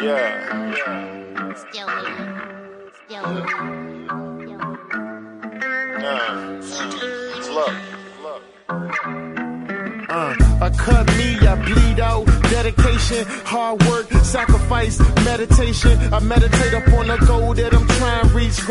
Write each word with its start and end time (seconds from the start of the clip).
Uh. 0.00 0.06
Uh. 0.06 0.16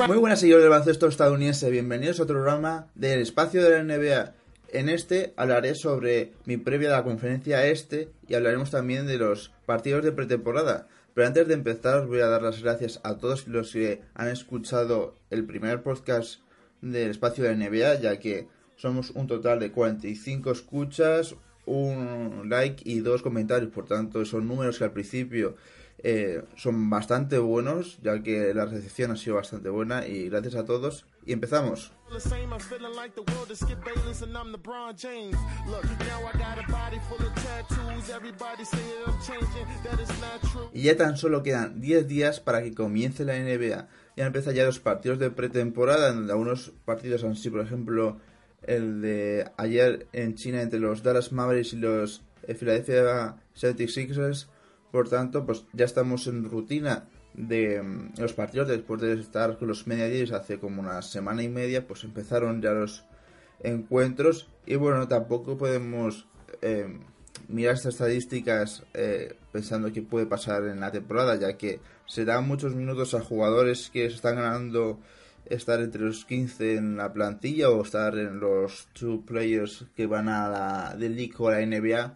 Muy 0.08 0.18
buenas 0.18 0.40
seguidores 0.40 0.64
del 0.64 0.70
baloncesto 0.72 1.08
estadounidense, 1.08 1.70
bienvenidos 1.70 2.20
a 2.20 2.24
otro 2.24 2.38
programa 2.38 2.88
del 2.96 3.22
espacio 3.22 3.64
de 3.64 3.70
la 3.70 3.84
NBA. 3.84 4.34
En 4.72 4.90
este 4.90 5.34
hablaré 5.38 5.76
sobre 5.76 6.34
mi 6.46 6.58
previa 6.58 6.90
a 6.90 6.98
la 6.98 7.04
conferencia 7.04 7.66
este 7.68 8.10
y 8.28 8.34
hablaremos 8.34 8.72
también 8.72 9.06
de 9.06 9.20
los 9.20 9.52
partidos 9.68 10.04
de 10.04 10.12
pretemporada. 10.12 10.88
Pero 11.20 11.28
antes 11.28 11.50
de 11.50 11.54
empezar 11.54 11.98
os 11.98 12.08
voy 12.08 12.22
a 12.22 12.28
dar 12.28 12.42
las 12.42 12.64
gracias 12.64 13.02
a 13.04 13.18
todos 13.18 13.46
los 13.50 13.74
que 13.74 14.02
han 14.14 14.30
escuchado 14.30 15.18
el 15.30 15.44
primer 15.44 15.84
podcast 15.84 16.40
del 16.82 17.12
espacio 17.12 17.44
de 17.44 17.58
NBA, 17.58 17.96
ya 17.96 18.18
que 18.22 18.48
somos 18.78 19.10
un 19.10 19.28
total 19.28 19.60
de 19.60 19.70
45 19.70 20.50
escuchas, 20.50 21.36
un 21.66 22.48
like 22.48 22.90
y 22.90 23.02
dos 23.02 23.22
comentarios. 23.22 23.70
Por 23.70 23.86
tanto, 23.86 24.24
son 24.24 24.48
números 24.48 24.78
que 24.78 24.86
al 24.86 24.94
principio 24.94 25.58
eh, 25.98 26.42
son 26.56 26.90
bastante 26.90 27.38
buenos, 27.38 28.00
ya 28.02 28.24
que 28.24 28.54
la 28.54 28.66
recepción 28.66 29.12
ha 29.12 29.18
sido 29.18 29.36
bastante 29.36 29.68
buena. 29.68 30.08
Y 30.08 30.30
gracias 30.30 30.56
a 30.56 30.64
todos. 30.64 31.06
Y 31.30 31.34
empezamos. 31.34 31.92
The 32.12 32.20
same, 32.20 32.52
I'm 32.52 32.60
feeling 32.60 32.96
like 32.96 33.14
the 33.14 33.22
world 33.22 33.52
is 33.52 33.60
Skip 33.60 33.86
Bayless 33.86 34.24
and 34.24 34.36
I'm 34.36 34.52
LeBron 34.52 34.96
James. 34.96 35.38
Look, 35.68 35.86
now 36.00 36.26
I 36.26 36.36
got 36.40 36.58
a 36.58 36.66
body 36.72 36.98
full 37.08 37.24
of 37.24 37.32
tattoos. 37.36 38.10
Everybody 38.10 38.66
say 38.66 38.80
that 38.80 39.14
I'm 39.14 39.22
changing, 39.22 39.68
that 39.84 40.00
is 40.00 40.10
not 40.20 40.42
true. 40.52 40.72
Y 40.74 40.86
ya 40.86 40.98
tan 40.98 41.18
solo 41.18 41.44
quedan 41.44 41.82
10 41.82 42.08
días 42.08 42.40
para 42.40 42.64
que 42.64 42.74
comience 42.74 43.26
la 43.26 43.34
NBA. 43.34 43.88
Ya 44.18 44.26
empiezan 44.26 44.56
ya 44.56 44.66
los 44.66 44.80
partidos 44.80 45.20
de 45.20 45.30
pretemporada, 45.30 46.12
donde 46.12 46.34
algunos 46.34 46.72
partidos 46.84 47.24
han 47.24 47.36
sido, 47.36 47.58
por 47.58 47.66
ejemplo, 47.68 48.18
el 48.64 49.02
de 49.02 49.52
ayer 49.58 50.08
en 50.14 50.34
China 50.34 50.64
entre 50.64 50.80
los 50.80 51.04
Dallas 51.04 51.32
Mavericks 51.32 51.74
y 51.74 51.78
los 51.78 52.24
eh, 52.48 52.56
Philadelphia 52.56 53.36
76ers. 53.56 54.48
Por 54.92 55.10
tanto, 55.10 55.46
pues 55.46 55.64
ya 55.74 55.86
estamos 55.86 56.26
en 56.26 56.50
rutina 56.50 57.08
de 57.34 57.82
mm, 57.82 58.14
los 58.18 58.34
partidos 58.34 58.68
después 58.68 59.02
de 59.02 59.14
estar 59.14 59.58
con 59.58 59.68
los 59.68 59.88
mediadíes 59.88 60.32
hace 60.32 60.60
como 60.60 60.82
una 60.82 61.02
semana 61.02 61.44
y 61.44 61.50
media, 61.50 61.88
pues 61.88 62.04
empezaron 62.04 62.62
ya 62.62 62.72
los 62.72 63.06
encuentros 63.62 64.50
y 64.66 64.76
bueno, 64.76 65.08
tampoco 65.08 65.58
podemos 65.58 66.28
eh, 66.62 67.00
mirar 67.48 67.76
estas 67.76 67.96
estadísticas 67.96 68.84
eh, 68.94 69.36
pensando 69.52 69.92
que 69.92 70.02
puede 70.02 70.26
pasar 70.26 70.66
en 70.66 70.80
la 70.80 70.92
temporada, 70.92 71.36
ya 71.36 71.58
que 71.58 71.80
se 72.06 72.26
dan 72.26 72.48
muchos 72.48 72.76
minutos 72.76 73.14
a 73.14 73.22
jugadores 73.22 73.90
que 73.90 74.10
se 74.10 74.16
están 74.16 74.36
ganando 74.36 75.00
estar 75.46 75.80
entre 75.82 76.04
los 76.04 76.26
15 76.26 76.76
en 76.76 76.98
la 76.98 77.12
plantilla 77.12 77.70
o 77.70 77.82
estar 77.82 78.18
en 78.18 78.40
los 78.40 78.88
two 78.94 79.26
players 79.26 79.86
que 79.96 80.06
van 80.06 80.30
a 80.30 80.48
la 80.48 80.96
de 80.96 81.10
League 81.10 81.34
o 81.38 81.50
la 81.50 81.66
NBA. 81.66 82.16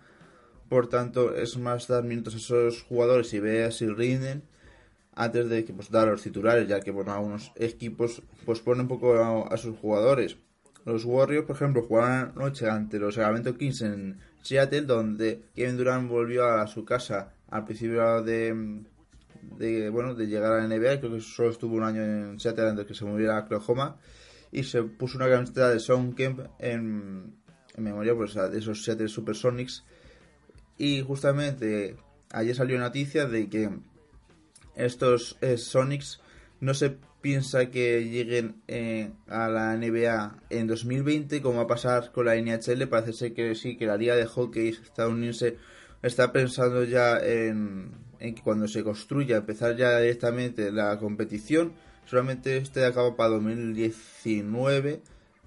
Por 0.70 0.88
tanto, 0.88 1.36
es 1.36 1.58
más 1.58 1.88
dar 1.88 2.04
minutos 2.04 2.36
a 2.36 2.38
esos 2.38 2.84
jugadores 2.84 3.34
y 3.34 3.40
ver 3.40 3.74
si 3.74 3.88
rinden 3.88 4.44
antes 5.16 5.50
de 5.50 5.64
pues, 5.64 5.90
dar 5.90 6.08
los 6.08 6.22
titulares, 6.22 6.68
ya 6.68 6.80
que 6.80 6.92
bueno, 6.92 7.14
algunos 7.14 7.52
equipos 7.56 8.22
pues 8.46 8.60
ponen 8.60 8.82
un 8.82 8.88
poco 8.88 9.16
a, 9.16 9.58
sus 9.58 9.78
jugadores. 9.78 10.38
Los 10.86 11.06
Warriors, 11.06 11.46
por 11.46 11.56
ejemplo, 11.56 11.84
jugaron 11.84 12.34
anoche 12.36 12.70
ante 12.70 13.00
los 13.00 13.16
Sacramento 13.16 13.56
Kings 13.58 13.82
en 13.82 14.20
Seattle, 14.42 14.82
donde 14.82 15.44
Kevin 15.56 15.78
Durant 15.78 16.10
volvió 16.10 16.46
a 16.46 16.68
su 16.68 16.84
casa 16.84 17.34
al 17.50 17.66
principio 17.66 18.22
de, 18.22 18.82
de 19.58 19.90
bueno 19.90 20.16
de 20.16 20.28
llegar 20.28 20.52
a 20.54 20.58
la 20.58 20.68
NBA, 20.68 21.00
creo 21.00 21.14
que 21.14 21.22
solo 21.22 21.52
estuvo 21.52 21.76
un 21.76 21.84
año 21.84 22.04
en 22.04 22.40
Seattle 22.40 22.70
antes 22.70 22.86
de 22.86 22.88
que 22.88 22.96
se 22.96 23.06
moviera 23.06 23.38
a 23.38 23.42
Oklahoma, 23.42 23.98
y 24.52 24.64
se 24.64 24.84
puso 24.84 25.18
una 25.18 25.30
camiseta 25.30 25.70
de 25.70 25.80
Sean 25.80 26.14
Kemp 26.14 26.42
en, 26.60 27.34
en 27.76 27.84
memoria 27.84 28.14
pues, 28.16 28.34
de 28.34 28.58
esos 28.58 28.84
Seattle 28.84 29.08
Supersonics. 29.08 29.86
Y 30.78 31.02
justamente 31.02 31.96
ayer 32.32 32.56
salió 32.56 32.78
noticia 32.80 33.26
de 33.26 33.50
que 33.50 33.70
estos 34.76 35.38
eh, 35.42 35.58
Sonics 35.58 36.22
no 36.60 36.74
se 36.74 36.98
piensa 37.22 37.70
que 37.70 38.10
lleguen 38.10 38.62
eh, 38.68 39.12
a 39.28 39.48
la 39.48 39.76
NBA 39.78 40.40
en 40.50 40.68
2020 40.68 41.42
como 41.42 41.58
va 41.58 41.64
a 41.64 41.68
pasar 41.68 42.12
con 42.12 42.26
la 42.26 42.36
NHL 42.36 42.88
parece 42.88 43.14
ser 43.14 43.34
que 43.34 43.56
sí 43.56 43.78
que 43.78 43.86
la 43.86 43.98
liga 43.98 44.16
de 44.16 44.26
hockey 44.26 44.70
estadounidense 44.70 45.58
está 46.02 46.34
pensando 46.34 46.84
ya 46.84 47.18
en, 47.18 47.92
en 48.20 48.36
que 48.36 48.42
cuando 48.42 48.68
se 48.68 48.84
construya 48.84 49.38
empezar 49.38 49.76
ya 49.76 50.00
directamente 50.00 50.72
la 50.72 50.98
competición. 51.00 51.74
Solamente 52.06 52.58
este 52.58 52.86
acaba 52.86 53.16
para 53.16 53.30
2019 53.32 55.02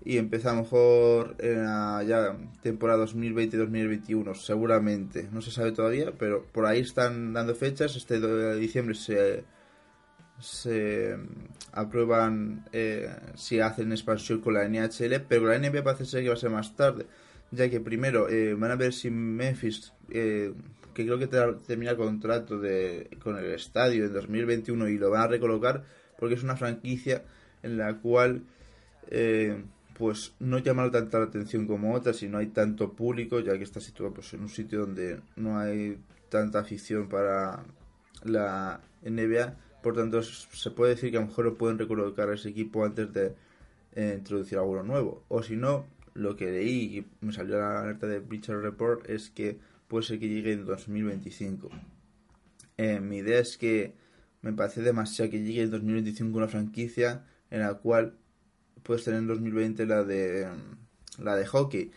y 0.04 0.18
empieza 0.18 0.50
a 0.50 0.54
lo 0.54 0.62
mejor 0.62 1.34
en 1.40 1.64
la 1.64 2.02
ya 2.06 2.36
temporada 2.62 3.04
2020-2021 3.06 4.34
seguramente. 4.34 5.28
No 5.32 5.40
se 5.42 5.50
sabe 5.50 5.72
todavía 5.72 6.12
pero 6.18 6.44
por 6.52 6.66
ahí 6.66 6.80
están 6.80 7.32
dando 7.32 7.54
fechas. 7.54 7.96
Este 7.96 8.20
diciembre 8.56 8.94
se 8.94 9.44
se 10.38 11.16
aprueban 11.72 12.64
eh, 12.72 13.08
si 13.36 13.60
hacen 13.60 13.90
expansión 13.92 14.40
con 14.42 14.52
la 14.54 14.68
NHL 14.68 15.22
pero 15.26 15.46
la 15.46 15.58
NBA 15.58 15.82
parece 15.82 16.04
ser 16.04 16.22
que 16.22 16.28
va 16.28 16.34
a 16.34 16.38
ser 16.38 16.50
más 16.50 16.76
tarde 16.76 17.06
ya 17.50 17.70
que 17.70 17.80
primero 17.80 18.28
eh, 18.28 18.52
van 18.54 18.70
a 18.70 18.76
ver 18.76 18.92
si 18.92 19.08
Memphis 19.10 19.94
eh, 20.10 20.52
que 20.92 21.04
creo 21.06 21.18
que 21.18 21.26
ter- 21.26 21.58
termina 21.60 21.92
el 21.92 21.96
contrato 21.96 22.58
de, 22.58 23.08
con 23.22 23.38
el 23.38 23.46
estadio 23.46 24.04
en 24.04 24.12
2021 24.12 24.88
y 24.88 24.98
lo 24.98 25.10
van 25.10 25.22
a 25.22 25.26
recolocar 25.28 25.84
porque 26.18 26.34
es 26.34 26.42
una 26.42 26.56
franquicia 26.56 27.24
en 27.62 27.78
la 27.78 27.94
cual 27.98 28.42
eh, 29.10 29.62
pues 29.98 30.34
no 30.40 30.58
llama 30.58 30.90
tanta 30.90 31.18
la 31.18 31.26
atención 31.26 31.66
como 31.66 31.94
otras 31.94 32.22
y 32.22 32.28
no 32.28 32.38
hay 32.38 32.48
tanto 32.48 32.92
público 32.92 33.40
ya 33.40 33.56
que 33.56 33.64
está 33.64 33.80
situado 33.80 34.14
pues 34.14 34.32
en 34.34 34.42
un 34.42 34.48
sitio 34.48 34.80
donde 34.80 35.20
no 35.36 35.58
hay 35.58 35.98
tanta 36.28 36.60
afición 36.60 37.08
para 37.08 37.64
la 38.24 38.80
NBA 39.02 39.56
por 39.82 39.94
tanto 39.94 40.22
se 40.22 40.70
puede 40.72 40.94
decir 40.94 41.10
que 41.10 41.16
a 41.16 41.20
lo 41.20 41.28
mejor 41.28 41.44
lo 41.44 41.56
pueden 41.56 41.78
recolocar 41.78 42.28
a 42.28 42.34
ese 42.34 42.48
equipo 42.48 42.84
antes 42.84 43.12
de 43.12 43.34
eh, 43.94 44.16
introducir 44.18 44.58
alguno 44.58 44.82
nuevo. 44.82 45.22
O 45.28 45.44
si 45.44 45.54
no 45.54 45.86
lo 46.14 46.34
que 46.34 46.50
leí 46.50 46.98
y 46.98 47.06
me 47.24 47.32
salió 47.32 47.58
la 47.58 47.82
alerta 47.82 48.08
de 48.08 48.18
Bleacher 48.18 48.58
Report 48.58 49.08
es 49.08 49.30
que 49.30 49.58
puede 49.86 50.04
ser 50.04 50.18
que 50.18 50.28
llegue 50.28 50.52
en 50.52 50.64
2025 50.64 51.70
eh, 52.78 53.00
mi 53.00 53.18
idea 53.18 53.38
es 53.38 53.56
que 53.56 53.94
me 54.42 54.52
parece 54.52 54.82
demasiado 54.82 55.30
que 55.30 55.42
llegue 55.42 55.62
en 55.62 55.70
2025 55.70 56.36
una 56.36 56.48
franquicia 56.48 57.24
en 57.50 57.60
la 57.60 57.74
cual 57.74 58.14
puedes 58.86 59.04
tener 59.04 59.20
en 59.20 59.26
2020 59.26 59.84
la 59.86 60.04
de 60.04 60.48
la 61.18 61.36
de 61.36 61.46
hockey. 61.46 61.90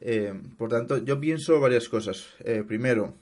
Eh, 0.00 0.34
por 0.58 0.70
tanto, 0.70 0.98
yo 0.98 1.20
pienso 1.20 1.60
varias 1.60 1.88
cosas. 1.88 2.26
Eh, 2.40 2.64
primero, 2.66 3.14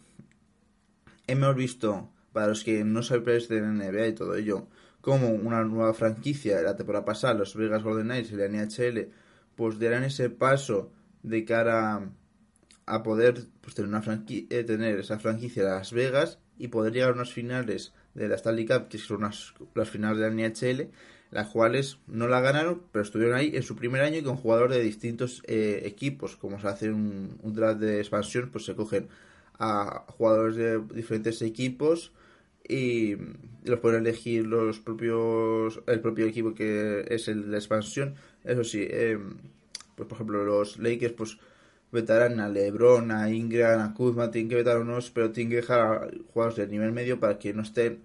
hemos 1.26 1.54
visto, 1.54 2.10
para 2.32 2.48
los 2.48 2.64
que 2.64 2.84
no 2.84 3.02
sabéis 3.02 3.48
de 3.48 3.60
NBA 3.60 4.08
y 4.08 4.12
todo 4.14 4.34
ello, 4.34 4.66
como 5.00 5.28
una 5.28 5.62
nueva 5.64 5.92
franquicia, 5.94 6.62
la 6.62 6.76
temporada 6.76 7.04
pasada, 7.04 7.34
los 7.34 7.54
Vegas 7.54 7.82
Golden 7.82 8.06
Knights 8.06 8.32
y 8.32 8.36
la 8.36 8.48
NHL, 8.48 9.10
pues 9.54 9.78
darán 9.78 10.04
ese 10.04 10.30
paso 10.30 10.90
de 11.22 11.44
cara 11.44 12.10
a 12.86 13.02
poder 13.02 13.46
pues, 13.60 13.74
tener, 13.74 13.88
una 13.88 14.02
eh, 14.28 14.64
tener 14.64 14.98
esa 14.98 15.18
franquicia 15.18 15.62
de 15.62 15.70
Las 15.70 15.92
Vegas 15.92 16.38
y 16.58 16.68
poder 16.68 16.92
llegar 16.92 17.10
a 17.10 17.14
unas 17.14 17.32
finales 17.32 17.92
de 18.14 18.28
la 18.28 18.36
Stanley 18.36 18.66
Cup, 18.66 18.88
que 18.88 18.98
son 18.98 19.22
las 19.22 19.90
finales 19.90 20.18
de 20.18 20.30
la 20.30 20.48
NHL, 20.48 20.90
las 21.34 21.48
cuales 21.48 21.98
no 22.06 22.28
la 22.28 22.40
ganaron, 22.40 22.82
pero 22.92 23.02
estuvieron 23.02 23.36
ahí 23.36 23.50
en 23.54 23.64
su 23.64 23.74
primer 23.74 24.02
año 24.02 24.18
y 24.18 24.22
con 24.22 24.36
jugadores 24.36 24.76
de 24.76 24.84
distintos 24.84 25.42
eh, 25.48 25.82
equipos. 25.84 26.36
Como 26.36 26.60
se 26.60 26.68
hace 26.68 26.92
un, 26.92 27.36
un 27.42 27.54
draft 27.54 27.80
de 27.80 27.98
expansión, 27.98 28.50
pues 28.52 28.64
se 28.64 28.76
cogen 28.76 29.08
a 29.58 30.04
jugadores 30.16 30.54
de 30.54 30.78
diferentes 30.94 31.42
equipos 31.42 32.12
y 32.68 33.16
los 33.64 33.80
pueden 33.80 34.06
elegir 34.06 34.46
los 34.46 34.78
propios 34.78 35.80
el 35.88 36.00
propio 36.00 36.26
equipo 36.26 36.54
que 36.54 37.04
es 37.08 37.26
el 37.26 37.50
de 37.50 37.56
expansión. 37.56 38.14
Eso 38.44 38.62
sí, 38.62 38.86
eh, 38.88 39.18
pues 39.96 40.08
por 40.08 40.16
ejemplo 40.16 40.44
los 40.44 40.78
Lakers 40.78 41.14
pues 41.14 41.38
vetarán 41.90 42.38
a 42.38 42.48
LeBron, 42.48 43.10
a 43.10 43.28
Ingram, 43.28 43.80
a 43.80 43.92
Kuzma, 43.92 44.30
tienen 44.30 44.50
que 44.50 44.54
vetar 44.54 44.76
a 44.76 44.80
unos, 44.80 45.10
pero 45.10 45.32
tienen 45.32 45.50
que 45.50 45.56
dejar 45.56 45.80
a 45.80 46.08
jugadores 46.32 46.58
de 46.58 46.68
nivel 46.68 46.92
medio 46.92 47.18
para 47.18 47.40
que 47.40 47.52
no 47.52 47.62
estén 47.62 48.04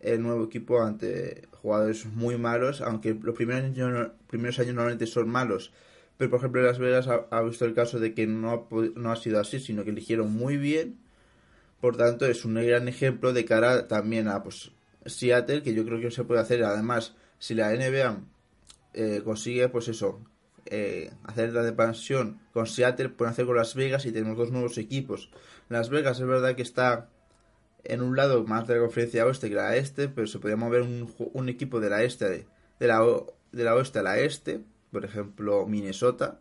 el 0.00 0.22
nuevo 0.22 0.44
equipo 0.44 0.82
ante 0.82 1.48
jugadores 1.62 2.06
muy 2.06 2.36
malos, 2.38 2.80
aunque 2.80 3.14
los 3.14 3.34
primeros 3.34 3.64
años, 3.64 4.10
primeros 4.26 4.58
años 4.58 4.74
normalmente 4.74 5.06
son 5.06 5.28
malos. 5.28 5.72
Pero 6.16 6.30
por 6.30 6.40
ejemplo 6.40 6.62
Las 6.62 6.78
Vegas 6.78 7.08
ha, 7.08 7.42
visto 7.42 7.64
el 7.64 7.74
caso 7.74 7.98
de 7.98 8.14
que 8.14 8.26
no 8.26 8.68
no 8.94 9.12
ha 9.12 9.16
sido 9.16 9.40
así, 9.40 9.60
sino 9.60 9.84
que 9.84 9.90
eligieron 9.90 10.32
muy 10.32 10.56
bien. 10.56 10.98
Por 11.80 11.96
tanto, 11.96 12.26
es 12.26 12.44
un 12.44 12.54
gran 12.54 12.88
ejemplo 12.88 13.32
de 13.32 13.44
cara 13.44 13.88
también 13.88 14.28
a 14.28 14.42
pues 14.42 14.70
Seattle, 15.06 15.62
que 15.62 15.74
yo 15.74 15.84
creo 15.84 16.00
que 16.00 16.10
se 16.10 16.24
puede 16.24 16.40
hacer. 16.40 16.62
Además, 16.62 17.14
si 17.38 17.54
la 17.54 17.74
NBA 17.74 18.20
eh, 18.92 19.22
consigue, 19.24 19.68
pues 19.70 19.88
eso, 19.88 20.20
eh, 20.66 21.10
hacer 21.24 21.54
la 21.54 21.66
expansión 21.66 22.38
con 22.52 22.66
Seattle, 22.66 23.08
pueden 23.08 23.32
hacer 23.32 23.46
con 23.46 23.56
Las 23.56 23.74
Vegas 23.74 24.04
y 24.04 24.12
tenemos 24.12 24.36
dos 24.36 24.50
nuevos 24.50 24.76
equipos. 24.76 25.30
Las 25.70 25.88
Vegas 25.88 26.20
es 26.20 26.26
verdad 26.26 26.54
que 26.54 26.62
está 26.62 27.08
en 27.84 28.02
un 28.02 28.16
lado 28.16 28.44
más 28.44 28.66
de 28.66 28.74
la 28.74 28.80
conferencia 28.80 29.26
oeste 29.26 29.48
que 29.48 29.54
la 29.54 29.76
este, 29.76 30.08
pero 30.08 30.26
se 30.26 30.38
podía 30.38 30.56
mover 30.56 30.82
un, 30.82 31.48
equipo 31.48 31.80
de 31.80 31.90
la 31.90 32.02
este, 32.02 32.46
de 32.78 32.86
la, 32.86 33.00
de 33.52 33.64
la 33.64 33.74
oeste 33.74 34.00
a 34.00 34.02
la 34.02 34.18
este, 34.18 34.60
por 34.90 35.04
ejemplo 35.04 35.66
Minnesota, 35.66 36.40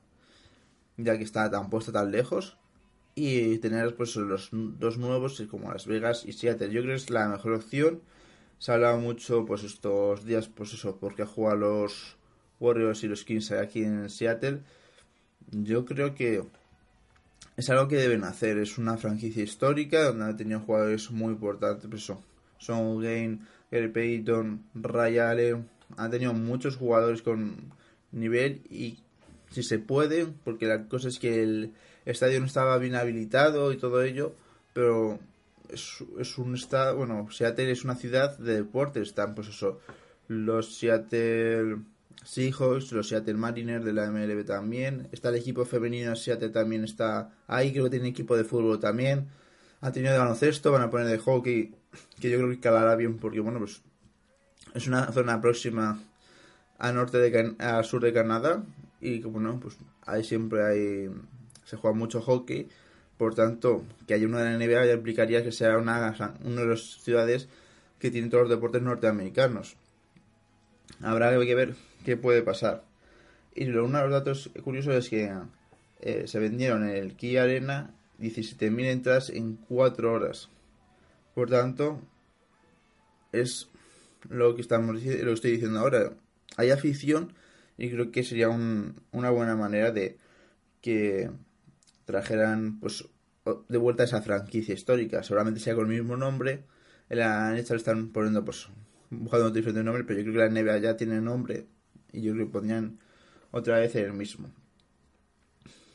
ya 0.97 1.18
que 1.18 1.24
está 1.24 1.50
tan 1.50 1.69
puesto 1.69 1.91
tan 1.91 2.12
lejos, 2.12 2.57
y 3.15 3.57
tener 3.57 3.95
pues 3.95 4.15
los 4.15 4.50
dos 4.51 4.97
nuevos 4.97 5.44
como 5.50 5.71
Las 5.71 5.88
Vegas 5.88 6.24
y 6.25 6.33
Seattle. 6.33 6.71
Yo 6.71 6.81
creo 6.81 6.94
que 6.94 7.01
es 7.01 7.09
la 7.09 7.27
mejor 7.27 7.53
opción. 7.53 8.01
Se 8.59 8.71
ha 8.71 8.75
hablado 8.75 8.97
mucho 8.97 9.45
pues 9.45 9.63
estos 9.63 10.25
días, 10.25 10.47
pues 10.47 10.74
eso, 10.74 10.97
porque 11.00 11.25
juegan 11.25 11.62
los 11.62 12.18
Warriors 12.59 13.03
y 13.03 13.07
los 13.07 13.25
Kings 13.25 13.51
aquí 13.51 13.83
en 13.83 14.09
Seattle. 14.09 14.62
Yo 15.51 15.85
creo 15.85 16.15
que 16.15 16.44
es 17.59 17.69
algo 17.69 17.89
que 17.89 17.97
deben 17.97 18.23
hacer. 18.23 18.57
Es 18.57 18.77
una 18.77 18.97
franquicia 18.97 19.44
histórica 19.44 20.06
donde 20.06 20.25
han 20.25 20.38
tenido 20.38 20.61
jugadores 20.61 21.11
muy 21.11 21.33
importantes. 21.33 21.88
Pues 21.89 22.03
eso, 22.03 22.23
Son 22.57 23.01
Gain, 23.01 23.45
Gary 23.69 23.89
Payton, 23.89 24.63
Ray 24.75 25.17
Allen. 25.17 25.69
Han 25.97 26.09
tenido 26.09 26.33
muchos 26.33 26.77
jugadores 26.77 27.21
con 27.21 27.73
nivel 28.13 28.61
y 28.69 29.00
si 29.51 29.63
se 29.63 29.77
puede, 29.77 30.27
porque 30.45 30.67
la 30.67 30.88
cosa 30.88 31.09
es 31.09 31.19
que 31.19 31.44
el 31.44 31.73
estadio 32.06 32.39
no 32.39 32.45
estaba 32.45 32.77
bien 32.77 32.95
habilitado 32.95 33.73
y 33.73 33.77
todo 33.77 34.03
ello, 34.03 34.33
pero 34.73 35.19
es, 35.67 36.03
es 36.17 36.38
un 36.38 36.56
estado, 36.56 36.95
bueno, 36.95 37.27
Seattle 37.31 37.71
es 37.71 37.83
una 37.83 37.95
ciudad 37.95 38.38
de 38.38 38.56
deportes, 38.56 39.09
están 39.09 39.35
pues 39.35 39.50
eso, 39.50 39.79
los 40.27 40.77
Seattle 40.77 41.79
Seahawks, 42.24 42.92
los 42.92 43.07
Seattle 43.07 43.36
Mariners 43.36 43.86
de 43.86 43.94
la 43.94 44.10
MLB 44.12 44.45
también, 44.45 45.07
está 45.12 45.30
el 45.30 45.36
equipo 45.36 45.66
femenino 45.66 46.16
Seattle 46.16 46.50
también 46.50 46.83
está 46.83 47.31
ahí, 47.48 47.71
creo 47.71 47.86
que 47.86 47.92
tiene 47.92 48.10
equipo 48.10 48.36
de 48.36 48.44
fútbol 48.44 48.80
también, 48.80 49.27
han 49.81 49.94
tenido 49.94 50.13
de 50.13 50.19
baloncesto, 50.19 50.71
van 50.71 50.81
a 50.81 50.89
poner 50.89 51.07
de 51.07 51.18
hockey, 51.18 51.74
que 52.19 52.30
yo 52.30 52.38
creo 52.38 52.50
que 52.50 52.60
calará 52.60 52.95
bien 52.95 53.18
porque 53.18 53.39
bueno, 53.39 53.60
pues 53.60 53.81
es 54.74 54.88
una 54.88 55.12
zona 55.12 55.42
próxima 55.42 56.00
al 56.77 56.95
norte 56.95 57.18
de 57.18 57.83
sur 57.83 58.01
de 58.01 58.13
Canadá 58.13 58.63
y 59.01 59.21
como 59.21 59.39
no, 59.39 59.60
pues 59.60 59.77
ahí 60.06 60.24
siempre 60.24 60.63
hay 60.63 61.10
se 61.69 61.77
juega 61.77 61.95
mucho 61.95 62.21
hockey, 62.21 62.68
por 63.18 63.36
tanto, 63.36 63.83
que 64.07 64.16
haya 64.16 64.25
una 64.25 64.42
de 64.42 64.51
la 64.51 64.57
NBA 64.57 64.86
ya 64.86 64.94
implicaría 64.94 65.44
que 65.44 65.51
sea 65.51 65.77
una, 65.77 66.38
una 66.44 66.62
de 66.62 66.68
las 66.68 66.81
ciudades 66.81 67.48
que 68.00 68.10
tiene 68.10 68.30
todos 68.30 68.44
los 68.44 68.50
deportes 68.50 68.81
norteamericanos. 68.81 69.75
Habrá 71.01 71.38
que 71.38 71.56
ver 71.56 71.75
qué 72.06 72.18
puede 72.18 72.42
pasar. 72.42 72.84
Y 73.56 73.66
lo- 73.66 73.86
uno 73.86 73.98
de 73.98 74.04
los 74.06 74.13
datos 74.13 74.50
curiosos 74.63 74.96
es 74.96 75.10
que 75.10 75.31
eh, 76.01 76.28
se 76.28 76.40
vendieron 76.40 76.84
en 76.88 76.96
el 76.96 77.16
Kia 77.16 77.44
Arena 77.44 77.94
17.000 78.18 78.86
entradas 78.88 79.30
en 79.30 79.56
4 79.56 80.13
horas. 80.13 80.50
Por 81.36 81.50
tanto, 81.50 82.01
es 83.31 83.69
lo 84.30 84.56
que 84.56 84.62
estamos 84.62 85.01
lo 85.04 85.34
estoy 85.34 85.51
diciendo 85.51 85.80
ahora. 85.80 86.13
Hay 86.57 86.72
afición 86.72 87.34
y 87.78 87.90
creo 87.90 88.12
que 88.12 88.24
sería 88.24 88.50
un- 88.50 89.02
una 89.12 89.30
buena 89.30 89.56
manera 89.56 89.92
de 89.92 90.18
que 90.81 91.30
trajeran 92.06 92.80
pues 92.80 93.06
de 93.68 93.78
vuelta 93.78 94.04
esa 94.04 94.22
franquicia 94.22 94.74
histórica. 94.74 95.24
Seguramente 95.24 95.60
sea 95.60 95.75
con 95.75 95.90
el 95.92 95.98
mismo 96.00 96.18
nombre. 96.18 96.63
En 97.10 97.19
la 97.19 97.52
NHL 97.56 97.75
están 97.78 98.10
poniendo 98.10 98.44
pues 98.45 98.68
buscando 99.10 99.48
otro 99.48 99.56
diferente 99.56 99.84
nombre, 99.84 100.04
pero 100.04 100.19
yo 100.19 100.25
creo 100.25 100.34
que 100.34 100.40
la 100.40 100.62
NBA 100.62 100.78
ya 100.80 100.98
tiene 100.98 101.19
nombre 101.22 101.66
y 102.11 102.21
yo 102.21 102.33
creo 102.33 102.47
que 102.47 102.51
pondrían 102.51 103.00
otra 103.51 103.79
vez 103.79 103.95
el 103.95 104.13
mismo. 104.13 104.50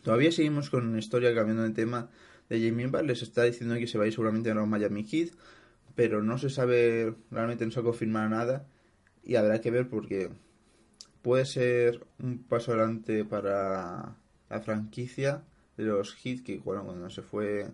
Todavía 0.03 0.33
seguimos 0.33 0.71
con 0.71 0.99
historia 0.99 1.35
cambiando 1.35 1.63
de 1.63 1.71
tema 1.71 2.11
de 2.49 2.59
Jamie 2.59 2.87
Butler. 2.87 3.07
Les 3.07 3.23
está 3.23 3.45
diciendo 3.45 3.75
que 3.77 3.87
se 3.87 3.97
va 3.97 4.05
a 4.05 4.07
ir 4.07 4.13
seguramente 4.13 4.51
a 4.51 4.55
los 4.55 4.69
Miami 4.69 5.05
Heat, 5.05 5.31
pero 5.95 6.23
no 6.23 6.39
se 6.39 6.51
sabe, 6.51 7.15
realmente 7.31 7.65
no 7.65 7.73
se 7.73 7.81
ha 7.81 7.83
confirmado 7.83 8.29
nada 8.29 8.67
y 9.23 9.37
habrá 9.37 9.61
que 9.61 9.71
ver 9.71 9.89
porque 9.89 10.31
puede 11.23 11.47
ser 11.47 12.07
un 12.23 12.39
paso 12.39 12.73
adelante 12.73 13.25
para 13.25 14.17
la 14.51 14.61
franquicia 14.61 15.43
de 15.77 15.85
los 15.85 16.15
Heat 16.15 16.43
que 16.43 16.59
bueno, 16.59 16.85
cuando 16.85 17.09
se 17.09 17.23
fue 17.23 17.69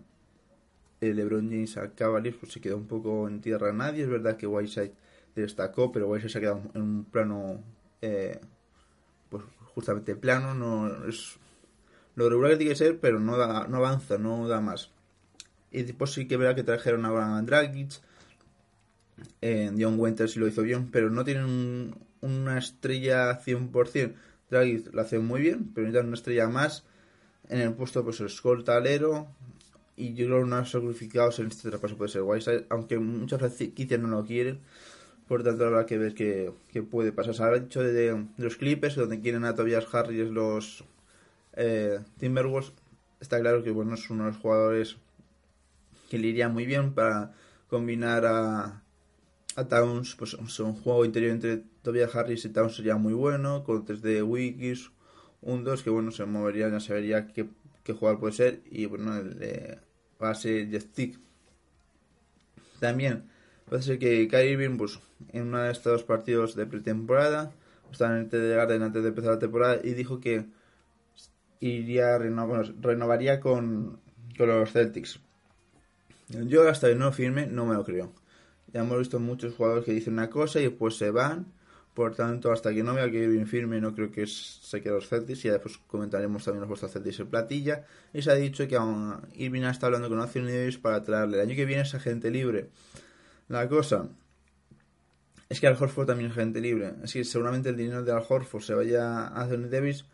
el 1.01 1.15
LeBron 1.17 1.49
James 1.49 1.77
a 1.77 1.93
Cavaliers 1.93 2.37
pues 2.37 2.53
se 2.53 2.61
quedó 2.61 2.77
un 2.77 2.87
poco 2.87 3.27
en 3.27 3.41
tierra 3.41 3.73
nadie. 3.73 4.03
Es 4.03 4.09
verdad 4.09 4.37
que 4.37 4.47
Whiteside 4.47 4.93
destacó, 5.35 5.91
pero 5.91 6.07
Whiteside 6.07 6.31
se 6.31 6.37
ha 6.37 6.41
quedado 6.41 6.61
en 6.73 6.81
un 6.81 7.03
plano 7.03 7.61
eh, 8.01 8.39
pues 9.29 9.43
justamente 9.75 10.15
plano, 10.15 10.53
no 10.55 11.05
es 11.07 11.37
lo 12.15 12.29
regular 12.29 12.51
que 12.53 12.57
tiene 12.59 12.71
que 12.73 12.77
ser, 12.77 12.99
pero 12.99 13.19
no 13.19 13.37
da, 13.37 13.67
no 13.67 13.77
avanza, 13.77 14.17
no 14.19 14.47
da 14.47 14.61
más. 14.61 14.91
Y 15.71 15.83
después 15.83 16.11
sí 16.13 16.27
que 16.27 16.37
verá 16.37 16.55
que 16.55 16.63
trajeron 16.63 17.05
a 17.05 17.09
Abraham 17.09 17.45
Dragic, 17.45 17.91
eh, 19.41 19.69
Dion 19.73 19.99
Winters 19.99 20.35
lo 20.37 20.47
hizo 20.47 20.61
bien, 20.61 20.89
pero 20.91 21.09
no 21.09 21.23
tienen 21.23 21.45
un- 21.45 21.95
una 22.21 22.57
estrella 22.57 23.35
100%. 23.37 24.17
Dragic 24.49 24.93
lo 24.93 25.01
hace 25.01 25.19
muy 25.19 25.41
bien, 25.41 25.71
pero 25.73 25.87
necesitan 25.87 26.07
una 26.07 26.15
estrella 26.17 26.47
más. 26.47 26.83
En 27.49 27.61
el 27.61 27.73
puesto, 27.73 28.03
pues 28.03 28.19
el 28.21 28.27
escolta 28.27 28.77
alero. 28.77 29.27
Y 29.97 30.13
yo 30.15 30.25
creo 30.27 30.39
que 30.39 30.43
unos 30.45 30.71
sacrificados 30.71 31.39
en 31.39 31.47
este 31.47 31.69
traspaso 31.69 31.97
puede 31.97 32.11
ser 32.11 32.23
Whiteside, 32.23 32.65
aunque 32.69 32.99
muchas 32.99 33.39
franquicias 33.39 33.99
no 33.99 34.07
lo 34.09 34.25
quieren. 34.25 34.59
Por 35.31 35.43
tanto, 35.43 35.65
habrá 35.65 35.85
que 35.85 35.97
ver 35.97 36.13
qué, 36.13 36.51
puede 36.83 37.13
pasar. 37.13 37.33
Se 37.33 37.41
ha 37.41 37.51
dicho 37.51 37.81
de, 37.81 37.93
de 37.93 38.25
los 38.35 38.57
Clippers, 38.57 38.97
donde 38.97 39.21
quieren 39.21 39.45
a 39.45 39.55
Tobias 39.55 39.87
Harris 39.95 40.29
los 40.29 40.83
eh, 41.53 42.01
Timberwolves. 42.17 42.73
Está 43.21 43.39
claro 43.39 43.63
que 43.63 43.71
bueno, 43.71 43.93
es 43.93 44.09
uno 44.09 44.25
de 44.25 44.31
los 44.31 44.41
jugadores 44.41 44.97
que 46.09 46.17
le 46.17 46.27
iría 46.27 46.49
muy 46.49 46.65
bien 46.65 46.93
para 46.93 47.31
combinar 47.69 48.25
a, 48.25 48.83
a 49.55 49.67
Towns. 49.69 50.15
Pues 50.15 50.33
un 50.33 50.73
juego 50.73 51.05
interior 51.05 51.31
entre 51.31 51.63
Tobias 51.81 52.13
Harris 52.13 52.43
y 52.43 52.49
Towns 52.49 52.75
sería 52.75 52.97
muy 52.97 53.13
bueno. 53.13 53.63
Con 53.63 53.85
desde 53.85 54.21
Wikis, 54.23 54.91
un 55.41 55.63
2 55.63 55.81
que 55.81 55.91
bueno, 55.91 56.11
se 56.11 56.25
movería, 56.25 56.67
ya 56.67 56.81
se 56.81 56.93
vería 56.93 57.27
qué, 57.27 57.47
qué 57.85 57.93
jugador 57.93 58.19
puede 58.19 58.33
ser. 58.33 58.63
Y 58.69 58.85
bueno, 58.85 59.15
el 59.15 59.39
de 59.39 59.79
base 60.19 60.67
Jeff 60.69 60.87
Tick. 60.87 61.17
También 62.81 63.30
puede 63.71 63.83
ser 63.83 63.99
que 63.99 64.27
Kyrie 64.27 64.51
Irving, 64.51 64.75
pues, 64.77 64.99
en 65.31 65.43
uno 65.43 65.59
de 65.59 65.71
estos 65.71 66.03
partidos 66.03 66.55
de 66.57 66.65
pretemporada, 66.65 67.53
estaba 67.89 68.17
en 68.17 68.23
el 68.23 68.27
TD 68.27 68.53
Garden 68.53 68.83
antes 68.83 69.01
de 69.01 69.07
empezar 69.07 69.31
la 69.31 69.39
temporada 69.39 69.79
y 69.81 69.93
dijo 69.93 70.19
que 70.19 70.45
iría 71.61 72.17
reno- 72.17 72.73
renovaría 72.81 73.39
con, 73.39 74.01
con 74.37 74.49
los 74.49 74.73
Celtics. 74.73 75.21
Yo 76.27 76.67
hasta 76.67 76.89
que 76.89 76.95
no 76.95 77.13
firme 77.13 77.47
no 77.47 77.65
me 77.65 77.75
lo 77.75 77.85
creo. 77.85 78.11
Ya 78.73 78.81
hemos 78.81 78.99
visto 78.99 79.21
muchos 79.21 79.53
jugadores 79.55 79.85
que 79.85 79.93
dicen 79.93 80.15
una 80.15 80.29
cosa 80.29 80.59
y 80.59 80.63
después 80.63 80.97
se 80.97 81.09
van. 81.09 81.45
Por 81.93 82.13
tanto, 82.13 82.51
hasta 82.51 82.73
que 82.73 82.83
no 82.83 82.93
vea 82.93 83.09
que 83.09 83.23
Irving 83.23 83.45
firme, 83.45 83.79
no 83.79 83.95
creo 83.95 84.11
que 84.11 84.27
se 84.27 84.81
quede 84.81 84.93
los 84.93 85.07
Celtics. 85.07 85.45
Y 85.45 85.47
ya 85.47 85.53
después 85.53 85.77
comentaremos 85.87 86.43
también 86.43 86.59
los 86.59 86.67
vuestros 86.67 86.91
Celtics 86.91 87.21
en 87.21 87.27
platilla. 87.27 87.85
Y 88.13 88.21
se 88.21 88.31
ha 88.31 88.35
dicho 88.35 88.67
que 88.67 88.75
aún 88.75 89.15
Irving 89.35 89.63
está 89.63 89.85
hablando 89.85 90.09
con 90.09 90.19
Anthony 90.19 90.47
Davis 90.47 90.77
para 90.77 91.01
traerle. 91.03 91.37
El 91.37 91.47
año 91.47 91.55
que 91.55 91.65
viene 91.65 91.83
es 91.83 91.93
agente 91.95 92.31
libre. 92.31 92.69
La 93.51 93.67
cosa 93.67 94.07
es 95.49 95.59
que 95.59 95.67
Al 95.67 95.75
Horford 95.77 96.07
también 96.07 96.31
es 96.31 96.37
agente 96.37 96.61
libre. 96.61 96.93
Es 97.03 97.11
que 97.11 97.25
seguramente 97.25 97.67
el 97.67 97.75
dinero 97.75 98.01
de 98.01 98.13
Al 98.13 98.23
Horford 98.27 98.63
se 98.63 98.73
vaya 98.73 99.27
a 99.27 99.41
Anthony 99.41 99.67
Davis. 99.69 100.05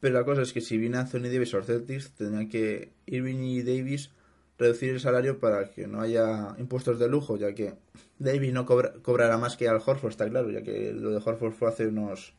Pero 0.00 0.14
la 0.14 0.24
cosa 0.24 0.40
es 0.40 0.54
que 0.54 0.62
si 0.62 0.78
viene 0.78 0.96
Anthony 0.96 1.28
Davis 1.30 1.52
los 1.52 1.66
Celtics, 1.66 2.12
tendrían 2.12 2.48
que 2.48 2.92
Irving 3.04 3.40
y 3.42 3.62
Davis 3.62 4.10
reducir 4.58 4.94
el 4.94 5.00
salario 5.00 5.38
para 5.38 5.70
que 5.70 5.86
no 5.86 6.00
haya 6.00 6.54
impuestos 6.56 6.98
de 6.98 7.08
lujo, 7.08 7.36
ya 7.36 7.54
que 7.54 7.74
Davis 8.18 8.54
no 8.54 8.64
cobra- 8.64 8.94
cobrará 9.02 9.36
más 9.36 9.58
que 9.58 9.68
Al 9.68 9.82
Horford, 9.84 10.12
está 10.12 10.26
claro, 10.30 10.50
ya 10.50 10.62
que 10.62 10.94
lo 10.94 11.10
de 11.10 11.16
Horford 11.18 11.52
fue 11.52 11.68
hace 11.68 11.86
unos 11.88 12.32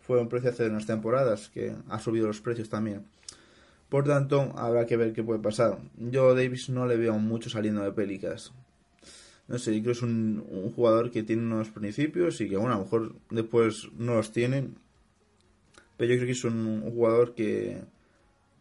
fue 0.00 0.20
un 0.20 0.28
precio 0.28 0.50
hace 0.50 0.66
unas 0.66 0.84
temporadas 0.86 1.48
que 1.48 1.74
ha 1.88 1.98
subido 1.98 2.26
los 2.26 2.42
precios 2.42 2.68
también. 2.68 3.06
Por 3.88 4.04
tanto, 4.04 4.52
habrá 4.56 4.84
que 4.84 4.98
ver 4.98 5.14
qué 5.14 5.24
puede 5.24 5.40
pasar. 5.40 5.78
Yo 5.96 6.30
a 6.30 6.34
Davis 6.34 6.68
no 6.68 6.86
le 6.86 6.96
veo 6.98 7.18
mucho 7.18 7.48
saliendo 7.48 7.82
de 7.82 7.92
Pelicas. 7.92 8.52
No 9.48 9.58
sé, 9.58 9.74
yo 9.76 9.82
creo 9.82 9.92
que 9.92 9.98
es 9.98 10.02
un, 10.02 10.44
un 10.50 10.72
jugador 10.72 11.10
que 11.10 11.22
tiene 11.22 11.42
unos 11.42 11.70
principios 11.70 12.40
y 12.40 12.48
que, 12.48 12.56
bueno, 12.56 12.74
a 12.74 12.78
lo 12.78 12.84
mejor 12.84 13.14
después 13.30 13.88
no 13.96 14.14
los 14.14 14.32
tienen. 14.32 14.76
Pero 15.96 16.12
yo 16.12 16.16
creo 16.16 16.26
que 16.26 16.32
es 16.32 16.44
un, 16.44 16.82
jugador 16.82 17.34
que, 17.34 17.82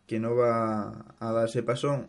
que 0.07 0.19
no 0.19 0.35
va 0.35 1.05
a 1.19 1.31
dar 1.31 1.47
ese 1.47 1.63
paso. 1.63 2.05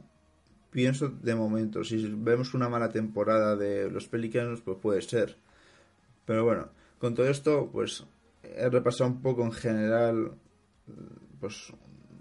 Pienso 0.71 1.09
de 1.09 1.35
momento, 1.35 1.85
si 1.85 2.07
vemos 2.19 2.53
una 2.55 2.69
mala 2.69 2.91
temporada 2.91 3.57
de 3.57 3.91
los 3.91 4.09
Pelicans, 4.09 4.61
pues 4.61 4.79
puede 4.79 5.01
ser. 5.01 5.37
Pero 6.27 6.45
bueno, 6.45 6.69
con 6.99 7.15
todo 7.15 7.29
esto, 7.29 7.71
pues 7.73 8.05
he 8.43 8.69
repasado 8.69 9.11
un 9.11 9.23
poco 9.23 9.43
en 9.43 9.53
general, 9.53 10.33
pues 11.41 11.73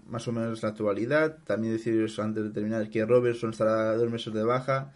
más 0.06 0.26
o 0.26 0.32
menos 0.32 0.62
la 0.62 0.70
actualidad. 0.70 1.38
También 1.44 1.74
deciros 1.74 2.18
antes 2.18 2.44
de 2.44 2.50
terminar 2.50 2.88
que 2.88 3.04
Robertson 3.04 3.50
estará 3.50 3.94
dos 3.94 4.10
meses 4.10 4.32
de 4.32 4.42
baja. 4.42 4.92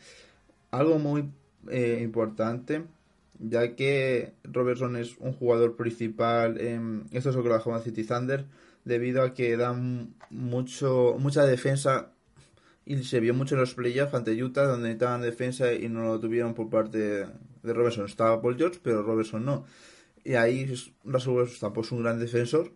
Algo 0.70 0.98
muy 0.98 1.30
eh, 1.68 2.00
importante, 2.02 2.84
ya 3.38 3.74
que 3.74 4.32
Robertson 4.44 4.96
es 4.96 5.16
un 5.18 5.32
jugador 5.32 5.76
principal 5.76 6.60
en 6.60 7.04
esto 7.12 7.30
es 7.30 7.36
Oklahoma 7.36 7.80
City 7.80 8.04
Thunder, 8.04 8.46
debido 8.84 9.22
a 9.22 9.34
que 9.34 9.56
dan 9.56 10.14
mucho 10.30 11.16
mucha 11.18 11.44
defensa 11.44 12.12
Y 12.86 13.04
se 13.04 13.20
vio 13.20 13.34
mucho 13.34 13.54
en 13.54 13.60
los 13.60 13.74
playoffs 13.74 14.14
ante 14.14 14.42
Utah, 14.42 14.64
donde 14.64 14.88
necesitaban 14.88 15.22
defensa 15.22 15.72
y 15.72 15.88
no 15.88 16.02
lo 16.02 16.18
tuvieron 16.18 16.54
por 16.54 16.70
parte 16.70 16.98
de 16.98 17.72
Robertson. 17.72 18.06
Estaba 18.06 18.40
Paul 18.40 18.56
George, 18.56 18.80
pero 18.82 19.02
Robertson 19.02 19.44
no. 19.44 19.64
Y 20.24 20.34
ahí 20.34 20.66
Russell 21.04 21.32
Westbrook 21.32 21.60
tampoco 21.60 21.86
es 21.86 21.92
un 21.92 22.02
gran 22.02 22.18
defensor. 22.18 22.72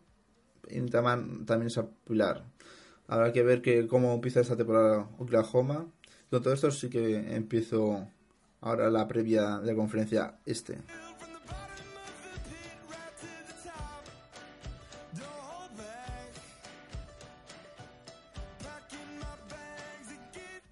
Y 0.69 0.75
necesitaban 0.75 1.45
también 1.47 1.67
esa 1.67 1.89
pilar. 2.07 2.45
Habrá 3.07 3.33
que 3.33 3.43
ver 3.43 3.61
que 3.61 3.87
cómo 3.87 4.15
empieza 4.15 4.41
esta 4.41 4.57
temporada 4.57 5.09
Oklahoma. 5.19 5.87
Con 6.31 6.43
todo 6.43 6.55
esto 6.55 6.71
sí 6.71 6.89
que 6.89 7.35
empiezo 7.35 8.09
ahora 8.65 8.91
la 8.91 9.07
previa 9.07 9.59
de 9.59 9.67
la 9.67 9.75
conferencia 9.75 10.35
este. 10.47 10.79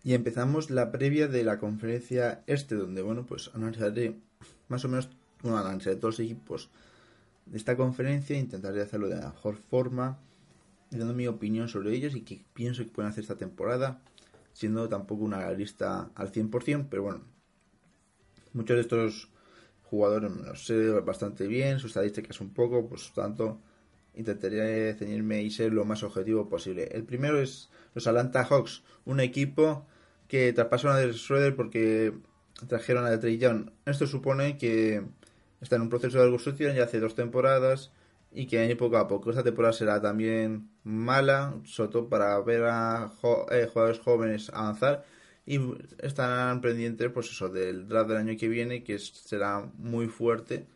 Y 0.04 0.14
empezamos 0.14 0.70
la 0.70 0.90
previa 0.90 1.28
de 1.28 1.44
la 1.44 1.58
conferencia 1.58 2.42
este, 2.48 2.74
donde, 2.74 3.02
bueno, 3.02 3.24
pues 3.24 3.50
analizaré 3.54 4.16
más 4.68 4.84
o 4.84 4.88
menos, 4.88 5.08
bueno, 5.42 5.58
analizaré 5.58 5.94
todos 5.96 6.18
los 6.18 6.26
equipos 6.26 6.70
de 7.46 7.58
esta 7.58 7.76
conferencia, 7.76 8.36
intentaré 8.36 8.82
hacerlo 8.82 9.08
de 9.08 9.16
la 9.16 9.28
mejor 9.28 9.56
forma, 9.56 10.18
dando 10.90 11.14
mi 11.14 11.28
opinión 11.28 11.68
sobre 11.68 11.94
ellos 11.94 12.16
y 12.16 12.22
qué 12.22 12.42
pienso 12.54 12.82
que 12.82 12.90
pueden 12.90 13.10
hacer 13.10 13.22
esta 13.22 13.36
temporada, 13.36 14.00
siendo 14.54 14.88
tampoco 14.88 15.24
una 15.24 15.48
lista 15.52 16.10
al 16.16 16.32
100%, 16.32 16.86
pero 16.90 17.02
bueno, 17.04 17.31
muchos 18.52 18.76
de 18.76 18.82
estos 18.82 19.28
jugadores 19.84 20.30
los 20.30 20.64
sé 20.64 20.90
bastante 21.00 21.46
bien, 21.46 21.78
sus 21.78 21.90
estadísticas 21.90 22.40
un 22.40 22.52
poco, 22.54 22.88
pues 22.88 23.12
tanto 23.14 23.60
intentaré 24.14 24.94
ceñirme 24.94 25.42
y 25.42 25.50
ser 25.50 25.72
lo 25.72 25.84
más 25.84 26.02
objetivo 26.02 26.48
posible. 26.48 26.88
El 26.92 27.04
primero 27.04 27.40
es 27.40 27.70
los 27.94 28.06
Atlanta 28.06 28.44
Hawks, 28.44 28.82
un 29.04 29.20
equipo 29.20 29.86
que 30.28 30.52
traspasaron 30.52 30.96
a 30.96 31.00
Del 31.00 31.14
Schroeder 31.14 31.54
porque 31.54 32.14
trajeron 32.68 33.04
a 33.06 33.20
Trey 33.20 33.38
Young. 33.38 33.70
Esto 33.84 34.06
supone 34.06 34.56
que 34.56 35.02
está 35.60 35.76
en 35.76 35.82
un 35.82 35.88
proceso 35.88 36.18
de 36.18 36.24
reconstrucción 36.24 36.74
ya 36.74 36.84
hace 36.84 37.00
dos 37.00 37.14
temporadas 37.14 37.90
y 38.34 38.46
que 38.46 38.60
año 38.60 38.76
poco 38.76 38.96
a 38.96 39.08
poco 39.08 39.30
esta 39.30 39.42
temporada 39.42 39.72
será 39.72 40.00
también 40.00 40.70
mala, 40.84 41.54
sobre 41.64 41.90
todo 41.90 42.08
para 42.08 42.38
ver 42.40 42.64
a 42.64 43.12
eh, 43.50 43.68
jugadores 43.70 44.00
jóvenes 44.00 44.50
avanzar 44.54 45.04
y 45.44 45.58
estarán 45.98 46.60
pendientes 46.60 47.10
pues 47.10 47.30
eso 47.30 47.48
del 47.48 47.88
draft 47.88 48.10
del 48.10 48.18
año 48.18 48.36
que 48.38 48.48
viene 48.48 48.84
que 48.84 48.98
será 48.98 49.68
muy 49.76 50.06
fuerte 50.06 50.66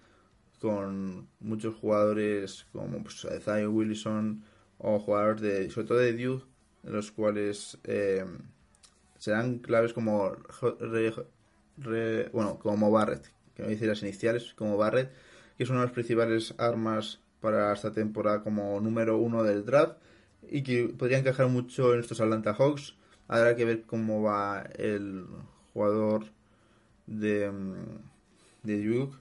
con 0.61 1.29
muchos 1.41 1.75
jugadores 1.77 2.67
como 2.73 3.03
pues, 3.03 3.27
Zion 3.45 3.75
Wilson 3.75 4.43
o 4.79 4.99
jugadores 4.99 5.41
de 5.41 5.71
sobre 5.71 5.87
todo 5.87 5.99
de 5.99 6.13
Duke 6.13 6.45
los 6.83 7.13
cuales 7.13 7.79
eh, 7.85 8.25
serán 9.19 9.59
claves 9.59 9.93
como 9.93 10.37
bueno 12.33 12.59
como 12.59 12.91
Barrett 12.91 13.31
que 13.55 13.63
me 13.63 13.69
dice 13.69 13.87
las 13.87 14.03
iniciales 14.03 14.53
como 14.55 14.77
Barrett 14.77 15.13
que 15.57 15.63
es 15.63 15.71
una 15.71 15.81
de 15.81 15.87
las 15.87 15.95
principales 15.95 16.55
armas 16.59 17.21
para 17.41 17.73
esta 17.73 17.93
temporada 17.93 18.43
como 18.43 18.81
número 18.81 19.19
uno 19.19 19.45
del 19.45 19.65
draft 19.65 19.99
y 20.49 20.63
que 20.63 20.89
podría 20.89 21.19
encajar 21.19 21.49
mucho 21.49 21.95
en 21.95 22.01
estos 22.01 22.21
Atlanta 22.21 22.55
Hawks 22.55 22.95
habrá 23.29 23.57
que 23.57 23.65
ver 23.65 23.83
cómo 23.83 24.23
va 24.23 24.65
el 24.77 25.27
jugador 25.73 26.27
de, 27.07 27.51
de 28.63 28.85
Duke 28.87 29.17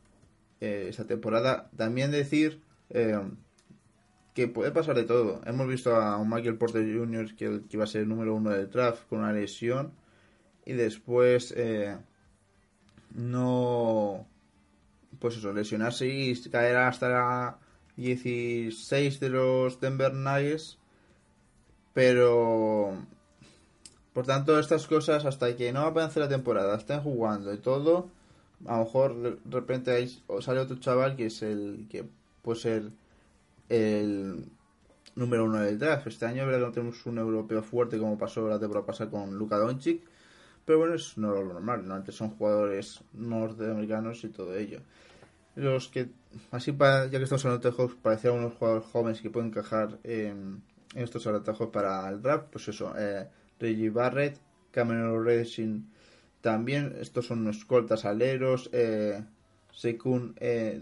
eh, 0.62 0.88
esta 0.90 1.06
temporada 1.06 1.70
también 1.76 2.12
decir 2.12 2.62
eh, 2.90 3.20
que 4.34 4.48
puede 4.48 4.72
pasar 4.72 4.96
de 4.96 5.04
todo. 5.04 5.42
Hemos 5.46 5.68
visto 5.68 5.96
a 5.96 6.18
un 6.18 6.30
Michael 6.30 6.58
Porter 6.58 6.84
Jr. 6.84 7.36
que, 7.36 7.62
que 7.70 7.78
iba 7.78 7.84
a 7.84 7.88
ser 7.88 8.02
el 8.02 8.10
número 8.10 8.36
uno 8.36 8.50
del 8.50 8.70
draft 8.70 9.08
con 9.08 9.20
una 9.20 9.32
lesión 9.34 9.94
y 10.66 10.74
después 10.74 11.54
eh, 11.56 11.98
no 13.12 14.28
pues 15.20 15.38
eso, 15.38 15.54
lesionarse 15.54 16.08
y 16.08 16.36
caer 16.50 16.78
hasta 16.78 17.10
la 17.10 17.60
16 17.96 19.20
de 19.20 19.30
los 19.30 19.80
Denver 19.80 20.14
Nuggets 20.14 20.78
pero 21.94 22.98
por 24.16 24.26
tanto 24.26 24.58
estas 24.58 24.88
cosas 24.88 25.26
hasta 25.26 25.56
que 25.56 25.72
no 25.72 25.82
avance 25.82 26.20
la 26.20 26.28
temporada 26.28 26.76
estén 26.76 27.02
jugando 27.02 27.54
y 27.54 27.58
todo 27.58 28.10
a 28.66 28.78
lo 28.78 28.86
mejor 28.86 29.40
de 29.44 29.56
repente 29.60 29.92
hay, 29.92 30.08
sale 30.40 30.60
otro 30.60 30.78
chaval 30.78 31.16
que 31.16 31.28
es 31.28 31.42
el 31.44 31.88
que 31.90 32.06
puede 32.42 32.60
ser 32.60 32.92
el 33.70 34.46
número 35.16 35.46
uno 35.46 35.60
del 35.60 35.80
draft. 35.80 36.08
Este 36.08 36.26
año 36.26 36.46
verdad 36.46 36.68
no 36.68 36.72
tenemos 36.72 37.06
un 37.06 37.18
europeo 37.18 37.62
fuerte 37.62 37.98
como 37.98 38.18
pasó 38.18 38.48
la 38.48 38.60
temporada 38.60 38.86
pasada 38.86 39.10
con 39.10 39.36
Luka 39.36 39.58
Doncic, 39.58 40.02
pero 40.66 40.80
bueno, 40.80 40.96
es 40.96 41.18
no 41.18 41.32
lo 41.32 41.44
normal, 41.44 41.88
¿no? 41.88 41.96
Antes 41.96 42.16
son 42.16 42.32
jugadores 42.32 43.02
norteamericanos 43.14 44.24
y 44.24 44.30
todo 44.30 44.56
ello. 44.56 44.80
Los 45.56 45.88
que, 45.88 46.10
así 46.52 46.72
para, 46.72 47.06
ya 47.06 47.18
que 47.18 47.24
estamos 47.24 47.46
hablando 47.46 47.72
de 47.72 47.94
parecían 48.02 48.36
unos 48.36 48.54
jugadores 48.54 48.88
jóvenes 48.88 49.22
que 49.22 49.30
pueden 49.30 49.50
encajar 49.50 50.00
en, 50.04 50.62
estos 50.96 51.28
atajos 51.28 51.70
para 51.70 52.08
el 52.10 52.22
draft, 52.22 52.48
pues 52.52 52.68
eso, 52.70 52.94
eh, 52.98 53.28
Reggie 53.60 53.90
Barrett, 53.90 54.40
Cameron 54.72 55.26
Racing 55.26 55.84
también, 56.42 56.96
estos 57.00 57.28
son 57.28 57.48
escoltas 57.48 58.06
aleros, 58.06 58.70
eh, 58.72 59.24
Sekun 59.72 60.36
eh, 60.40 60.80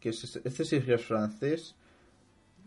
que 0.00 0.08
es, 0.08 0.40
este 0.44 0.64
sí 0.64 0.82
es 0.84 1.04
francés. 1.04 1.76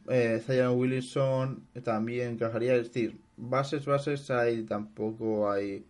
Eh, 0.08 0.42
Zion 0.46 0.78
Wilson 0.78 1.68
también 1.84 2.34
encajaría, 2.34 2.76
es 2.76 2.88
decir, 2.88 3.20
bases, 3.38 3.86
bases, 3.86 4.30
hay 4.32 4.64
tampoco 4.64 5.52
hay 5.52 5.86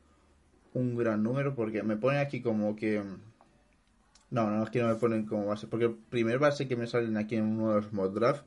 un 0.74 0.96
gran 0.96 1.22
número, 1.24 1.56
porque 1.56 1.84
me 1.84 1.98
pone 1.98 2.20
aquí 2.20 2.42
como 2.42 2.76
que... 2.76 3.04
No, 4.32 4.50
no, 4.50 4.64
aquí 4.64 4.80
no 4.80 4.88
me 4.88 4.96
ponen 4.96 5.26
como 5.26 5.46
base, 5.46 5.68
porque 5.68 5.86
el 5.86 5.96
primer 5.96 6.40
base 6.40 6.68
que 6.68 6.76
me 6.76 6.88
salen 6.88 7.18
aquí 7.18 7.36
en 7.36 7.46
uno 7.46 7.70
de 7.70 7.82
los 7.82 7.94
mod 7.94 8.16
draft 8.16 8.46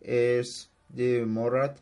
es 0.00 0.70
de 0.88 1.26
Morat, 1.26 1.80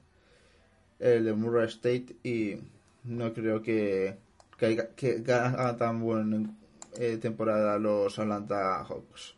el 0.99 1.25
de 1.25 1.33
Murray 1.33 1.67
State, 1.67 2.17
y 2.23 2.57
no 3.05 3.33
creo 3.33 3.62
que 3.62 4.17
que, 4.57 4.88
que 4.97 5.33
haga 5.33 5.76
tan 5.76 6.00
buena 6.00 6.50
eh, 6.99 7.19
temporada 7.19 7.79
los 7.79 8.19
Atlanta 8.19 8.85
Hawks. 8.85 9.35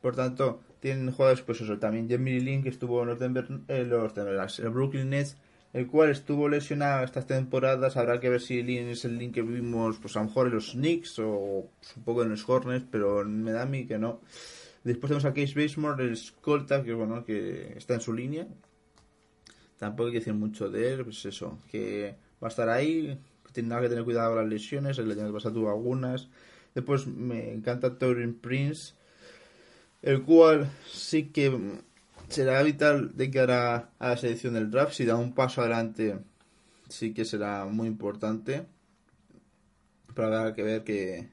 Por 0.00 0.16
tanto, 0.16 0.60
tienen 0.80 1.10
jugadores, 1.10 1.42
pues 1.42 1.60
eso, 1.60 1.78
también 1.78 2.08
Jamie 2.08 2.40
Lin, 2.40 2.62
que 2.62 2.70
estuvo 2.70 3.02
en 3.02 3.08
los, 3.08 3.18
Denver, 3.18 3.46
eh, 3.68 3.84
los 3.84 4.58
el 4.58 4.68
Brooklyn 4.70 5.10
Nets, 5.10 5.36
el 5.72 5.86
cual 5.86 6.10
estuvo 6.10 6.48
lesionado 6.48 7.04
estas 7.04 7.26
temporadas. 7.26 7.96
Habrá 7.96 8.18
que 8.18 8.30
ver 8.30 8.40
si 8.40 8.62
Lin 8.62 8.88
es 8.88 9.04
el 9.04 9.18
Lin 9.18 9.32
que 9.32 9.42
vimos, 9.42 9.98
pues 9.98 10.16
a 10.16 10.20
lo 10.20 10.26
mejor 10.26 10.46
en 10.46 10.54
los 10.54 10.72
Knicks 10.72 11.18
o 11.18 11.68
pues, 11.78 11.96
un 11.96 12.04
poco 12.04 12.22
en 12.22 12.30
los 12.30 12.48
Hornets, 12.48 12.86
pero 12.90 13.24
me 13.24 13.52
da 13.52 13.62
a 13.62 13.66
mí 13.66 13.86
que 13.86 13.98
no. 13.98 14.20
Después 14.84 15.10
tenemos 15.10 15.26
a 15.26 15.34
Case 15.34 15.60
Basemore, 15.60 16.04
el 16.04 16.12
escolta, 16.12 16.82
que 16.82 16.94
bueno, 16.94 17.24
que 17.24 17.74
está 17.76 17.94
en 17.94 18.00
su 18.00 18.14
línea. 18.14 18.46
Tampoco 19.80 20.08
hay 20.08 20.12
que 20.12 20.18
decir 20.18 20.34
mucho 20.34 20.68
de 20.68 20.92
él, 20.92 21.04
pues 21.04 21.24
eso, 21.24 21.58
que 21.70 22.14
va 22.42 22.48
a 22.48 22.50
estar 22.50 22.68
ahí, 22.68 23.18
tendrá 23.50 23.80
que 23.80 23.88
tener 23.88 24.04
cuidado 24.04 24.34
con 24.34 24.42
las 24.42 24.46
lesiones, 24.46 24.98
el 24.98 25.10
año 25.10 25.32
pasado 25.32 25.54
tuvo 25.54 25.70
algunas. 25.70 26.28
Después 26.74 27.06
me 27.06 27.50
encanta 27.50 27.96
Torin 27.96 28.34
Prince, 28.34 28.92
el 30.02 30.22
cual 30.22 30.70
sí 30.86 31.28
que 31.28 31.80
será 32.28 32.62
vital 32.62 33.16
de 33.16 33.30
cara 33.30 33.88
a 33.98 34.10
la 34.10 34.16
selección 34.18 34.52
del 34.52 34.70
draft. 34.70 34.92
Si 34.92 35.06
da 35.06 35.16
un 35.16 35.34
paso 35.34 35.62
adelante, 35.62 36.18
sí 36.90 37.14
que 37.14 37.24
será 37.24 37.64
muy 37.64 37.88
importante. 37.88 38.66
Pero 40.14 40.26
habrá 40.26 40.54
que 40.54 40.62
ver 40.62 40.84
qué, 40.84 41.30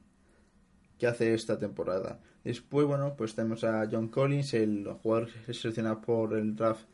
qué 0.97 1.07
hace 1.07 1.33
esta 1.33 1.59
temporada. 1.59 2.21
Después, 2.45 2.87
bueno, 2.87 3.13
pues 3.17 3.35
tenemos 3.35 3.65
a 3.65 3.89
John 3.91 4.07
Collins, 4.07 4.53
el 4.53 4.87
jugador 5.03 5.29
seleccionado 5.51 5.99
por 5.99 6.33
el 6.33 6.55
draft 6.55 6.85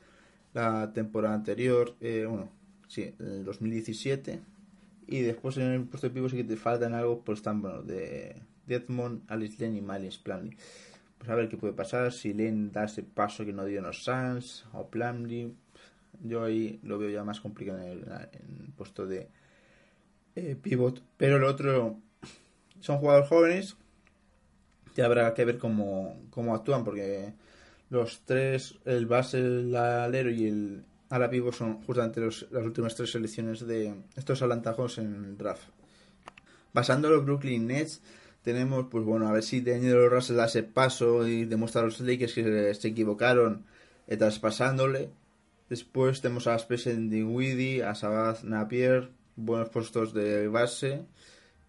la 0.53 0.93
temporada 0.93 1.35
anterior, 1.35 1.95
eh, 2.01 2.25
bueno, 2.27 2.49
sí, 2.87 3.13
en 3.19 3.27
el 3.27 3.45
2017 3.45 4.39
y 5.07 5.21
después 5.21 5.57
en 5.57 5.71
el 5.71 5.83
puesto 5.83 6.07
de 6.07 6.13
pivot 6.13 6.31
sí 6.31 6.43
te 6.43 6.55
faltan 6.55 6.93
algo, 6.93 7.21
pues 7.21 7.39
están, 7.39 7.61
bueno, 7.61 7.81
de 7.83 8.41
Edmond, 8.67 9.23
Alice 9.27 9.63
Lane 9.63 9.77
y 9.77 9.81
Miles 9.81 10.17
Plumlee. 10.17 10.57
Pues 11.17 11.29
a 11.29 11.35
ver 11.35 11.49
qué 11.49 11.57
puede 11.57 11.73
pasar, 11.73 12.11
si 12.11 12.33
Lane 12.33 12.69
da 12.71 12.85
ese 12.85 13.03
paso 13.03 13.45
que 13.45 13.53
no 13.53 13.65
dio 13.65 13.79
en 13.79 13.85
los 13.85 14.03
Suns, 14.03 14.65
o 14.73 14.87
Plumlee. 14.87 15.53
Yo 16.21 16.43
ahí 16.43 16.79
lo 16.83 16.97
veo 16.97 17.09
ya 17.09 17.23
más 17.23 17.39
complicado 17.39 17.79
en 17.81 17.89
el, 17.89 18.73
puesto 18.75 19.05
de 19.05 19.29
eh, 20.35 20.55
pivot. 20.61 21.01
Pero 21.17 21.37
el 21.37 21.43
otro 21.43 21.97
son 22.79 22.97
jugadores 22.97 23.29
jóvenes 23.29 23.77
que 24.95 25.01
habrá 25.01 25.33
que 25.33 25.45
ver 25.45 25.57
cómo, 25.57 26.15
cómo 26.29 26.53
actúan, 26.53 26.83
porque 26.83 27.33
los 27.93 28.21
tres, 28.25 28.75
el 28.85 29.05
base, 29.05 29.37
el 29.37 29.75
alero 29.75 30.31
y 30.31 30.47
el, 30.47 30.83
ahora 31.09 31.27
vivo 31.27 31.51
son 31.51 31.81
justamente 31.83 32.19
las 32.19 32.43
últimas 32.51 32.95
tres 32.95 33.11
selecciones 33.11 33.65
de 33.67 33.93
estos 34.15 34.41
alantajos 34.41 34.97
en 34.97 35.13
el 35.23 35.37
draft. 35.37 35.63
Basando 36.73 37.09
los 37.09 37.23
Brooklyn 37.23 37.67
Nets, 37.67 38.01
tenemos, 38.41 38.87
pues 38.89 39.05
bueno, 39.05 39.27
a 39.27 39.31
ver 39.31 39.43
si 39.43 39.61
Daniel 39.61 40.09
Russell 40.09 40.37
da 40.37 40.45
ese 40.45 40.63
paso 40.63 41.27
y 41.27 41.45
demuestra 41.45 41.81
a 41.81 41.85
los 41.85 41.99
Lakers 41.99 42.33
que 42.33 42.73
se, 42.73 42.87
equivocaron 42.87 43.65
traspasándole. 44.07 45.11
Después 45.69 46.21
tenemos 46.21 46.47
a 46.47 46.55
Spencer 46.55 46.95
Dinwiddie, 46.97 47.83
a 47.83 47.93
Sabath 47.95 48.43
Napier, 48.43 49.11
buenos 49.35 49.69
puestos 49.69 50.13
de 50.13 50.47
base. 50.47 51.05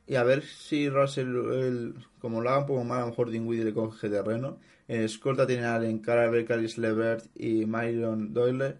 Y 0.06 0.16
a 0.16 0.24
ver 0.24 0.42
si 0.42 0.88
Russell, 0.88 1.28
el- 1.52 1.94
como 2.18 2.40
lo 2.40 2.48
haga 2.48 2.60
un 2.60 2.66
poco 2.66 2.84
mal, 2.84 2.98
a 2.98 3.00
lo 3.02 3.08
mejor 3.08 3.30
Dinwiddie 3.30 3.64
le 3.64 3.74
coge 3.74 4.08
terreno. 4.08 4.58
En 4.86 5.02
escolta 5.02 5.46
tiene 5.46 5.64
a 5.64 5.76
Allen 5.76 5.98
Carver, 5.98 6.44
Caris 6.44 6.78
Levert 6.78 7.24
y 7.34 7.64
Myron 7.66 8.32
Doyle. 8.32 8.76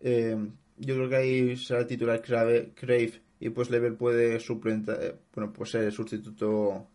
Eh, 0.00 0.36
yo 0.78 0.94
creo 0.94 1.08
que 1.08 1.16
ahí 1.16 1.56
será 1.56 1.80
el 1.80 1.86
titular 1.86 2.22
Crave, 2.22 2.72
Crave 2.74 3.20
y 3.40 3.50
pues 3.50 3.70
Levert 3.70 3.96
puede 3.96 4.38
suplentar, 4.40 4.98
eh, 5.00 5.14
bueno, 5.34 5.52
pues 5.52 5.70
ser 5.70 5.84
el 5.84 5.92
sustituto 5.92 6.86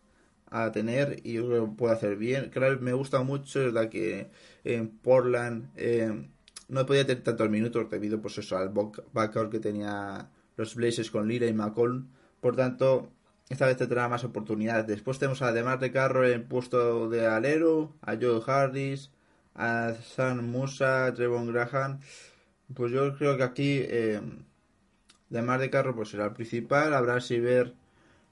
a 0.49 0.71
tener 0.71 1.19
y 1.23 1.33
yo 1.33 1.47
creo 1.47 1.65
que 1.65 1.75
puede 1.75 1.93
hacer 1.93 2.15
bien. 2.15 2.49
Crave 2.49 2.77
me 2.77 2.93
gusta 2.93 3.21
mucho, 3.21 3.59
es 3.59 3.73
verdad 3.73 3.89
que 3.89 4.29
en 4.63 4.89
Portland 4.89 5.69
eh, 5.75 6.27
no 6.69 6.85
podía 6.85 7.05
tener 7.05 7.23
tantos 7.23 7.49
minutos 7.49 7.89
debido 7.89 8.21
pues 8.21 8.37
eso 8.37 8.57
al 8.57 8.69
back- 8.69 9.03
backcourt 9.13 9.51
que 9.51 9.59
tenía 9.59 10.29
los 10.55 10.75
Blazers 10.75 11.11
con 11.11 11.27
Lira 11.27 11.47
y 11.47 11.53
McCollum. 11.53 12.07
Por 12.39 12.55
tanto, 12.55 13.11
esta 13.49 13.65
vez 13.67 13.77
tendrá 13.77 14.07
más 14.09 14.23
oportunidades. 14.23 14.87
Después 14.87 15.19
tenemos 15.19 15.41
además 15.41 15.79
de 15.79 15.91
Carroll 15.91 16.27
en 16.31 16.47
puesto 16.47 17.09
de 17.09 17.25
alero, 17.27 17.93
a 18.01 18.15
Joe 18.15 18.41
Harris, 18.45 19.11
a 19.55 19.93
Sam 20.15 20.45
Musa, 20.49 21.13
Trevon 21.13 21.47
Graham. 21.51 21.99
Pues 22.73 22.91
yo 22.91 23.15
creo 23.17 23.37
que 23.37 23.43
aquí, 23.43 23.79
eh, 23.83 24.21
además 25.31 25.59
de 25.59 25.69
Carroll, 25.69 25.95
pues 25.95 26.09
será 26.09 26.25
el 26.25 26.33
principal. 26.33 26.93
Habrá 26.93 27.19
si 27.21 27.39
ver. 27.39 27.73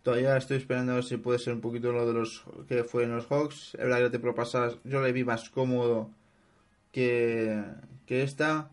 Todavía 0.03 0.37
estoy 0.37 0.57
esperando 0.57 0.91
a 0.93 0.95
ver 0.95 1.03
si 1.03 1.17
puede 1.17 1.39
ser 1.39 1.53
un 1.53 1.61
poquito 1.61 1.91
lo 1.91 2.05
de 2.07 2.13
los 2.13 2.43
que 2.67 2.83
fue 2.83 3.03
en 3.03 3.15
los 3.15 3.25
Hawks. 3.27 3.73
Es 3.75 3.79
verdad 3.81 3.97
que 3.97 4.03
la 4.03 4.11
temporada 4.11 4.35
pasada 4.37 4.71
yo 4.83 5.01
le 5.01 5.11
vi 5.11 5.23
más 5.23 5.49
cómodo 5.49 6.11
que, 6.91 7.63
que 8.05 8.23
esta. 8.23 8.69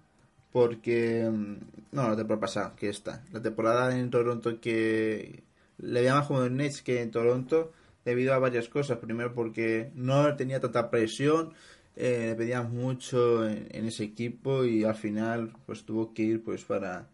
Porque. 0.52 1.28
mm, 1.30 1.56
No, 1.92 2.08
la 2.08 2.16
temporada 2.16 2.40
pasada, 2.40 2.74
que 2.76 2.88
esta. 2.88 3.24
La 3.32 3.42
temporada 3.42 3.96
en 3.98 4.10
Toronto 4.10 4.60
que. 4.60 5.42
Le 5.82 6.00
veía 6.00 6.14
más 6.14 6.26
como 6.26 6.44
en 6.44 6.56
Nets 6.56 6.82
que 6.82 7.02
en 7.02 7.10
Toronto. 7.10 7.72
Debido 8.04 8.34
a 8.34 8.38
varias 8.38 8.68
cosas. 8.68 8.98
Primero 8.98 9.34
porque 9.34 9.90
no 9.94 10.34
tenía 10.36 10.60
tanta 10.60 10.90
presión. 10.90 11.52
Eh, 11.94 12.28
le 12.28 12.34
pedían 12.34 12.74
mucho 12.74 13.46
en, 13.48 13.86
ese 13.86 14.04
equipo. 14.04 14.64
Y 14.64 14.84
al 14.84 14.94
final, 14.94 15.52
pues 15.66 15.84
tuvo 15.84 16.14
que 16.14 16.22
ir 16.22 16.42
pues 16.42 16.64
para 16.64 17.08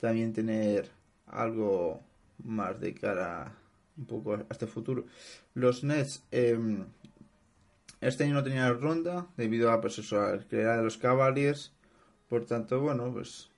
también 0.00 0.32
tener 0.32 0.90
algo 1.26 2.00
más 2.42 2.80
de 2.80 2.94
cara 2.94 3.54
un 3.96 4.06
poco 4.06 4.34
a 4.34 4.46
este 4.50 4.66
futuro. 4.66 5.06
Los 5.54 5.84
Nets. 5.84 6.22
em, 6.30 6.84
este 8.00 8.24
año 8.24 8.34
no 8.34 8.44
tenían 8.44 8.78
ronda 8.82 9.28
debido 9.38 9.70
a 9.70 9.80
pues 9.80 9.98
eso, 9.98 10.20
a 10.20 10.38
que 10.40 10.60
era 10.60 10.76
de 10.76 10.82
los 10.82 10.98
Cavaliers. 10.98 11.72
Por 12.28 12.44
tanto, 12.44 12.80
bueno, 12.80 13.10
pues 13.12 13.50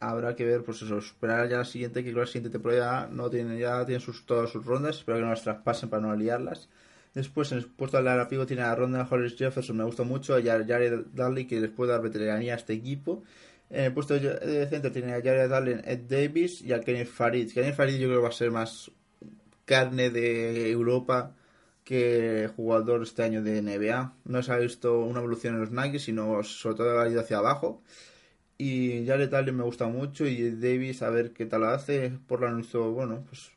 habrá 0.00 0.36
que 0.36 0.44
ver, 0.44 0.62
pues 0.64 0.82
eso, 0.82 0.98
esperar 0.98 1.48
ya 1.48 1.58
la 1.58 1.64
siguiente, 1.64 2.04
que 2.04 2.12
la 2.12 2.26
siguiente 2.26 2.50
temporada 2.50 3.08
no 3.10 3.30
tiene, 3.30 3.58
ya 3.58 3.84
tienen 3.84 4.00
sus, 4.00 4.24
todas 4.26 4.50
sus 4.50 4.64
rondas, 4.64 4.98
espero 4.98 5.18
que 5.18 5.24
no 5.24 5.30
las 5.30 5.42
traspasen 5.42 5.88
para 5.88 6.02
no 6.02 6.14
liarlas. 6.16 6.68
Después, 7.14 7.50
en 7.52 7.58
el 7.58 7.66
puesto 7.66 7.96
de 7.96 8.04
la 8.04 8.28
pivo 8.28 8.46
tiene 8.46 8.62
a 8.62 8.74
Ronda 8.74 9.06
Hollis 9.10 9.36
Jefferson, 9.36 9.76
me 9.76 9.84
gusta 9.84 10.04
mucho, 10.04 10.34
a 10.34 10.40
Jar- 10.42 10.66
Jared 10.66 11.06
Dudley, 11.12 11.46
que 11.46 11.60
les 11.60 11.70
puede 11.70 11.92
dar 11.92 12.02
veteranía 12.02 12.54
a 12.54 12.56
este 12.56 12.74
equipo. 12.74 13.24
En 13.70 13.84
el 13.86 13.92
puesto 13.92 14.14
de 14.18 14.66
centro 14.68 14.92
tiene 14.92 15.12
a 15.14 15.16
Jared 15.22 15.52
Allen, 15.52 15.82
Ed 15.84 16.00
Davis 16.08 16.62
y 16.62 16.72
a 16.72 16.80
Kenneth 16.80 17.08
Farid. 17.08 17.52
Kenneth 17.52 17.74
Farid 17.74 17.96
yo 17.98 18.08
creo 18.08 18.18
que 18.20 18.22
va 18.22 18.28
a 18.28 18.32
ser 18.32 18.50
más 18.50 18.90
carne 19.64 20.10
de 20.10 20.70
Europa 20.70 21.34
que 21.84 22.50
jugador 22.56 23.02
este 23.02 23.22
año 23.22 23.42
de 23.42 23.58
NBA. 23.58 24.14
No 24.24 24.42
se 24.42 24.52
ha 24.52 24.58
visto 24.58 25.00
una 25.00 25.20
evolución 25.20 25.54
en 25.54 25.60
los 25.60 25.70
Nuggets, 25.70 26.04
sino 26.04 26.42
sobre 26.44 26.76
todo 26.76 27.00
ha 27.00 27.08
ido 27.08 27.20
hacia 27.20 27.38
abajo. 27.38 27.82
Y 28.58 29.06
Jared 29.06 29.32
Allen 29.34 29.56
me 29.56 29.62
gusta 29.64 29.86
mucho 29.86 30.26
y 30.26 30.50
Davis 30.50 31.02
a 31.02 31.10
ver 31.10 31.32
qué 31.32 31.46
tal 31.46 31.60
lo 31.62 31.68
hace. 31.68 32.10
Por 32.26 32.42
la 32.42 32.58
hizo, 32.60 32.90
bueno, 32.92 33.24
pues 33.28 33.52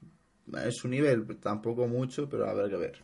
es 0.66 0.76
su 0.78 0.88
nivel, 0.88 1.26
tampoco 1.38 1.88
mucho, 1.88 2.30
pero 2.30 2.48
a 2.48 2.54
ver 2.54 2.70
qué 2.70 2.78
ver. 2.78 3.04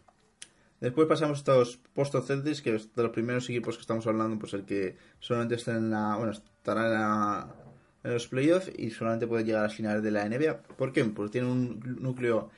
Después 0.82 1.08
pasamos 1.08 1.38
a 1.40 1.42
estos 1.42 1.78
postos 1.94 2.28
Celtics, 2.28 2.62
que 2.62 2.76
es 2.76 2.94
de 2.96 3.04
los 3.04 3.12
primeros 3.12 3.50
equipos 3.50 3.76
que 3.78 3.82
estamos 3.82 4.08
hablando, 4.08 4.40
pues 4.40 4.54
el 4.54 4.66
que 4.66 4.98
solamente 5.20 5.56
está 5.56 5.76
en 5.78 5.92
la, 5.92 6.16
bueno, 6.18 6.34
estará 6.34 6.86
en, 6.88 6.94
la- 6.94 7.56
en 8.04 8.14
los 8.14 8.28
playoffs 8.28 8.72
y 8.78 8.92
solamente 8.92 9.28
puede 9.28 9.44
llegar 9.46 9.62
a 9.62 9.64
las 9.68 9.76
finales 9.76 10.04
de 10.04 10.12
la 10.12 10.26
NBA. 10.26 10.58
¿Por 10.62 10.94
qué? 10.94 11.04
Porque 11.06 11.32
tiene 11.34 11.48
un 11.52 11.80
núcleo 12.02 12.50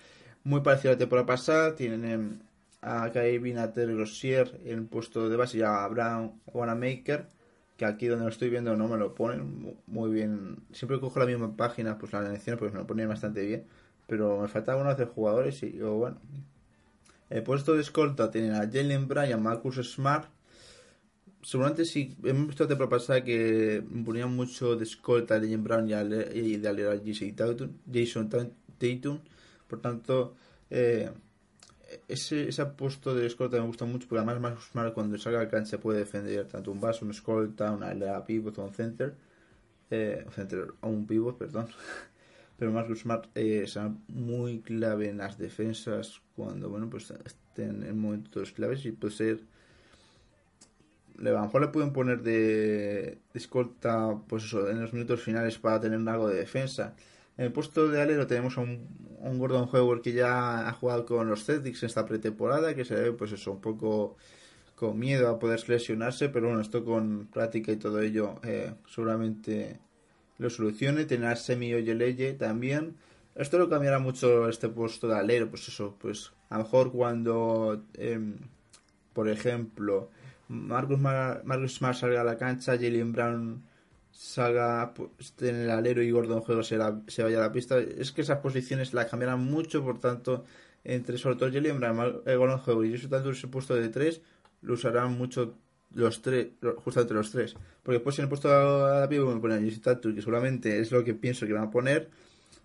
muy 0.44 0.62
parecido 0.62 0.92
a 0.92 0.96
la 0.96 1.00
temporada 1.00 1.26
pasada, 1.28 1.76
tienen 1.76 2.44
a 2.82 3.12
Kevin 3.12 3.58
a 3.60 3.72
Terry 3.74 3.94
en 4.66 4.80
el 4.80 4.86
puesto 4.86 5.30
de 5.30 5.36
base 5.38 5.58
y 5.60 5.62
a 5.62 5.88
Brown 5.88 6.42
Wanamaker, 6.48 7.28
que 7.80 7.86
aquí 7.88 8.08
donde 8.08 8.26
lo 8.26 8.32
estoy 8.32 8.52
viendo 8.52 8.78
no 8.78 8.90
me 8.90 8.98
lo 8.98 9.16
ponen 9.16 9.62
mu- 9.64 9.76
muy 9.88 10.12
bien. 10.12 10.58
Siempre 10.74 11.02
cojo 11.02 11.20
la 11.20 11.28
misma 11.28 11.58
página, 11.58 11.98
pues 12.00 12.14
la 12.14 12.22
elección 12.28 12.60
pues 12.60 12.74
me 12.74 12.80
lo 12.80 12.88
ponen 12.88 13.10
bastante 13.10 13.46
bien, 13.48 13.66
pero 14.08 14.42
me 14.42 14.50
falta 14.50 14.78
uno 14.78 14.96
de 14.96 15.06
jugadores 15.08 15.64
y 15.64 15.74
yo, 15.74 15.96
bueno, 15.96 16.20
el 17.30 17.44
puesto 17.44 17.76
de 17.76 17.82
escolta 17.82 18.30
tienen 18.30 18.52
a 18.56 18.70
Jalen 18.70 19.08
Bryan, 19.08 19.42
Marcus 19.42 19.78
Smart. 19.78 20.30
Seguramente 21.42 21.86
sí, 21.86 22.18
hemos 22.24 22.48
visto 22.48 22.68
temporada 22.68 22.98
pasada 22.98 23.24
que 23.24 23.82
ponían 24.06 24.36
mucho 24.36 24.76
de 24.76 24.84
escolta 24.84 25.36
a 25.36 25.40
Jalen 25.40 25.64
Brown 25.64 25.90
y, 25.90 25.94
ale- 25.94 26.30
y 26.36 26.58
de 26.58 26.68
a 26.70 27.00
Jason 27.06 27.34
Tatum. 27.36 27.72
Jason 27.92 28.30
Tatum. 28.30 29.20
Por 29.68 29.82
tanto, 29.82 30.36
eh, 30.70 31.10
ese, 32.08 32.50
ese 32.50 32.66
puesto 32.66 33.16
de 33.16 33.26
escolta 33.28 33.58
me 33.58 33.68
gusta 33.68 33.86
mucho 33.86 34.08
porque 34.08 34.24
además 34.24 34.40
Marcus 34.74 34.94
cuando 34.94 35.18
salga 35.18 35.40
al 35.42 35.50
cancha 35.50 35.80
puede 35.80 36.00
defender 36.00 36.48
tanto 36.48 36.72
un 36.72 36.80
base, 36.80 37.04
un 37.04 37.12
escolta, 37.12 37.72
una 37.72 37.90
alera 37.90 38.26
pivot 38.26 38.58
o 38.60 38.66
un 38.66 38.74
center. 38.74 39.16
Eh, 39.92 40.26
center 40.36 40.74
o 40.82 40.88
un 40.88 41.08
pivot, 41.08 41.38
perdón. 41.38 41.68
pero 42.60 42.72
Marcus 42.72 43.00
Smart 43.00 43.28
eh, 43.36 43.66
muy 44.10 44.60
clave 44.60 45.10
en 45.10 45.18
las 45.18 45.38
defensas 45.38 46.22
cuando 46.36 46.70
bueno 46.70 46.90
pues 46.90 47.12
estén 47.26 47.84
en 47.84 47.98
momentos 47.98 48.52
claves 48.52 48.86
y 48.86 48.92
puede 48.92 49.16
ser 49.16 49.40
a 51.18 51.24
lo 51.24 51.42
mejor 51.42 51.62
le 51.62 51.68
pueden 51.70 51.94
poner 51.94 52.22
de, 52.22 53.18
de 53.34 53.40
escolta 53.40 54.16
pues 54.28 54.44
eso 54.44 54.70
en 54.70 54.82
los 54.82 54.94
minutos 54.94 55.22
finales 55.22 55.58
para 55.58 55.80
tener 55.80 56.08
algo 56.08 56.28
de 56.28 56.36
defensa 56.36 56.96
en 57.40 57.46
el 57.46 57.52
puesto 57.52 57.88
de 57.88 58.02
alero 58.02 58.28
tenemos 58.28 58.58
a 58.58 58.62
un, 58.62 59.00
Gordon 59.40 59.68
Hayward 59.74 60.02
que 60.02 60.14
ya 60.14 60.68
ha 60.70 60.74
jugado 60.74 61.06
con 61.06 61.28
los 61.28 61.44
Celtics 61.46 61.82
en 61.82 61.88
esta 61.88 62.06
pretemporada 62.06 62.76
que 62.76 62.86
se 62.86 62.96
ve 62.96 63.12
pues 63.12 63.32
eso 63.32 63.52
un 63.52 63.62
poco 63.62 64.16
con 64.76 65.00
miedo 65.00 65.28
a 65.28 65.40
poder 65.40 65.68
lesionarse 65.68 66.30
pero 66.30 66.48
bueno 66.48 66.62
esto 66.62 66.86
con 66.86 67.28
práctica 67.34 67.72
y 67.72 67.78
todo 67.78 68.00
ello 68.02 68.40
eh, 68.44 68.74
seguramente 68.88 69.80
lo 70.40 70.50
solucione. 70.50 71.06
Tener 71.06 71.28
a 71.28 71.36
Semi 71.36 71.74
Oyeleye 71.74 72.34
también. 72.34 72.96
Esto 73.36 73.60
lo 73.60 73.70
cambiará 73.70 74.00
mucho 74.00 74.50
este 74.50 74.70
puesto 74.70 75.08
de 75.08 75.16
alero. 75.16 75.50
Pues 75.50 75.68
eso, 75.68 75.96
pues 76.00 76.32
a 76.50 76.58
lo 76.58 76.64
mejor 76.64 76.92
cuando, 76.92 77.84
em, 77.94 78.38
por 79.14 79.30
ejemplo, 79.30 80.10
Marcus, 80.48 80.98
Mar 80.98 81.44
Marcus 81.46 81.76
Smart 81.76 81.96
salga 81.96 82.22
a 82.22 82.24
la 82.24 82.38
cancha, 82.38 82.74
Jalen 82.74 83.12
Brown 83.12 83.64
salga 84.20 84.94
pues, 84.94 85.34
en 85.40 85.56
el 85.56 85.70
alero 85.70 86.04
y 86.04 86.12
Gordon 86.12 86.42
Juego 86.42 86.62
se, 86.62 86.78
se 87.08 87.24
vaya 87.24 87.38
a 87.38 87.42
la 87.42 87.52
pista. 87.54 87.80
Es 87.80 88.12
que 88.12 88.22
esas 88.22 88.40
posiciones 88.40 88.94
la 88.94 89.08
cambiarán 89.08 89.40
mucho, 89.40 89.82
por 89.82 89.98
tanto, 90.00 90.44
entre 90.84 91.18
sobre 91.18 91.38
todo 91.38 91.50
Mar- 91.94 92.22
eh, 92.26 92.36
Gordon 92.36 92.60
Juego 92.60 92.84
y 92.84 92.98
yo 92.98 93.10
tanto 93.10 93.32
ese 93.32 93.48
puesto 93.48 93.76
de 93.76 93.88
tres, 93.88 94.22
lo 94.62 94.74
usarán 94.74 95.18
mucho 95.18 95.56
los 95.94 96.22
tres, 96.22 96.48
lo- 96.60 96.76
justamente 96.82 97.14
los 97.14 97.32
tres. 97.32 97.56
Porque 97.82 98.00
después 98.00 98.20
en 98.20 98.24
el 98.24 98.30
puesto 98.30 98.50
de 98.50 99.00
la 99.00 99.08
pivo 99.08 99.34
me 99.34 99.40
ponen 99.40 99.60
a 99.60 99.62
Jesse 99.62 99.82
Tatum, 99.82 100.14
que 100.14 100.22
seguramente 100.22 100.80
es 100.82 100.92
lo 100.92 101.02
que 101.06 101.14
pienso 101.14 101.48
que 101.48 101.54
van 101.54 101.64
a 101.64 101.72
poner, 101.72 102.10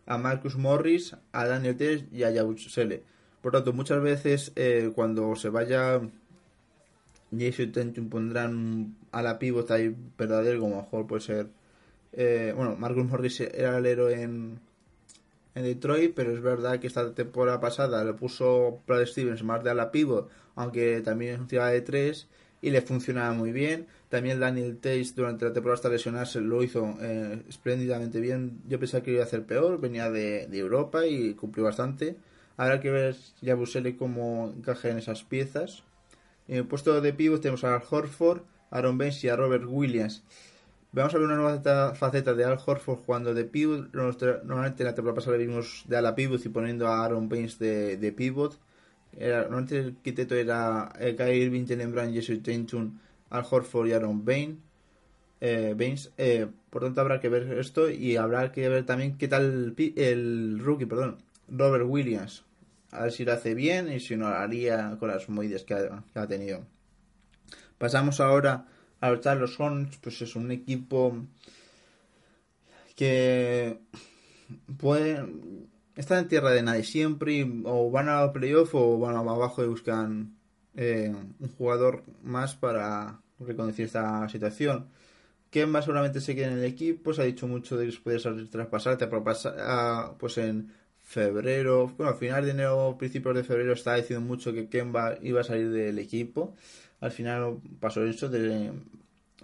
a 0.07 0.19
Marcus 0.19 0.57
Morris, 0.57 1.17
a 1.31 1.47
Daniel 1.47 1.77
Tess 1.77 2.05
y 2.11 2.25
a 2.25 2.33
Yabusele. 2.33 3.05
Por 3.41 3.53
tanto, 3.53 3.73
muchas 3.73 4.03
veces 4.03 4.53
eh, 4.57 4.91
cuando 4.93 5.37
se 5.37 5.51
vaya 5.51 6.01
Jason 7.41 7.73
Tatum 7.73 8.09
pondrán 8.09 8.97
a 9.13 9.23
la 9.23 9.39
pivot 9.39 9.71
ahí 9.71 9.95
verdadero, 10.19 10.61
como 10.61 10.77
mejor 10.83 11.07
puede 11.07 11.23
ser. 11.23 11.49
eh, 12.13 12.53
bueno, 12.57 12.77
Marcus 12.77 13.05
Morris 13.07 13.41
era 13.41 13.77
alero 13.77 14.11
en, 14.11 14.61
en 15.55 15.63
Detroit, 15.63 16.15
pero 16.15 16.33
es 16.33 16.41
verdad 16.43 16.81
que 16.81 16.87
esta 16.87 17.15
temporada 17.15 17.61
pasada 17.61 18.05
le 18.05 18.15
puso 18.15 18.81
Brad 18.87 19.07
Stevens 19.07 19.43
más 19.43 19.63
de 19.65 19.71
a 19.71 19.75
la 19.75 19.91
pivot, 19.91 20.31
aunque 20.57 21.01
también 21.03 21.35
es 21.35 21.41
un 21.41 21.49
tirada 21.49 21.71
de 21.71 21.81
tres 21.83 22.29
y 22.65 22.71
le 22.71 22.81
funcionaba 22.81 23.35
muy 23.35 23.53
bien. 23.53 23.87
También 24.09 24.41
Daniel 24.41 24.79
Tace 24.79 25.13
durante 25.15 25.45
la 25.45 25.53
temporada 25.53 25.75
hasta 25.75 25.91
lesionarse 25.91 26.41
lo 26.41 26.63
hizo 26.63 26.97
eh, 27.01 27.43
espléndidamente 27.47 28.21
bien. 28.21 28.63
Yo 28.67 28.79
pensaba 28.81 29.03
que 29.03 29.13
iba 29.13 29.21
a 29.21 29.27
hacer 29.27 29.45
peor, 29.45 29.79
venía 29.81 30.11
de, 30.11 30.45
Europa 30.57 31.07
y 31.07 31.35
cumplió 31.35 31.65
bastante. 31.65 32.17
Habrá 32.57 32.81
que 32.81 32.91
ver 32.91 33.17
ya 33.43 33.55
Busele 33.55 33.97
cómo 33.97 34.53
encaja 34.57 34.89
en 34.89 34.99
esas 34.99 35.25
piezas. 35.25 35.83
En 36.49 36.57
el 36.59 36.67
puesto 36.67 37.01
de 37.01 37.13
pivot 37.13 37.41
tenemos 37.41 37.65
a 37.65 37.75
Al 37.75 37.83
Horford, 37.89 38.43
Aaron 38.71 38.99
Baines 38.99 39.23
y 39.25 39.29
a 39.29 39.37
Robert 39.37 39.65
Williams. 39.67 40.23
Vamos 40.93 41.15
a 41.15 41.19
ver 41.19 41.27
una 41.27 41.37
nueva 41.37 41.95
faceta- 41.95 42.35
de 42.35 42.45
Al 42.45 42.59
Horford 42.65 42.99
jugando 43.05 43.35
de 43.35 43.45
pivot. 43.45 43.93
Normalmente 43.93 44.83
en 44.83 44.87
la 44.87 44.95
temporada 44.95 45.17
pasada 45.17 45.37
vimos 45.37 45.85
de 45.89 45.97
ala 45.97 46.15
pivot 46.15 46.45
y 46.45 46.49
poniendo 46.51 46.87
a 46.87 47.05
Aaron 47.05 47.29
Baines 47.29 47.59
de, 47.59 47.97
de 47.97 48.13
pivot. 48.13 48.59
Normalmente 49.19 49.79
el 49.79 49.97
quinteto 49.97 50.35
era 50.35 50.93
eh, 50.99 51.15
Kyrie 51.17 51.45
Irving, 51.45 51.67
Jalen 51.67 52.13
Jesse 52.13 52.43
Tatum, 52.43 52.99
Al 53.31 53.45
Horford 53.49 53.89
y 53.89 53.93
Aaron 53.93 54.25
Bain. 54.25 54.61
eh, 55.41 55.75
Baines. 55.77 56.13
Eh, 56.19 56.47
por 56.71 56.83
tanto, 56.83 57.01
habrá 57.01 57.21
que 57.21 57.29
ver 57.29 57.59
esto 57.59 57.91
y 57.91 58.17
habrá 58.17 58.51
que 58.53 58.69
ver 58.69 58.85
también 58.85 59.17
qué 59.17 59.29
tal 59.29 59.75
el, 59.77 59.93
el 59.97 60.59
rookie, 60.61 60.87
perdón, 60.87 61.19
Robert 61.49 61.85
Williams. 61.87 62.45
A 62.95 63.03
ver 63.03 63.13
si 63.13 63.25
lo 63.25 63.33
hace 63.33 63.55
bien 63.55 63.93
y 63.93 64.01
si 64.01 64.17
no 64.17 64.29
lo 64.29 64.37
haría 64.37 64.97
con 64.99 65.09
las 65.09 65.29
movidas 65.29 65.65
que 65.65 65.75
ha, 65.75 66.03
que 66.13 66.27
tenido. 66.27 66.65
Pasamos 67.77 68.21
ahora 68.21 68.67
a 69.01 69.11
los 69.11 69.21
Charles 69.21 69.59
Hornets, 69.59 69.99
pues 69.99 70.23
es 70.23 70.37
un 70.37 70.51
equipo 70.51 71.17
que 72.95 73.81
puede 74.79 75.27
estar 75.97 76.19
en 76.19 76.29
tierra 76.29 76.51
de 76.51 76.63
nadie 76.63 76.85
siempre 76.85 77.47
o 77.65 77.91
van 77.91 78.09
a 78.09 78.33
playoff 78.33 78.75
o 78.75 78.99
van 78.99 79.17
abajo 79.17 79.65
y 79.65 79.69
buscan 79.69 80.37
eh, 80.77 81.13
un 81.41 81.49
jugador 81.57 82.05
más 82.23 82.55
para 82.55 83.21
reconducir 83.41 83.87
esta 83.87 84.29
situación. 84.29 84.89
Kemba 85.51 85.83
seguramente 85.83 86.21
se 86.21 86.35
quede 86.35 86.47
en 86.47 86.59
el 86.59 86.65
equipo, 86.65 87.15
se 87.15 87.23
ha 87.23 87.25
dicho 87.25 87.47
mucho 87.47 87.77
de 87.77 87.89
que 87.89 87.97
puede 87.99 88.19
salir 88.19 88.51
traspasar, 88.51 88.97
traspasar 88.97 89.57
ah, 89.61 90.15
pues 90.19 90.39
en 90.39 90.73
febrero, 91.15 91.89
bueno, 91.97 92.13
a 92.13 92.17
final 92.17 92.45
de 92.45 92.51
enero, 92.53 92.97
principios 92.99 93.35
de 93.37 93.45
febrero 93.45 93.73
estaba 93.73 93.97
diciendo 93.97 94.25
mucho 94.27 94.53
que 94.53 94.69
Kemba 94.69 95.17
iba 95.23 95.41
a 95.41 95.45
salir 95.45 95.71
del 95.71 95.99
equipo. 95.99 96.55
Al 97.01 97.11
final 97.13 97.59
pasó 97.81 98.05
eso 98.05 98.29
de 98.29 98.73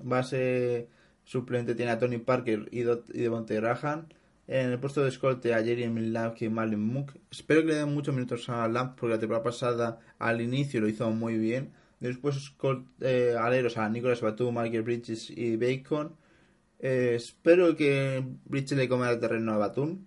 base 0.03 0.89
suplente 1.25 1.75
tiene 1.75 1.93
a 1.93 1.99
Tony 1.99 2.19
Parker 2.19 2.69
y, 2.73 2.83
Devontae 2.83 3.57
Graham. 3.61 4.07
En 4.49 4.71
el 4.73 4.81
puesto 4.81 5.03
de 5.03 5.11
escolte 5.11 5.55
a 5.55 5.63
Jeremy 5.63 6.01
Lamb 6.09 6.35
y 6.41 6.49
Malin 6.49 6.81
Mook. 6.81 7.13
Espero 7.31 7.61
que 7.61 7.69
le 7.69 7.75
den 7.77 7.95
muchos 7.95 8.13
minutos 8.15 8.49
a 8.49 8.67
Lamb 8.67 8.97
porque 8.97 9.15
la 9.15 9.21
temporada 9.21 9.45
pasada 9.45 10.01
al 10.19 10.41
inicio 10.41 10.81
lo 10.81 10.89
hizo 10.89 11.09
muy 11.11 11.39
bien. 11.39 11.71
Después 12.01 12.37
escol- 12.37 12.87
eh, 13.01 13.37
aleros 13.39 13.77
a 13.79 13.89
Nicolas 13.89 14.21
Batum, 14.21 14.55
Michael 14.59 14.83
Bridges 14.83 15.31
y 15.31 15.57
Bacon. 15.57 16.17
Eh, 16.81 17.13
espero 17.15 17.77
que 17.77 18.25
Bridges 18.47 18.77
le 18.79 18.89
coma 18.89 19.11
el 19.11 19.21
terreno 19.21 19.53
a 19.53 19.59
Batum. 19.59 20.05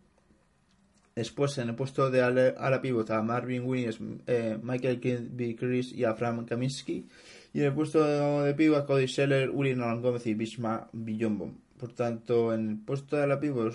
Después 1.16 1.58
en 1.60 1.70
el 1.70 1.76
puesto 1.76 2.10
de 2.10 2.22
ala, 2.22 2.82
pivot 2.82 3.10
a 3.12 3.22
Marvin 3.22 3.64
Williams, 3.66 4.00
eh, 4.26 4.58
Michael 4.62 5.00
Kilby 5.00 5.56
Chris 5.56 5.94
y 5.94 6.06
a 6.06 6.16
Frank 6.16 6.50
Kaminsky. 6.50 7.08
Y 7.54 7.60
en 7.60 7.66
el 7.66 7.74
puesto 7.74 8.42
de 8.44 8.54
pivot 8.56 8.80
a 8.80 8.86
Cody 8.86 9.08
Scheller, 9.08 9.50
Uri 9.52 9.76
Nolan 9.76 10.02
Gómez 10.02 10.26
y 10.26 10.34
Bisma 10.34 10.90
Billombo. 10.92 11.54
Por 11.78 11.94
tanto, 11.94 12.54
en 12.54 12.70
el 12.70 12.78
puesto 12.80 13.16
de 13.16 13.24
ala 13.24 13.40
pivot 13.40 13.74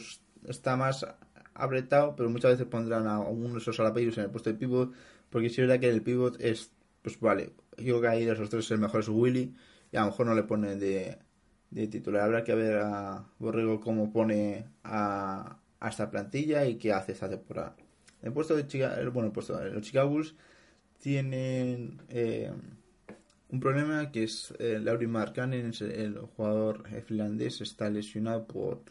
está 0.48 0.76
más 0.76 1.06
apretado, 1.54 2.16
pero 2.16 2.30
muchas 2.30 2.52
veces 2.52 2.66
pondrán 2.66 3.06
a 3.06 3.20
uno 3.20 3.54
de 3.54 3.58
esos 3.60 3.78
ala 3.78 3.92
pivots 3.92 4.18
en 4.18 4.24
el 4.24 4.30
puesto 4.30 4.50
de 4.50 4.56
pivot. 4.56 4.92
Porque 5.30 5.48
si 5.48 5.60
es 5.60 5.68
verdad 5.68 5.80
que 5.80 5.90
el 5.90 6.02
pivot 6.02 6.40
es, 6.40 6.72
pues 7.02 7.20
vale, 7.20 7.52
yo 7.76 7.98
creo 7.98 8.00
que 8.00 8.08
ahí 8.08 8.24
de 8.24 8.32
esos 8.32 8.48
tres 8.48 8.70
el 8.70 8.78
mejor 8.78 9.00
es 9.00 9.08
Willy. 9.08 9.54
Y 9.92 9.96
a 9.96 10.00
lo 10.00 10.06
mejor 10.06 10.26
no 10.26 10.34
le 10.34 10.42
pone 10.42 10.76
de, 10.76 11.18
de 11.70 11.86
titular. 11.86 12.22
Habrá 12.22 12.44
que 12.44 12.54
ver 12.54 12.78
a 12.78 13.24
Borrego 13.38 13.80
cómo 13.80 14.12
pone 14.12 14.66
a, 14.84 15.58
a 15.80 15.88
esta 15.88 16.10
plantilla 16.10 16.64
y 16.66 16.76
qué 16.76 16.92
hace 16.92 17.12
esta 17.12 17.28
temporada. 17.28 17.76
El 18.22 18.32
puesto 18.32 18.56
de 18.56 18.66
Chica, 18.66 18.98
bueno, 19.12 19.26
el 19.28 19.32
puesto 19.32 19.56
de 19.56 19.70
los 19.70 19.82
Chicago 19.82 20.10
Bulls 20.10 20.34
tienen 20.98 22.02
eh, 22.08 22.52
un 23.50 23.60
problema 23.60 24.10
que 24.10 24.24
es 24.24 24.52
eh, 24.58 24.80
Lauri 24.82 25.06
Markkanen, 25.06 25.72
el 25.80 26.18
jugador 26.36 26.84
eh, 26.92 27.00
finlandés, 27.02 27.60
está 27.60 27.88
lesionado 27.88 28.46
por 28.46 28.82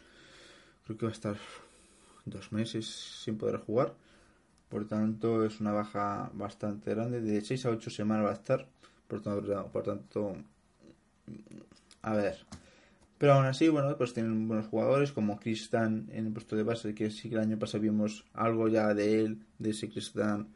creo 0.84 0.96
que 0.96 1.06
va 1.06 1.10
a 1.10 1.14
estar 1.14 1.36
dos 2.24 2.52
meses 2.52 2.86
sin 2.86 3.36
poder 3.36 3.58
jugar. 3.58 3.94
Por 4.68 4.86
tanto, 4.86 5.44
es 5.44 5.60
una 5.60 5.72
baja 5.72 6.30
bastante 6.34 6.94
grande. 6.94 7.20
De 7.20 7.40
6 7.40 7.66
a 7.66 7.70
8 7.70 7.90
semanas 7.90 8.26
va 8.26 8.30
a 8.30 8.34
estar. 8.34 8.66
Por 9.06 9.22
tanto, 9.22 9.70
por 9.72 9.82
tanto 9.82 10.36
a 12.02 12.14
ver. 12.14 12.38
Pero 13.18 13.32
aún 13.34 13.46
así, 13.46 13.68
bueno, 13.68 13.96
pues 13.96 14.14
tienen 14.14 14.46
buenos 14.46 14.68
jugadores 14.68 15.12
como 15.12 15.40
Kristan 15.40 16.08
en 16.12 16.26
el 16.26 16.32
puesto 16.32 16.54
de 16.54 16.62
base, 16.62 16.94
que 16.94 17.10
sí 17.10 17.28
que 17.28 17.34
el 17.34 17.42
año 17.42 17.58
pasado 17.58 17.82
vimos 17.82 18.24
algo 18.32 18.68
ya 18.68 18.94
de 18.94 19.20
él, 19.20 19.44
de 19.58 19.70
ese 19.70 19.88
Kristan 19.88 20.48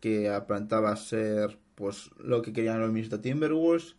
que 0.00 0.28
aparentaba 0.28 0.94
ser 0.96 1.58
pues 1.74 2.10
lo 2.18 2.42
que 2.42 2.52
querían 2.52 2.80
los 2.80 2.90
Minnesota 2.90 3.22
Timberwolves. 3.22 3.96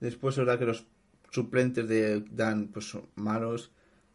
Después 0.00 0.34
es 0.34 0.38
verdad 0.44 0.58
que 0.58 0.66
los 0.66 0.86
suplentes 1.30 1.88
de 1.88 2.20
Dan 2.30 2.68
pues 2.68 2.88
son 2.88 3.08
malos. 3.16 3.72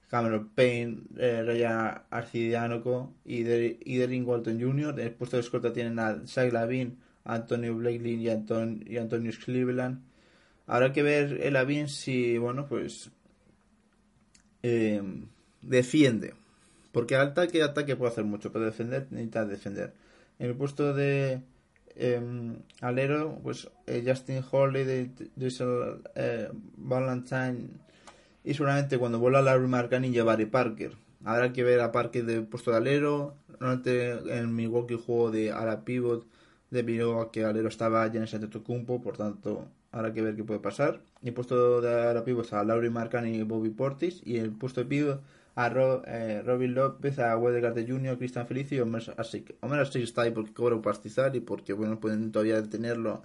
Cameron 0.07 0.49
Payne, 0.49 1.03
eh, 1.17 1.41
Ryan 1.45 2.03
Arcidianoco 2.09 3.13
y, 3.23 3.43
de, 3.43 3.79
y 3.85 4.21
Walton 4.21 4.59
Jr. 4.61 4.99
En 4.99 5.07
el 5.07 5.13
puesto 5.13 5.37
de 5.37 5.41
escolta 5.41 5.71
tienen 5.71 5.99
a 5.99 6.27
Zach 6.27 6.51
Lavin, 6.51 6.99
Antonio 7.23 7.75
Blakely 7.75 8.15
y, 8.15 8.29
Anton, 8.29 8.83
y 8.85 8.97
Antonio 8.97 9.31
Cleveland. 9.43 10.03
Habrá 10.67 10.91
que 10.91 11.01
ver 11.01 11.39
el 11.41 11.53
Lavin 11.53 11.87
si, 11.87 12.37
bueno, 12.37 12.67
pues 12.67 13.09
eh, 14.63 15.01
defiende. 15.61 16.33
Porque 16.91 17.15
ataque, 17.15 17.63
ataque 17.63 17.95
puede 17.95 18.11
hacer 18.11 18.25
mucho, 18.25 18.51
pero 18.51 18.65
defender 18.65 19.07
necesita 19.11 19.45
defender. 19.45 19.93
En 20.39 20.47
el 20.47 20.55
puesto 20.55 20.93
de 20.93 21.41
eh, 21.95 22.57
alero, 22.81 23.39
pues 23.43 23.69
eh, 23.87 24.03
Justin 24.05 24.43
Holiday, 24.49 25.11
Diesel 25.35 26.01
eh, 26.15 26.49
Valentine 26.77 27.69
y 28.43 28.53
seguramente 28.53 28.97
cuando 28.97 29.19
vuelva 29.19 29.41
Larry 29.41 29.67
Marcani 29.67 30.11
llevaré 30.11 30.47
Parker. 30.47 30.95
Habrá 31.23 31.53
que 31.53 31.63
ver 31.63 31.79
a 31.81 31.91
Parker 31.91 32.25
de 32.25 32.41
puesto 32.41 32.71
de 32.71 32.77
alero. 32.77 33.35
En 33.59 34.55
Milwaukee 34.55 34.95
juego 34.95 35.29
de 35.29 35.51
ala 35.51 35.85
pivot 35.85 36.25
debido 36.71 37.21
a 37.21 37.31
que 37.31 37.45
alero 37.45 37.67
estaba 37.67 38.07
ya 38.07 38.17
en 38.17 38.23
ese 38.23 38.39
por 38.39 39.17
tanto 39.17 39.67
habrá 39.91 40.13
que 40.13 40.23
ver 40.23 40.35
qué 40.35 40.43
puede 40.43 40.59
pasar. 40.59 41.01
El 41.23 41.33
puesto 41.33 41.81
de 41.81 42.09
ala 42.09 42.23
pivot 42.23 42.51
a 42.53 42.63
Laurie 42.63 42.89
Marcani 42.89 43.37
y 43.37 43.43
Bobby 43.43 43.69
Portis 43.69 44.21
y 44.25 44.37
el 44.37 44.51
puesto 44.51 44.81
de 44.81 44.87
pivot 44.87 45.21
a 45.55 45.67
eh, 46.07 46.41
Robin 46.45 46.73
López, 46.73 47.19
a 47.19 47.39
Carter 47.61 47.87
Jr., 47.87 48.17
Cristian 48.17 48.47
Felicio 48.47 48.77
y 48.77 48.81
Omer 48.81 49.13
Asik. 49.17 49.55
Omer 49.61 49.81
Asik 49.81 50.03
está 50.03 50.23
ahí 50.23 50.31
porque 50.31 50.53
cobra 50.53 50.75
un 50.75 50.81
pastizal 50.81 51.35
y 51.35 51.41
porque 51.41 51.73
bueno 51.73 51.99
pueden 51.99 52.31
todavía 52.31 52.61
detenerlo 52.61 53.23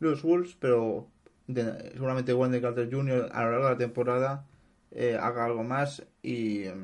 los 0.00 0.22
Wolves, 0.22 0.56
pero 0.58 1.06
seguramente 1.46 2.34
Wendell 2.34 2.60
Carter 2.60 2.92
Jr. 2.92 3.30
a 3.32 3.44
lo 3.44 3.50
largo 3.52 3.66
de 3.66 3.72
la 3.72 3.78
temporada 3.78 4.44
eh, 4.90 5.16
haga 5.20 5.44
algo 5.44 5.62
más 5.64 6.04
y 6.22 6.64
eh, 6.64 6.74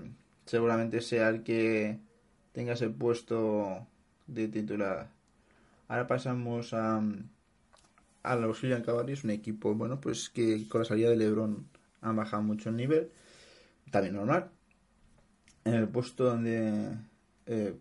seguramente 0.46 1.00
sea 1.00 1.28
el 1.28 1.42
que 1.42 1.98
tenga 2.52 2.72
ese 2.74 2.88
puesto 2.88 3.86
de 4.26 4.48
titular. 4.48 5.10
Ahora 5.88 6.06
pasamos 6.06 6.72
a, 6.74 7.02
a 8.32 8.36
los 8.36 8.58
Cleveland 8.58 8.84
Cavaliers, 8.84 9.24
un 9.24 9.30
equipo 9.30 9.74
bueno 9.74 10.00
pues 10.00 10.28
que 10.28 10.68
con 10.68 10.82
la 10.82 10.84
salida 10.84 11.10
de 11.10 11.16
LeBron 11.16 11.66
han 12.00 12.16
bajado 12.16 12.42
mucho 12.42 12.68
el 12.68 12.76
nivel, 12.76 13.10
también 13.90 14.14
normal. 14.14 14.50
En 15.64 15.74
el 15.74 15.88
puesto 15.88 16.24
donde 16.24 16.96
eh, 17.46 17.74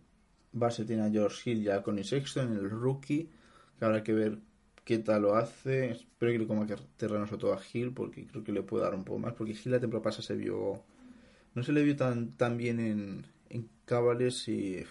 base 0.51 0.85
tiene 0.85 1.03
a 1.03 1.09
George 1.09 1.51
Hill 1.51 1.63
y 1.63 1.69
a 1.69 1.83
Connie 1.83 2.03
Sexton, 2.03 2.53
el 2.53 2.69
rookie, 2.69 3.29
que 3.77 3.85
habrá 3.85 4.03
que 4.03 4.13
ver 4.13 4.39
qué 4.83 4.99
tal 4.99 5.23
lo 5.23 5.35
hace. 5.35 5.91
Espero 5.91 6.31
que 6.31 6.39
le 6.39 6.47
coma 6.47 6.65
terreno 6.97 7.27
sobre 7.27 7.41
todo 7.41 7.53
a 7.53 7.59
Hill, 7.73 7.93
porque 7.93 8.25
creo 8.25 8.43
que 8.43 8.51
le 8.51 8.63
puede 8.63 8.85
dar 8.85 8.95
un 8.95 9.03
poco 9.03 9.19
más. 9.19 9.33
Porque 9.33 9.51
Hill 9.51 9.71
la 9.71 9.79
temporada 9.79 10.05
pasada 10.05 10.23
se 10.23 10.35
vio. 10.35 10.83
No 11.53 11.63
se 11.63 11.71
le 11.73 11.83
vio 11.83 11.95
tan, 11.95 12.31
tan 12.37 12.57
bien 12.57 12.79
en, 12.79 13.25
en 13.49 13.69
Cavaliers 13.85 14.47
y. 14.47 14.83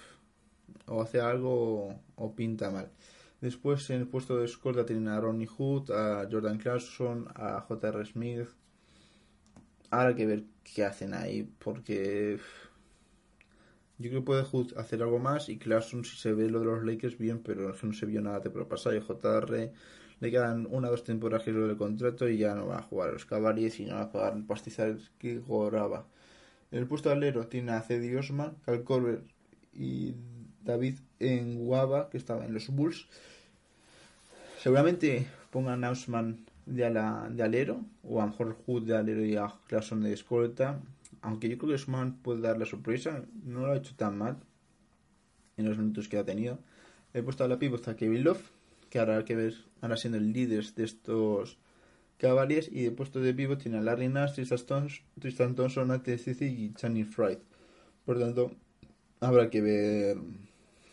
O 0.87 1.03
hace 1.03 1.21
algo 1.21 1.99
o 2.17 2.35
pinta 2.35 2.71
mal. 2.71 2.91
Después 3.47 3.89
en 3.91 4.01
el 4.01 4.09
puesto 4.09 4.37
de 4.39 4.45
escolta 4.45 4.85
tienen 4.85 5.07
a 5.07 5.21
Ronnie 5.21 5.47
Hood, 5.47 5.93
a 5.93 6.27
Jordan 6.29 6.59
Clarkson, 6.59 7.29
a 7.37 7.61
J.R. 7.61 8.05
Smith. 8.05 8.49
Ahora 9.89 10.09
hay 10.09 10.15
que 10.17 10.27
ver 10.27 10.43
qué 10.65 10.85
hacen 10.85 11.15
ahí, 11.15 11.49
porque. 11.61 12.41
Yo 13.99 14.11
creo 14.11 14.23
que 14.23 14.27
puede 14.27 14.43
Hood 14.43 14.77
hacer 14.77 15.01
algo 15.01 15.21
más 15.21 15.49
y 15.49 15.59
Clarkson 15.59 16.05
si 16.05 16.17
se 16.17 16.33
ve 16.33 16.51
lo 16.51 16.59
de 16.59 16.65
los 16.65 16.83
Lakers 16.85 17.19
bien, 17.19 17.39
pero 17.39 17.73
no 17.81 17.93
se 17.93 18.07
vio 18.07 18.21
nada 18.21 18.41
temporada 18.41 18.69
pasada 18.69 18.97
y 18.97 19.01
JR 19.01 19.73
le 20.19 20.31
quedan 20.33 20.67
una 20.69 20.89
o 20.89 20.91
dos 20.91 21.05
temporadas 21.05 21.47
lo 21.47 21.69
del 21.69 21.77
contrato 21.77 22.29
y 22.29 22.39
ya 22.39 22.53
no 22.57 22.67
va 22.67 22.79
a 22.79 22.83
jugar 22.83 23.11
a 23.11 23.13
los 23.13 23.27
Cavaliers 23.27 23.79
y 23.79 23.85
no 23.85 23.95
va 23.95 24.03
a 24.03 24.11
pagar 24.11 24.37
el 24.37 24.45
pastizal 24.45 24.99
que 25.21 25.41
cobraba. 25.41 26.09
En 26.73 26.81
el 26.81 26.89
puesto 26.89 27.11
de 27.11 27.15
alero 27.15 27.47
tiene 27.47 27.71
a 27.71 27.81
Cedi 27.81 28.13
Osman, 28.17 28.57
Cal 28.65 28.83
Corber 28.83 29.23
y 29.73 30.17
David 30.65 30.99
en 31.21 31.65
Guava, 31.65 32.11
que 32.11 32.19
estaba 32.19 32.45
en 32.45 32.53
los 32.53 32.69
Bulls. 32.71 33.07
Seguramente 34.67 35.29
pongan 35.53 35.85
a 35.85 35.91
Osman 35.93 36.45
de, 36.67 36.85
ala, 36.85 37.29
de 37.31 37.45
alero, 37.45 37.85
o 38.03 38.21
a 38.21 38.25
lo 38.25 38.33
mejor 38.33 38.57
Hood 38.67 38.83
de 38.83 38.97
alero 38.97 39.25
y 39.25 39.37
a 39.37 39.55
Clarkson 39.69 40.03
de 40.03 40.13
escolta. 40.13 40.81
Aunque 41.23 41.49
yo 41.49 41.57
creo 41.57 41.69
que 41.69 41.75
Osman 41.77 42.17
puede 42.17 42.41
dar 42.41 42.59
la 42.59 42.67
sorpresa, 42.67 43.23
no 43.45 43.61
lo 43.61 43.71
ha 43.71 43.77
hecho 43.77 43.95
tan 43.95 44.19
mal 44.19 44.39
en 45.57 45.69
los 45.69 45.79
minutos 45.79 46.09
que 46.09 46.19
ha 46.19 46.25
tenido. 46.25 46.59
He 47.15 47.23
puesto 47.23 47.45
a 47.45 47.49
la 47.49 47.61
pivot 47.61 47.87
a 47.87 47.95
Kevin 47.95 48.25
Love, 48.25 48.43
que 48.91 48.99
ahora 48.99 49.25
que 49.25 49.37
ver, 49.37 49.55
ahora 49.83 49.97
siendo 49.97 50.19
el 50.19 50.33
líder 50.33 50.65
de 50.75 50.83
estos 50.83 51.59
Cavaliers. 52.19 52.69
Y 52.73 52.83
de 52.83 52.91
puesto 52.91 53.21
de 53.21 53.35
pivot 53.35 53.63
tiene 53.63 53.79
a 53.79 53.83
Larry 53.83 54.09
Nash, 54.09 54.35
Tristan, 54.35 55.55
Thompson, 55.55 55.87
Nate 55.87 56.21
y 56.41 56.75
Channing 56.75 57.07
Fried. 57.07 57.39
Por 58.05 58.19
tanto, 58.19 58.51
habrá 59.21 59.49
que 59.49 59.61
ver 59.61 60.19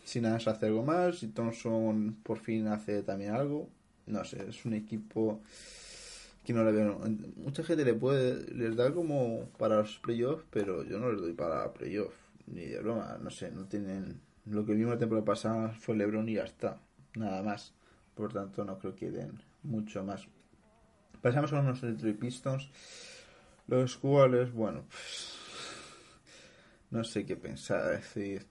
si 0.04 0.20
Nash 0.20 0.48
hace 0.48 0.66
algo 0.66 0.84
más, 0.84 1.18
si 1.18 1.28
Thompson 1.28 2.16
por 2.22 2.38
fin 2.38 2.68
hace 2.68 3.02
también 3.02 3.34
algo. 3.34 3.68
No 4.06 4.24
sé, 4.24 4.48
es 4.48 4.64
un 4.64 4.74
equipo 4.74 5.40
que 6.44 6.52
no 6.52 6.62
le 6.64 6.72
veo. 6.72 7.00
Mucha 7.36 7.64
gente 7.64 7.84
le 7.84 7.94
puede 7.94 8.52
les 8.54 8.76
da 8.76 8.92
como 8.92 9.48
para 9.58 9.76
los 9.76 9.98
playoffs, 9.98 10.44
pero 10.50 10.84
yo 10.84 10.98
no 10.98 11.10
les 11.10 11.20
doy 11.20 11.32
para 11.32 11.72
playoffs 11.72 12.14
ni 12.46 12.66
de 12.66 12.78
broma, 12.80 13.18
no 13.22 13.30
sé, 13.30 13.50
no 13.50 13.64
tienen 13.64 14.20
lo 14.46 14.66
que 14.66 14.74
vimos 14.74 14.92
la 14.92 14.98
temporada 14.98 15.24
pasada 15.24 15.70
fue 15.70 15.96
LeBron 15.96 16.28
y 16.28 16.34
ya 16.34 16.44
está, 16.44 16.78
nada 17.14 17.42
más. 17.42 17.72
Por 18.14 18.32
tanto, 18.32 18.64
no 18.64 18.78
creo 18.78 18.94
que 18.94 19.10
den 19.10 19.40
mucho 19.62 20.04
más. 20.04 20.28
Pasamos 21.22 21.52
a 21.52 21.60
unos 21.60 21.80
Detroit 21.80 22.18
Pistons, 22.18 22.68
los 23.66 23.96
cuales, 23.96 24.52
bueno, 24.52 24.84
pues, 24.88 25.34
no 26.90 27.02
sé 27.02 27.24
qué 27.24 27.36
pensar, 27.36 27.94
es 27.94 28.00
decir, 28.14 28.46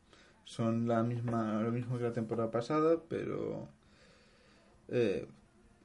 son 0.45 0.87
la 0.87 1.03
misma, 1.03 1.61
lo 1.61 1.71
mismo 1.71 1.97
que 1.97 2.03
la 2.03 2.13
temporada 2.13 2.51
pasada, 2.51 2.97
pero 3.07 3.67
eh, 4.89 5.27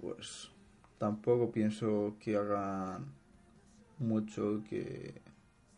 pues 0.00 0.50
tampoco 0.98 1.50
pienso 1.50 2.16
que 2.20 2.36
hagan 2.36 3.06
mucho, 3.98 4.62
que 4.68 5.20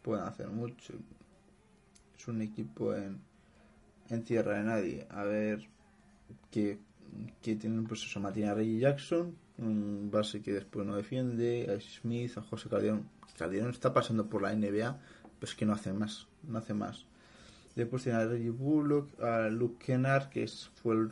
puedan 0.02 0.26
hacer 0.26 0.48
mucho. 0.48 0.94
Es 2.18 2.28
un 2.28 2.42
equipo 2.42 2.94
en, 2.94 3.20
tierra 4.24 4.58
de 4.58 4.64
nadie. 4.64 5.06
A 5.10 5.24
ver 5.24 5.68
qué, 6.50 6.78
qué 7.42 7.56
tienen 7.56 7.84
pues 7.84 8.02
eso, 8.02 8.20
Martina 8.20 8.54
Rey 8.54 8.78
Jackson, 8.78 9.36
un 9.58 10.10
base 10.10 10.42
que 10.42 10.52
después 10.52 10.86
no 10.86 10.96
defiende, 10.96 11.70
a 11.70 11.80
Smith, 11.80 12.36
a 12.36 12.42
José 12.42 12.68
Calderón. 12.68 13.08
Calderón 13.38 13.70
está 13.70 13.92
pasando 13.94 14.28
por 14.28 14.42
la 14.42 14.54
NBA, 14.54 14.98
pues 15.38 15.54
que 15.54 15.64
no 15.64 15.72
hace 15.72 15.92
más, 15.92 16.26
no 16.42 16.58
hace 16.58 16.74
más. 16.74 17.06
Después 17.76 18.02
tiene 18.02 18.18
a 18.18 18.26
Reggie 18.26 18.50
Bullock, 18.50 19.20
a 19.22 19.48
Luke 19.48 19.84
Kennard, 19.84 20.28
que 20.28 20.42
es, 20.42 20.70
fue 20.82 20.94
el, 20.94 21.10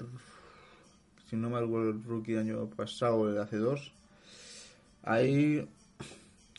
si 1.29 1.37
no 1.37 1.51
me 1.51 1.59
acuerdo, 1.59 1.91
el 1.91 2.03
rookie 2.03 2.33
del 2.33 2.51
año 2.51 2.71
pasado 2.71 3.29
el 3.29 3.35
de 3.35 3.43
hace 3.43 3.57
dos. 3.59 3.93
Ahí 5.03 5.69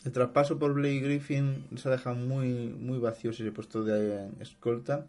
el 0.06 0.12
traspaso 0.12 0.58
por 0.58 0.74
Blake 0.74 1.02
Griffin 1.02 1.66
se 1.76 1.90
deja 1.90 2.14
muy, 2.14 2.70
muy 2.70 3.00
vacío 3.00 3.32
ese 3.32 3.52
puesto 3.52 3.84
de 3.84 4.30
escolta. 4.40 5.06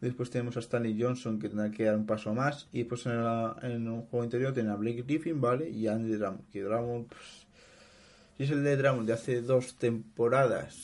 Después 0.00 0.30
tenemos 0.30 0.56
a 0.56 0.60
Stanley 0.60 0.96
Johnson 0.98 1.38
que 1.38 1.48
tendrá 1.48 1.70
que 1.70 1.84
dar 1.84 1.96
un 1.96 2.06
paso 2.06 2.32
más. 2.32 2.68
Y 2.72 2.84
pues 2.84 3.04
en, 3.06 3.22
la, 3.22 3.56
en 3.62 3.88
un 3.88 4.02
juego 4.02 4.24
interior 4.24 4.54
tiene 4.54 4.70
a 4.70 4.76
Blake 4.76 5.02
Griffin, 5.02 5.40
¿vale? 5.40 5.68
Y 5.68 5.88
a 5.88 5.94
Andy 5.94 6.14
Drummond. 6.14 6.48
Que 6.50 6.62
Drummond, 6.62 7.08
pues, 7.08 7.46
es 8.38 8.50
el 8.50 8.64
de 8.64 8.76
Drummond 8.76 9.06
de 9.06 9.12
hace 9.12 9.42
dos 9.42 9.74
temporadas, 9.74 10.74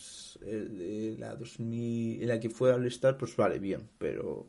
el 0.47 1.21
la 1.21 1.35
2000, 1.35 2.23
en 2.23 2.29
la 2.29 2.41
que 2.41 2.51
fue 2.51 2.73
al 2.73 2.87
Star, 2.87 3.17
pues 3.17 3.37
vale, 3.37 3.59
bien. 3.59 3.89
Pero 3.99 4.47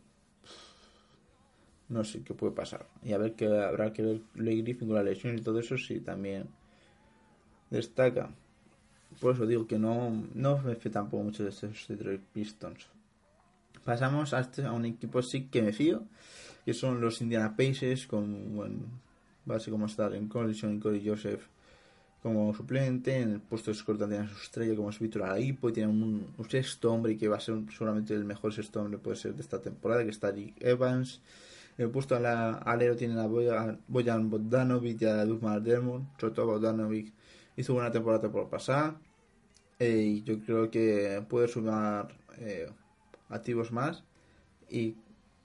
no 1.90 2.04
sé 2.04 2.24
qué 2.24 2.34
puede 2.34 2.54
pasar. 2.54 2.88
Y 3.04 3.14
a 3.14 3.18
ver 3.18 3.34
que 3.34 3.48
habrá 3.48 3.94
que 3.94 4.02
ver 4.02 4.22
Blake 4.36 4.62
Griffin 4.62 4.88
con 4.88 4.96
la 4.96 5.04
lesión 5.04 5.38
y 5.38 5.42
todo 5.42 5.60
eso, 5.60 5.78
si 5.78 6.00
también 6.00 6.48
destaca. 7.70 8.30
Por 9.20 9.34
eso 9.34 9.46
digo 9.46 9.68
que 9.68 9.80
no, 9.80 10.12
no 10.34 10.58
me 10.60 10.76
fío 10.76 10.92
tampoco 10.92 11.24
mucho 11.24 11.44
de 11.44 11.50
estos 11.50 11.88
Detroit 11.88 12.22
Pistons. 12.34 12.88
Pasamos 13.84 14.34
a, 14.34 14.42
este, 14.42 14.66
a 14.66 14.74
un 14.74 14.86
equipo 14.86 15.22
sí 15.22 15.48
que 15.48 15.62
me 15.62 15.72
fío, 15.72 16.04
que 16.66 16.74
son 16.74 17.00
los 17.00 17.22
Indiana 17.22 17.56
Pacers, 17.56 18.06
con 18.06 18.56
buen 18.56 18.86
base 19.46 19.72
como 19.72 19.86
está 19.86 20.14
en 20.16 20.28
Collison 20.28 20.76
y 20.76 20.80
Corey 20.80 21.08
Joseph 21.08 21.48
como 22.28 22.54
suplente. 22.54 23.20
En 23.20 23.34
el 23.34 23.40
puesto 23.42 23.72
de 23.72 23.78
escolta 23.78 24.08
tiene 24.08 24.26
a 24.26 24.30
su 24.30 24.36
estrella 24.36 24.76
como 24.76 24.90
es 24.90 25.00
Víctor 25.00 25.24
Alaipo 25.24 25.70
y 25.70 25.74
tiene 25.74 25.92
un, 25.92 26.28
sexto 26.50 26.94
hombre 26.94 27.18
que 27.18 27.28
va 27.28 27.38
a 27.38 27.40
ser 27.40 27.56
seguramente 27.72 28.14
el 28.14 28.26
mejor 28.26 28.54
sexto 28.54 28.82
hombre 28.82 28.98
puede 28.98 29.18
ser 29.18 29.34
de 29.36 29.42
esta 29.42 29.62
temporada, 29.62 30.04
que 30.04 30.10
está 30.10 30.32
Rick 30.32 30.56
Evans. 30.60 31.22
En 31.78 31.86
el 31.86 31.92
puesto 31.92 32.20
la, 32.20 32.54
alero 32.54 32.96
tiene 32.96 33.20
a 33.20 33.28
Boyan 33.28 34.30
Bogdanovic 34.30 35.02
y 35.02 35.06
a 35.06 35.26
Dukmar 35.26 35.62
Dermond. 35.62 36.08
Sobre 36.20 36.34
todo 36.34 36.48
Bogdanovic 36.48 37.14
hizo 37.56 37.74
buena 37.74 37.92
temporada 37.92 38.32
por 38.32 38.50
pasar. 38.50 38.98
Eh, 39.80 40.02
y 40.02 40.24
yo 40.24 40.40
creo 40.40 40.72
que 40.72 41.24
puede 41.30 41.48
sumar 41.48 42.08
eh, 42.40 42.70
activos 43.30 43.72
más 43.72 44.04
y 44.70 44.96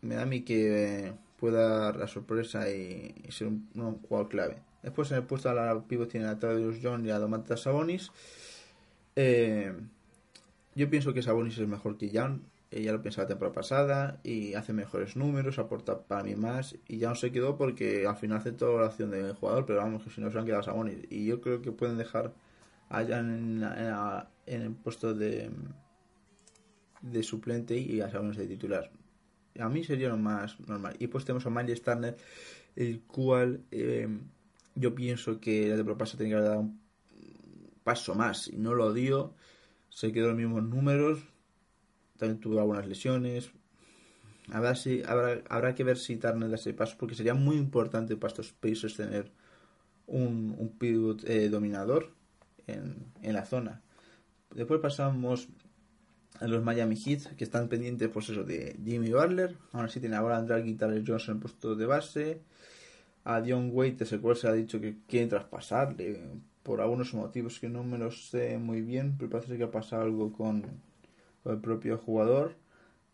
me 0.01 0.16
da 0.16 0.23
a 0.23 0.27
mí 0.27 0.42
que 0.42 1.12
pueda 1.38 1.79
dar 1.79 1.97
la 1.97 2.07
sorpresa 2.07 2.71
y, 2.71 3.14
ser 3.31 3.49
un, 3.49 3.99
jugador 4.09 4.29
clave. 4.29 4.62
Después 4.83 5.11
en 5.11 5.18
el 5.18 5.25
puesto 5.25 5.49
a 5.49 5.55
la 5.55 5.81
pivot 5.83 6.09
tiene 6.09 6.27
a 6.27 6.38
Tadeusz 6.38 6.79
John 6.83 7.07
y 7.07 7.11
a 7.11 7.18
Domantas 7.18 7.62
Sabonis. 7.62 8.11
Eh, 9.16 9.73
yo 10.75 10.90
pienso 10.90 11.12
que 11.12 11.23
Sabonis 11.23 11.59
es 11.59 11.68
mejor 11.68 11.97
que 11.97 12.11
Young. 12.11 12.40
Eh, 12.71 12.83
ya 12.83 12.92
lo 12.92 13.03
pensaba 13.03 13.25
la 13.25 13.29
temporada 13.29 13.55
pasada 13.55 14.21
y 14.23 14.55
hace 14.55 14.73
mejores 14.73 15.14
números, 15.16 15.59
aporta 15.59 16.01
para 16.03 16.25
mí 16.25 16.35
más. 16.35 16.77
Y 16.88 16.99
ya 16.99 17.11
no 17.11 17.14
se 17.14 17.31
quedó 17.31 17.57
porque 17.57 18.07
al 18.07 18.16
final 18.16 18.38
aceptó 18.38 18.79
la 18.79 18.87
acción 18.87 19.11
del 19.11 19.35
jugador, 19.35 19.66
pero 19.66 19.79
vamos, 19.81 20.03
que 20.03 20.11
si 20.11 20.21
no 20.21 20.31
se 20.31 20.38
han 20.38 20.47
quedado 20.47 20.62
Sabonis. 20.62 20.99
Y 21.11 21.27
yo 21.27 21.40
creo 21.40 21.62
que 21.62 21.71
pueden 21.71 21.99
dejar 21.99 22.33
a 22.88 23.03
Young 23.03 23.31
en, 23.31 23.62
en, 23.62 23.95
en 24.47 24.62
el 24.62 24.73
puesto 24.73 25.14
de 25.14 25.51
de 27.03 27.23
suplente 27.23 27.77
y 27.77 28.01
a 28.01 28.11
Sabonis 28.11 28.37
de 28.37 28.47
titular. 28.47 28.90
A 29.59 29.68
mí 29.68 29.85
sería 29.85 30.09
lo 30.09 30.16
más 30.16 30.59
normal. 30.61 30.97
Y 30.99 31.09
pues 31.09 31.25
tenemos 31.25 31.45
a 31.45 31.51
Miles 31.51 31.83
Turner, 31.83 32.16
el 32.75 33.03
cual 33.03 33.61
eh, 33.71 34.09
yo 34.74 34.94
pienso 34.94 35.40
que 35.40 35.68
la 35.68 35.76
temporada 35.76 35.98
pasada 35.98 36.18
tenía 36.18 36.37
que 36.37 36.42
dar 36.42 36.58
un 36.58 36.80
paso 37.85 38.14
más 38.14 38.48
y 38.48 38.56
no 38.56 38.74
lo 38.74 38.92
dio. 38.92 39.35
Se 39.88 40.12
quedó 40.12 40.28
los 40.28 40.37
mismos 40.37 40.62
números. 40.62 41.20
También 42.16 42.40
tuvo 42.40 42.61
algunas 42.61 42.87
lesiones. 42.87 43.50
Habrá, 44.50 44.74
habrá, 45.06 45.42
habrá 45.48 45.74
que 45.74 45.85
ver 45.85 45.98
si 45.98 46.16
Turner 46.16 46.48
da 46.48 46.56
ese 46.56 46.74
paso 46.74 46.96
porque 46.98 47.14
sería 47.14 47.35
muy 47.35 47.56
importante 47.56 48.16
para 48.16 48.32
estos 48.32 48.52
Pacers 48.52 48.96
tener 48.96 49.30
un, 50.06 50.54
un 50.58 50.78
pivot 50.78 51.24
eh, 51.24 51.48
dominador 51.48 52.12
en, 52.66 53.12
en 53.22 53.32
la 53.35 53.44
zona. 53.44 53.82
Después 54.54 54.80
pasamos 54.80 55.48
a 56.40 56.46
los 56.48 56.62
Miami 56.62 56.96
Heat 56.96 57.37
que 57.37 57.44
están 57.44 57.68
pendientes 57.68 58.08
pues 58.08 58.28
eso 58.28 58.44
de 58.44 58.76
Jimmy 58.85 59.12
Butler 59.12 59.56
ahora 59.72 59.88
sí 59.88 60.00
tiene 60.00 60.16
ahora 60.16 60.38
a 60.38 60.46
Tyler 60.46 61.04
Johnson 61.06 61.37
en 61.37 61.40
puesto 61.40 61.74
de 61.76 61.87
base 61.87 62.42
a 63.24 63.40
Dion 63.40 63.70
Waiters 63.72 64.12
el 64.12 64.20
cual 64.20 64.37
se 64.37 64.48
ha 64.48 64.52
dicho 64.52 64.80
que 64.80 64.96
quieren 65.08 65.28
traspasarle. 65.28 66.20
Por 66.62 66.80
algunos 66.80 67.12
motivos 67.14 67.58
que 67.58 67.68
no 67.68 67.82
me 67.82 67.98
lo 67.98 68.11
sé 68.12 68.56
muy 68.58 68.82
bien 68.82 69.16
pero 69.18 69.30
parece 69.30 69.56
que 69.56 69.64
ha 69.64 69.70
pasado 69.70 70.02
algo 70.02 70.32
con, 70.32 70.64
el 71.44 71.58
propio 71.58 71.98
jugador. 71.98 72.54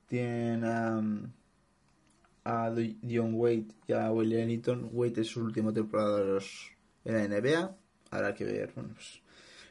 Tienen 0.06 0.64
um, 0.64 1.30
a 2.44 2.70
Dion 2.70 3.34
Wade 3.34 3.66
y 3.86 3.92
a 3.92 4.10
William 4.12 4.48
Eaton 4.48 4.90
Wade 4.92 5.22
es 5.22 5.28
su 5.28 5.42
última 5.42 5.72
temporada 5.72 6.18
de 6.18 6.26
los, 6.26 6.72
en 7.04 7.14
la 7.14 7.28
NBA 7.28 7.76
habrá 8.10 8.34
que 8.34 8.44
ver 8.44 8.72
bueno, 8.74 8.90
pues, 8.94 9.20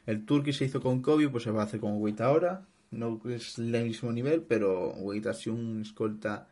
el 0.06 0.24
tour 0.24 0.42
que 0.42 0.52
se 0.52 0.64
hizo 0.64 0.80
con 0.80 1.02
Kobe 1.02 1.28
pues 1.28 1.44
se 1.44 1.50
va 1.50 1.62
a 1.62 1.64
hacer 1.64 1.80
con 1.80 2.00
Wade 2.00 2.22
ahora. 2.22 2.66
No 2.90 3.20
es 3.26 3.58
el 3.58 3.84
mismo 3.84 4.10
nivel, 4.12 4.40
pero 4.42 4.92
Wade 4.94 5.28
ha 5.28 5.34
sido 5.34 5.56
un 5.56 5.82
escolta 5.82 6.48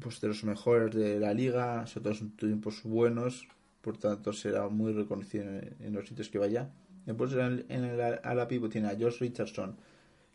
pues, 0.00 0.20
de 0.20 0.28
los 0.28 0.44
mejores 0.44 0.94
de 0.94 1.18
la 1.18 1.34
liga, 1.34 1.86
sobre 1.86 2.04
todo 2.04 2.14
son 2.14 2.30
tiempos 2.32 2.82
buenos, 2.84 3.46
por 3.80 3.96
tanto 3.98 4.32
será 4.32 4.68
muy 4.68 4.92
reconocido 4.92 5.44
en, 5.44 5.76
en 5.80 5.92
los 5.92 6.08
sitios 6.08 6.28
que 6.28 6.38
vaya. 6.38 6.70
Después 7.06 7.32
en 7.32 7.40
el, 7.40 7.66
en 7.68 7.84
el 7.84 8.00
ala 8.22 8.46
pivot 8.48 8.70
tiene 8.70 8.88
a 8.88 8.96
Josh 8.98 9.20
Richardson, 9.20 9.76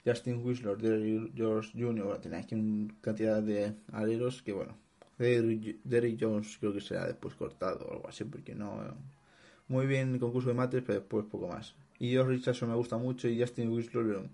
Justin 0.06 0.42
Whistler, 0.44 0.78
Derrick 0.78 1.34
George 1.36 1.72
Jr., 1.80 2.20
tiene 2.20 2.38
aquí 2.38 2.56
una 2.56 2.94
cantidad 3.02 3.42
de 3.42 3.74
aleros 3.92 4.42
que 4.42 4.54
bueno, 4.54 4.76
Derrick 5.18 6.18
Jones 6.20 6.58
creo 6.60 6.74
que 6.74 6.82
será 6.82 7.06
después 7.06 7.36
cortado 7.36 7.86
o 7.86 7.94
algo 7.94 8.08
así, 8.08 8.24
porque 8.24 8.56
no... 8.56 8.82
Muy 9.70 9.88
bien 9.88 10.14
el 10.14 10.20
concurso 10.20 10.50
de 10.50 10.56
mates, 10.56 10.84
pero 10.86 11.00
después 11.00 11.26
poco 11.26 11.48
más. 11.48 11.74
Y 11.98 12.16
Josh 12.16 12.28
Richardson 12.28 12.70
me 12.70 12.76
gusta 12.76 12.98
mucho 12.98 13.30
y 13.30 13.40
Justin 13.40 13.70
Whistler 13.70 14.30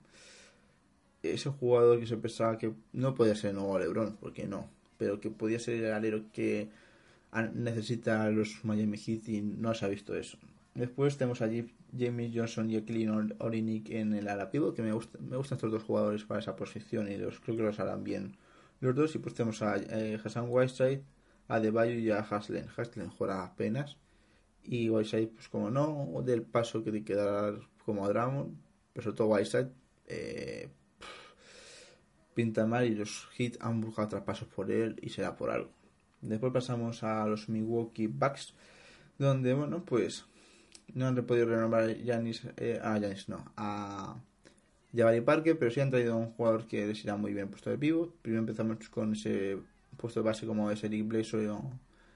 ese 1.22 1.50
jugador 1.50 2.00
que 2.00 2.08
se 2.08 2.18
pensaba 2.18 2.58
que 2.58 2.74
no 2.94 3.14
podía 3.14 3.36
ser 3.36 3.52
el 3.52 3.58
nuevo 3.58 3.78
Lebron, 3.78 4.18
porque 4.20 4.48
no, 4.48 4.70
pero 5.00 5.20
que 5.20 5.32
podía 5.32 5.58
ser 5.58 5.84
el 5.84 5.94
alero 5.94 6.26
que 6.32 6.70
necesita 7.56 8.30
los 8.30 8.64
Miami 8.64 8.98
Heat 8.98 9.28
y 9.30 9.42
no 9.42 9.74
se 9.74 9.86
ha 9.86 9.88
visto 9.88 10.16
eso. 10.16 10.38
Después 10.76 11.18
tenemos 11.18 11.42
allí 11.42 11.74
Jamie 11.98 12.32
Johnson 12.34 12.70
y 12.70 12.76
Eklin 12.76 13.34
Orinic 13.40 13.90
en 13.90 14.14
el 14.14 14.28
ala 14.28 14.52
pivot, 14.52 14.76
que 14.76 14.84
me, 14.84 14.94
gusta, 14.94 15.18
me 15.20 15.38
gustan 15.38 15.56
estos 15.56 15.72
dos 15.72 15.84
jugadores 15.84 16.24
para 16.26 16.40
esa 16.40 16.56
posición 16.56 17.12
y 17.12 17.18
los 17.18 17.40
creo 17.40 17.58
que 17.58 17.64
los 17.64 17.80
harán 17.80 18.04
bien 18.04 18.38
los 18.80 18.96
dos. 18.96 19.16
Y 19.16 19.20
pues 19.20 19.34
tenemos 19.34 19.62
a 19.64 19.78
eh, 19.78 20.20
Hassan 20.24 20.46
Whiteside, 20.50 21.02
a 21.48 21.60
Debayo 21.60 21.94
y 21.98 22.12
a 22.12 22.20
Haslen. 22.20 22.68
Haslen 22.78 23.10
juega 23.10 23.44
apenas 23.44 23.98
y 24.64 24.90
Whiteside, 24.90 25.28
pues 25.28 25.50
como 25.50 25.72
no, 25.72 26.22
del 26.24 26.44
paso 26.44 26.84
que 26.84 26.92
tiene 26.92 27.06
que 27.06 27.16
dar 27.16 27.56
como 27.84 28.06
a 28.06 28.14
pero 28.14 29.04
sobre 29.04 29.18
todo 29.18 29.28
Whiteside, 29.30 29.70
eh, 30.08 30.70
pinta 32.39 32.65
mal 32.65 32.86
y 32.88 32.95
los 32.95 33.28
Heat 33.36 33.58
han 33.60 33.82
buscado 33.82 34.08
traspasos 34.08 34.47
por 34.47 34.71
él 34.71 34.95
y 35.02 35.10
será 35.10 35.36
por 35.36 35.49
algo. 35.49 35.71
Después 36.21 36.54
pasamos 36.54 37.04
a 37.04 37.28
los 37.28 37.49
Milwaukee 37.49 38.08
Bucks, 38.08 38.54
donde, 39.17 39.54
bueno, 39.54 39.84
pues 39.84 40.23
no 40.93 41.08
han 41.08 41.15
podido 41.25 41.47
renovar 41.47 41.93
Giannis, 41.97 42.47
eh, 42.56 42.80
a 42.82 42.97
Giannis 42.97 43.28
no, 43.28 43.43
a 43.58 44.15
Jabari 44.95 45.19
Parker, 45.19 45.60
pero 45.60 45.69
sí 45.69 45.82
han 45.82 45.89
traído 45.89 46.13
a 46.13 46.15
un 46.15 46.32
jugador 46.32 46.65
que 46.65 46.88
les 46.88 47.04
irá 47.04 47.17
muy 47.17 47.34
bien 47.34 47.49
puesto 47.49 47.69
de 47.71 47.78
pivot. 47.78 48.15
Primero 48.21 48.39
empezamos 48.39 48.88
con 48.88 49.12
ese 49.12 49.58
puesto 49.97 50.21
de 50.21 50.25
base 50.30 50.47
como 50.47 50.71
es 50.71 50.82
Eric 50.86 51.10
Bledsoe 51.10 51.60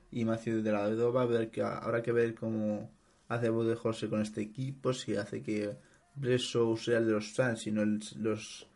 y 0.10 0.24
Matthew 0.24 0.62
de 0.62 0.72
la 0.72 0.88
Vedova, 0.88 1.26
ver 1.26 1.52
habrá 1.62 2.02
que 2.02 2.14
ver 2.14 2.34
cómo 2.34 2.90
hace 3.28 3.50
Jorge 3.76 4.08
con 4.08 4.22
este 4.22 4.40
equipo, 4.40 4.94
si 4.94 5.18
hace 5.18 5.42
que 5.44 5.76
Bledsoe 6.16 6.78
sea 6.78 7.00
el 7.00 7.08
de 7.08 7.12
los 7.12 7.34
Suns 7.36 7.68
y 7.68 7.72
no 7.74 7.82
el- 7.82 8.00
los 8.20 8.70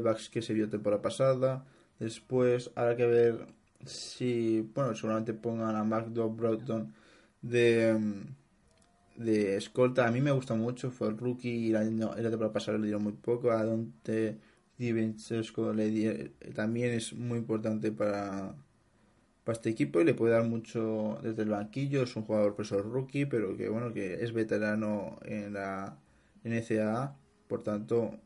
Bucks 0.00 0.28
que 0.30 0.42
se 0.42 0.54
vio 0.54 0.68
temporada 0.68 1.02
pasada. 1.02 1.64
Después 1.98 2.70
habrá 2.74 2.96
que 2.96 3.06
ver 3.06 3.46
si, 3.84 4.60
bueno, 4.74 4.94
seguramente 4.94 5.34
pongan 5.34 5.76
a 5.76 5.84
McDowell 5.84 6.36
Broughton 6.36 6.94
de, 7.42 7.94
mm, 7.94 9.22
de 9.22 9.56
escolta. 9.56 10.06
A 10.06 10.10
mí 10.10 10.20
me 10.20 10.32
gusta 10.32 10.54
mucho, 10.54 10.90
fue 10.90 11.08
el 11.08 11.18
rookie 11.18 11.68
y 11.68 11.74
año, 11.74 12.14
el 12.14 12.22
temporada 12.22 12.52
pasada 12.52 12.78
le 12.78 12.84
dieron 12.86 13.04
muy 13.04 13.12
poco. 13.12 13.50
A 13.50 13.64
Dante 13.64 14.38
DiVincenzo 14.78 15.72
también 16.54 16.92
es 16.92 17.12
muy 17.14 17.38
importante 17.38 17.92
para, 17.92 18.54
para 19.44 19.56
este 19.56 19.70
equipo 19.70 20.00
y 20.00 20.04
le 20.04 20.14
puede 20.14 20.34
dar 20.34 20.44
mucho 20.44 21.18
desde 21.22 21.42
el 21.42 21.50
banquillo. 21.50 22.02
Es 22.02 22.16
un 22.16 22.24
jugador 22.24 22.54
preso 22.56 22.82
rookie, 22.82 23.26
pero 23.26 23.56
que 23.56 23.68
bueno, 23.68 23.92
que 23.92 24.22
es 24.24 24.32
veterano 24.32 25.18
en 25.24 25.54
la 25.54 25.98
NCAA, 26.44 27.16
por 27.48 27.62
tanto, 27.62 28.18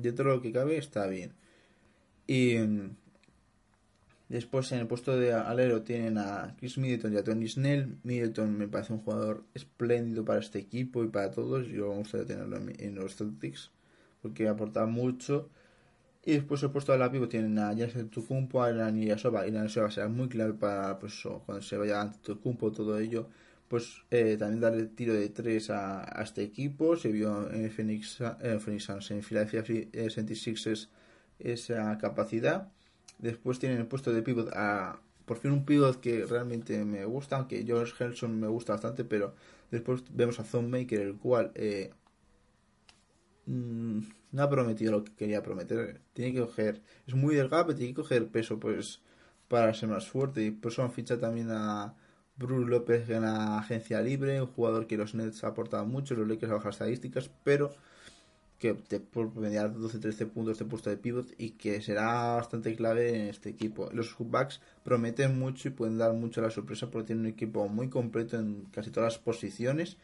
dentro 0.00 0.30
de 0.30 0.36
lo 0.36 0.42
que 0.42 0.52
cabe 0.52 0.76
está 0.76 1.06
bien. 1.06 1.32
Y 2.26 2.58
mm, 2.58 2.96
después 4.28 4.70
en 4.72 4.80
el 4.80 4.86
puesto 4.86 5.16
de 5.16 5.32
alero 5.32 5.82
tienen 5.82 6.18
a 6.18 6.54
Chris 6.58 6.78
Middleton 6.78 7.14
y 7.14 7.16
a 7.16 7.24
Tony 7.24 7.48
Snell. 7.48 7.98
Middleton 8.02 8.56
me 8.56 8.68
parece 8.68 8.92
un 8.92 9.00
jugador 9.00 9.44
espléndido 9.54 10.24
para 10.24 10.40
este 10.40 10.58
equipo 10.58 11.02
y 11.04 11.08
para 11.08 11.30
todos. 11.30 11.66
Yo 11.68 11.90
me 11.90 11.96
gustaría 11.98 12.26
tenerlo 12.26 12.58
en, 12.78 12.94
los 12.94 13.16
Celtics 13.16 13.70
porque 14.22 14.48
aporta 14.48 14.86
mucho. 14.86 15.50
Y 16.24 16.32
después 16.32 16.62
el 16.62 16.70
puesto 16.70 16.92
de 16.92 16.98
la 16.98 17.10
pivot 17.10 17.30
tienen 17.30 17.58
a 17.58 17.74
Jason 17.74 18.10
Tucumpo, 18.10 18.62
a 18.62 18.70
Ilan 18.70 18.98
Ilyasova. 18.98 19.46
Ilan 19.46 19.64
Ilyasova 19.64 19.90
será 19.90 20.08
muy 20.08 20.28
clave 20.28 20.52
para 20.52 20.98
pues, 20.98 21.22
cuando 21.46 21.62
se 21.62 21.78
vaya 21.78 22.02
ante 22.02 22.18
Tucumpo, 22.18 22.70
todo 22.70 22.98
ello. 22.98 23.28
Pues 23.68 24.02
eh, 24.10 24.36
también 24.38 24.60
darle 24.60 24.86
tiro 24.86 25.12
de 25.14 25.28
tres 25.28 25.70
a, 25.70 26.02
este 26.22 26.42
equipo. 26.42 26.96
Se 26.96 27.12
vio 27.12 27.50
en 27.50 27.70
Phoenix, 27.70 28.20
eh, 28.20 28.58
Phoenix 28.58 28.84
Suns, 28.84 29.10
en 29.10 29.22
Philadelphia 29.22 29.62
eh, 29.92 30.08
76ers 30.08 30.88
esa 31.38 31.98
capacidad. 31.98 32.72
Después 33.18 33.58
tienen 33.58 33.78
el 33.78 33.86
puesto 33.86 34.12
de 34.12 34.22
pivot 34.22 34.50
a 34.54 35.00
por 35.28 35.36
fin 35.38 35.52
un 35.52 35.64
pivot 35.64 36.00
que 36.00 36.24
realmente 36.24 36.84
me 36.84 37.04
gusta, 37.04 37.36
aunque 37.36 37.62
George 37.64 37.92
Helson 38.02 38.40
me 38.40 38.48
gusta 38.48 38.72
bastante, 38.72 39.04
pero 39.04 39.34
después 39.70 40.02
vemos 40.10 40.40
a 40.40 40.44
Zone 40.44 40.68
Maker, 40.68 41.00
el 41.00 41.16
cual 41.18 41.52
eh, 41.54 41.90
mm, 43.46 44.00
no 44.32 44.42
ha 44.42 44.50
prometido 44.50 44.92
lo 44.92 45.04
que 45.04 45.14
quería 45.14 45.42
prometer. 45.42 46.00
Tiene 46.14 46.32
que 46.32 46.40
coger, 46.40 46.82
es 47.06 47.14
muy 47.14 47.34
delgado, 47.34 47.66
pero 47.66 47.78
tiene 47.78 47.92
que 47.92 48.00
coger 48.02 48.28
peso 48.28 48.58
pues 48.58 49.02
para 49.48 49.74
ser 49.74 49.90
más 49.90 50.08
fuerte. 50.08 50.42
Y 50.44 50.50
por 50.50 50.72
eso 50.72 50.82
han 50.82 50.92
fichado 50.92 51.20
también 51.20 51.50
a 51.50 51.94
Bruce 52.38 52.70
López 52.70 53.08
la 53.08 53.58
agencia 53.58 54.00
libre, 54.00 54.40
un 54.40 54.46
jugador 54.46 54.86
que 54.86 54.96
los 54.96 55.14
Nets 55.14 55.42
ha 55.42 55.48
aportado 55.48 55.84
mucho, 55.86 56.14
los 56.14 56.28
Lakers 56.28 56.52
a 56.52 56.54
bajas 56.56 56.76
estadísticas, 56.76 57.30
pero 57.42 57.74
que 58.58 58.74
te 58.74 59.00
puede 59.00 59.28
promediar 59.28 59.72
12-13 59.72 60.28
puntos 60.30 60.58
de 60.58 60.64
puesto 60.64 60.90
de 60.90 60.96
pivot 60.96 61.28
y 61.38 61.50
que 61.50 61.80
será 61.80 62.34
bastante 62.34 62.74
clave 62.74 63.14
en 63.14 63.28
este 63.28 63.50
equipo. 63.50 63.88
Los 63.92 64.16
Bucks 64.18 64.60
prometen 64.84 65.38
mucho 65.38 65.68
y 65.68 65.72
pueden 65.72 65.98
dar 65.98 66.12
mucho 66.12 66.40
la 66.40 66.50
sorpresa 66.50 66.90
porque 66.90 67.08
tienen 67.08 67.26
un 67.26 67.32
equipo 67.32 67.68
muy 67.68 67.88
completo 67.88 68.36
en 68.38 68.66
casi 68.72 68.90
todas 68.90 69.14
las 69.14 69.22
posiciones 69.22 69.96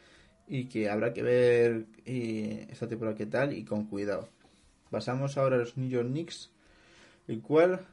y 0.47 0.65
que 0.65 0.89
habrá 0.89 1.13
que 1.13 1.23
ver 1.23 1.85
eh, 2.05 2.67
esta 2.69 2.87
temporada 2.87 3.17
qué 3.17 3.25
tal 3.25 3.53
y 3.53 3.65
con 3.65 3.85
cuidado. 3.85 4.29
Pasamos 4.89 5.37
ahora 5.37 5.55
a 5.55 5.59
los 5.59 5.75
New 5.75 5.89
York 5.89 6.07
Knicks, 6.07 6.51
el 7.27 7.41
cual 7.41 7.85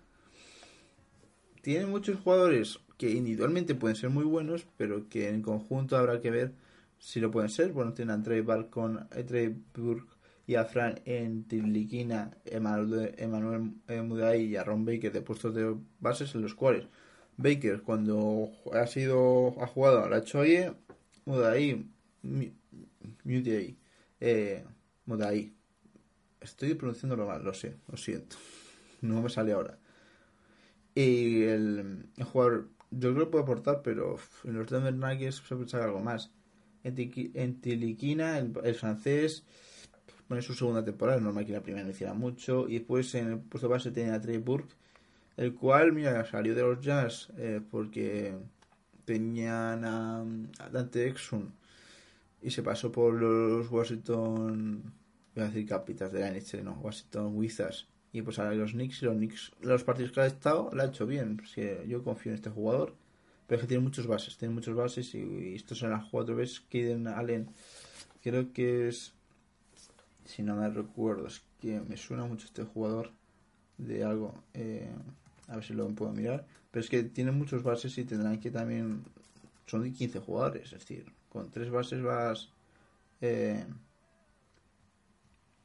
tiene 1.62 1.86
muchos 1.86 2.20
jugadores 2.20 2.78
que 3.02 3.10
individualmente 3.10 3.74
pueden 3.74 3.96
ser 3.96 4.10
muy 4.10 4.22
buenos, 4.22 4.64
pero 4.76 5.08
que 5.08 5.28
en 5.28 5.42
conjunto 5.42 5.96
habrá 5.96 6.20
que 6.20 6.30
ver 6.30 6.52
si 7.00 7.18
lo 7.18 7.32
pueden 7.32 7.50
ser. 7.50 7.72
Bueno, 7.72 7.94
tienen 7.94 8.20
a 8.20 8.22
Trey 8.22 8.42
Balcon, 8.42 9.08
a 9.10 9.26
Trey 9.26 9.56
Burke 9.74 10.14
y 10.46 10.54
a 10.54 10.64
Fran 10.64 11.00
en 11.04 11.42
Tiliquina, 11.48 12.30
Emanuel, 12.44 13.12
eh, 13.88 14.02
Muday 14.02 14.44
y 14.44 14.54
a 14.54 14.62
Ron 14.62 14.84
Baker 14.84 15.10
de 15.10 15.20
puestos 15.20 15.52
de 15.52 15.74
bases 15.98 16.32
en 16.36 16.42
los 16.42 16.54
cuales 16.54 16.86
Baker 17.38 17.82
cuando 17.82 18.52
ha 18.72 18.86
sido 18.86 19.60
ha 19.60 19.66
jugado 19.66 20.08
la 20.08 20.22
Choye, 20.22 20.72
Muday, 21.24 21.84
Muday, 23.24 23.76
eh, 24.20 24.64
Muday. 25.06 25.52
Estoy 26.40 26.74
pronunciándolo 26.74 27.26
mal, 27.26 27.42
lo 27.42 27.52
sé, 27.52 27.78
lo 27.88 27.96
siento. 27.96 28.36
No 29.00 29.20
me 29.22 29.28
sale 29.28 29.50
ahora. 29.50 29.76
Y 30.94 31.42
el 31.44 32.06
jugador, 32.24 32.68
yo 32.92 33.12
creo 33.14 33.26
que 33.26 33.32
puede 33.32 33.44
aportar, 33.44 33.82
pero 33.82 34.16
en 34.44 34.54
los 34.54 34.68
Denver 34.68 34.94
Nuggets 34.94 35.42
se 35.46 35.56
puede 35.56 35.82
algo 35.82 36.00
más. 36.00 36.30
En, 36.84 37.60
Tiliquina, 37.60 38.38
el, 38.38 38.74
francés, 38.74 39.44
pone 40.28 40.42
su 40.42 40.54
segunda 40.54 40.84
temporada, 40.84 41.18
es 41.18 41.22
normal 41.22 41.46
que 41.46 41.52
la 41.52 41.62
primera 41.62 41.84
no 41.84 41.90
hiciera 41.90 42.14
mucho. 42.14 42.68
Y 42.68 42.78
después 42.78 43.14
en 43.14 43.32
el 43.32 43.38
puesto 43.38 43.68
base 43.68 43.90
tiene 43.90 44.12
a 44.12 44.20
Trey 44.20 44.38
Burke, 44.38 44.74
el 45.36 45.54
cual, 45.54 45.92
mira, 45.92 46.24
salió 46.26 46.54
de 46.54 46.62
los 46.62 46.80
Jazz 46.80 47.32
eh, 47.36 47.60
porque 47.70 48.34
tenían 49.04 49.84
a, 49.84 50.20
a 50.58 50.68
Dante 50.70 51.08
Exum 51.08 51.50
y 52.42 52.50
se 52.50 52.62
pasó 52.62 52.90
por 52.90 53.14
los 53.14 53.70
Washington, 53.70 54.82
voy 55.34 55.44
a 55.44 55.46
decir 55.46 55.66
Capitals 55.66 56.12
de 56.12 56.20
la 56.20 56.30
NHL, 56.30 56.64
no, 56.64 56.72
Washington 56.74 57.36
Wizards. 57.36 57.86
Y 58.12 58.22
pues 58.22 58.38
ahora 58.38 58.54
los 58.54 58.72
Knicks, 58.72 59.02
los 59.02 59.16
Knicks, 59.16 59.52
los 59.62 59.84
partidos 59.84 60.12
que 60.12 60.20
ha 60.20 60.26
estado, 60.26 60.70
lo 60.72 60.82
ha 60.82 60.86
hecho 60.86 61.06
bien. 61.06 61.36
Pues 61.38 61.52
que 61.54 61.84
yo 61.88 62.02
confío 62.04 62.32
en 62.32 62.36
este 62.36 62.50
jugador. 62.50 62.94
Pero 63.46 63.56
es 63.58 63.62
que 63.62 63.68
tiene 63.68 63.82
muchos 63.84 64.06
bases, 64.06 64.36
tiene 64.38 64.54
muchos 64.54 64.74
bases 64.76 65.14
y, 65.14 65.18
y 65.20 65.54
estos 65.56 65.78
son 65.78 65.90
las 65.90 66.04
cuatro 66.10 66.36
veces 66.36 66.60
que 66.60 66.92
Allen, 67.14 67.48
creo 68.22 68.52
que 68.52 68.88
es, 68.88 69.12
si 70.24 70.42
no 70.42 70.56
me 70.56 70.68
recuerdo, 70.68 71.26
es 71.26 71.42
que 71.60 71.80
me 71.80 71.96
suena 71.96 72.24
mucho 72.24 72.46
este 72.46 72.64
jugador 72.64 73.10
de 73.78 74.04
algo. 74.04 74.34
eh, 74.54 74.90
a 75.48 75.56
ver 75.56 75.64
si 75.64 75.74
lo 75.74 75.88
puedo 75.90 76.12
mirar. 76.12 76.46
Pero 76.70 76.82
es 76.84 76.90
que 76.90 77.02
tiene 77.04 77.32
muchos 77.32 77.62
bases 77.62 77.96
y 77.98 78.04
tendrán 78.04 78.40
que 78.40 78.50
también. 78.50 79.04
Son 79.66 79.82
de 79.82 79.92
15 79.92 80.20
jugadores, 80.20 80.66
es 80.72 80.80
decir, 80.80 81.06
con 81.30 81.50
tres 81.50 81.70
bases 81.70 82.02
vas. 82.02 82.50
eh, 83.20 83.64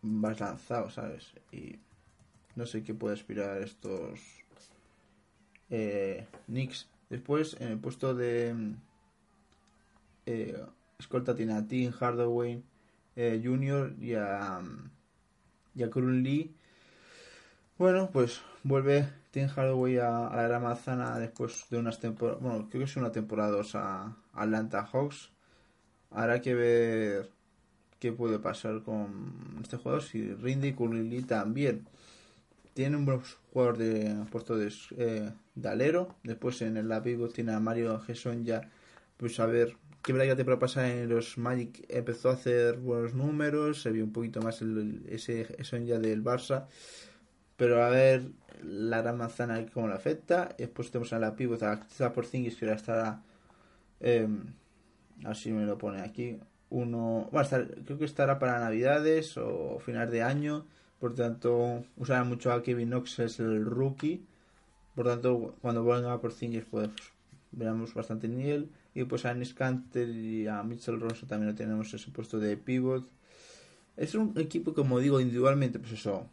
vas 0.01 0.39
lanzado, 0.39 0.89
¿sabes? 0.89 1.33
Y 1.51 1.77
no 2.57 2.65
sé 2.65 2.83
qué 2.83 2.93
puede 2.93 3.13
aspirar 3.13 3.61
estos 3.61 4.19
eh, 5.69 6.27
Knicks. 6.47 6.89
Después, 7.09 7.55
en 7.59 7.69
el 7.69 7.77
puesto 7.77 8.15
de 8.15 8.53
eh, 10.25 10.65
escolta 10.97 11.35
tiene 11.35 11.53
a 11.53 11.67
Tim 11.67 11.91
Hardaway 11.91 12.63
eh, 13.15 13.39
Jr. 13.43 13.95
y 14.01 14.15
a, 14.15 14.59
y 15.75 15.83
Lee. 15.83 16.55
Bueno, 17.77 18.09
pues 18.11 18.41
vuelve 18.63 19.07
Tim 19.29 19.47
Hardaway 19.47 19.99
a, 19.99 20.27
a 20.27 20.35
la 20.35 20.47
gran 20.47 21.19
después 21.19 21.67
de 21.69 21.77
unas 21.77 21.99
temporadas, 21.99 22.41
bueno, 22.41 22.67
creo 22.69 22.79
que 22.79 22.89
es 22.89 22.97
una 22.97 23.11
temporada 23.11 23.51
dos 23.51 23.75
a 23.75 24.17
Atlanta 24.33 24.83
Hawks. 24.83 25.31
Habrá 26.09 26.41
que 26.41 26.55
ver 26.55 27.29
qué 27.99 28.11
puede 28.11 28.39
pasar 28.39 28.81
con 28.81 29.59
este 29.61 29.77
jugador, 29.77 30.01
si 30.01 30.33
rinde 30.33 30.69
y 30.69 30.73
Kurun 30.73 31.07
Lee 31.07 31.21
también. 31.21 31.87
Tiene 32.77 32.95
un 32.95 33.05
buen 33.05 33.21
jugador 33.51 33.79
de 33.79 34.15
puesto 34.29 34.55
de, 34.55 34.71
eh, 34.97 35.33
alero. 35.63 36.15
Después 36.21 36.61
en 36.61 36.77
el 36.77 37.01
pivot 37.01 37.33
tiene 37.33 37.53
a 37.53 37.59
Mario 37.59 37.99
Gesson 38.01 38.45
ya. 38.45 38.69
Pues 39.17 39.39
a 39.39 39.47
ver, 39.47 39.77
que 40.03 40.13
verdad 40.13 40.25
que 40.25 40.29
la 40.29 40.35
temporada 40.35 40.59
pasada 40.59 40.93
en 40.93 41.09
los 41.09 41.39
Magic 41.39 41.83
empezó 41.89 42.29
a 42.29 42.33
hacer 42.33 42.77
buenos 42.77 43.15
números. 43.15 43.81
Se 43.81 43.91
vio 43.91 44.03
un 44.03 44.13
poquito 44.13 44.43
más 44.43 44.61
el, 44.61 45.03
ese 45.09 45.45
Gesson 45.45 45.87
ya 45.87 45.97
del 45.97 46.23
Barça. 46.23 46.67
Pero 47.55 47.83
a 47.83 47.89
ver 47.89 48.29
la 48.61 49.01
gran 49.01 49.17
manzana 49.17 49.65
cómo 49.73 49.87
le 49.87 49.95
afecta. 49.95 50.49
Después 50.55 50.91
tenemos 50.91 51.11
a 51.13 51.17
la 51.17 51.35
pivot 51.35 51.63
a 51.63 51.79
Kristaps 51.79 52.13
Porzingis 52.13 52.57
que 52.57 52.65
ahora 52.65 52.75
estará. 52.75 53.23
Eh, 54.01 54.27
a 55.23 55.29
ver 55.29 55.35
si 55.35 55.51
me 55.51 55.65
lo 55.65 55.79
pone 55.79 55.99
aquí. 56.01 56.39
Uno. 56.69 57.27
Bueno, 57.31 57.49
creo 57.85 57.97
que 57.97 58.05
estará 58.05 58.37
para 58.37 58.59
Navidades 58.59 59.35
o 59.35 59.79
finales 59.79 60.11
de 60.11 60.21
año. 60.21 60.67
Por 60.99 61.13
tanto, 61.13 61.83
usará 61.95 62.23
mucho 62.23 62.51
a 62.51 62.63
Kevin 62.63 62.89
Knox, 62.89 63.19
es 63.19 63.39
el 63.39 63.65
rookie. 63.65 64.25
Por 64.95 65.05
tanto, 65.05 65.55
cuando 65.61 65.83
vuelvan 65.83 66.11
a 66.11 66.19
Porzingis, 66.19 66.65
pues 66.65 66.89
veremos 67.51 67.93
bastante 67.93 68.27
nivel. 68.27 68.69
Y 68.95 69.03
pues 69.03 69.25
a 69.25 69.29
Anis 69.29 69.53
Kanter 69.53 70.09
y 70.09 70.47
a 70.47 70.63
Mitchell 70.63 70.99
Ronson 70.99 71.29
también 71.29 71.51
lo 71.51 71.55
tenemos 71.55 71.93
ese 71.93 72.09
puesto 72.09 72.39
de 72.39 72.57
pivot. 72.57 73.07
Es 73.95 74.15
un 74.15 74.33
equipo, 74.37 74.73
como 74.73 74.99
digo, 74.99 75.19
individualmente, 75.19 75.77
pues 75.77 75.93
eso, 75.93 76.27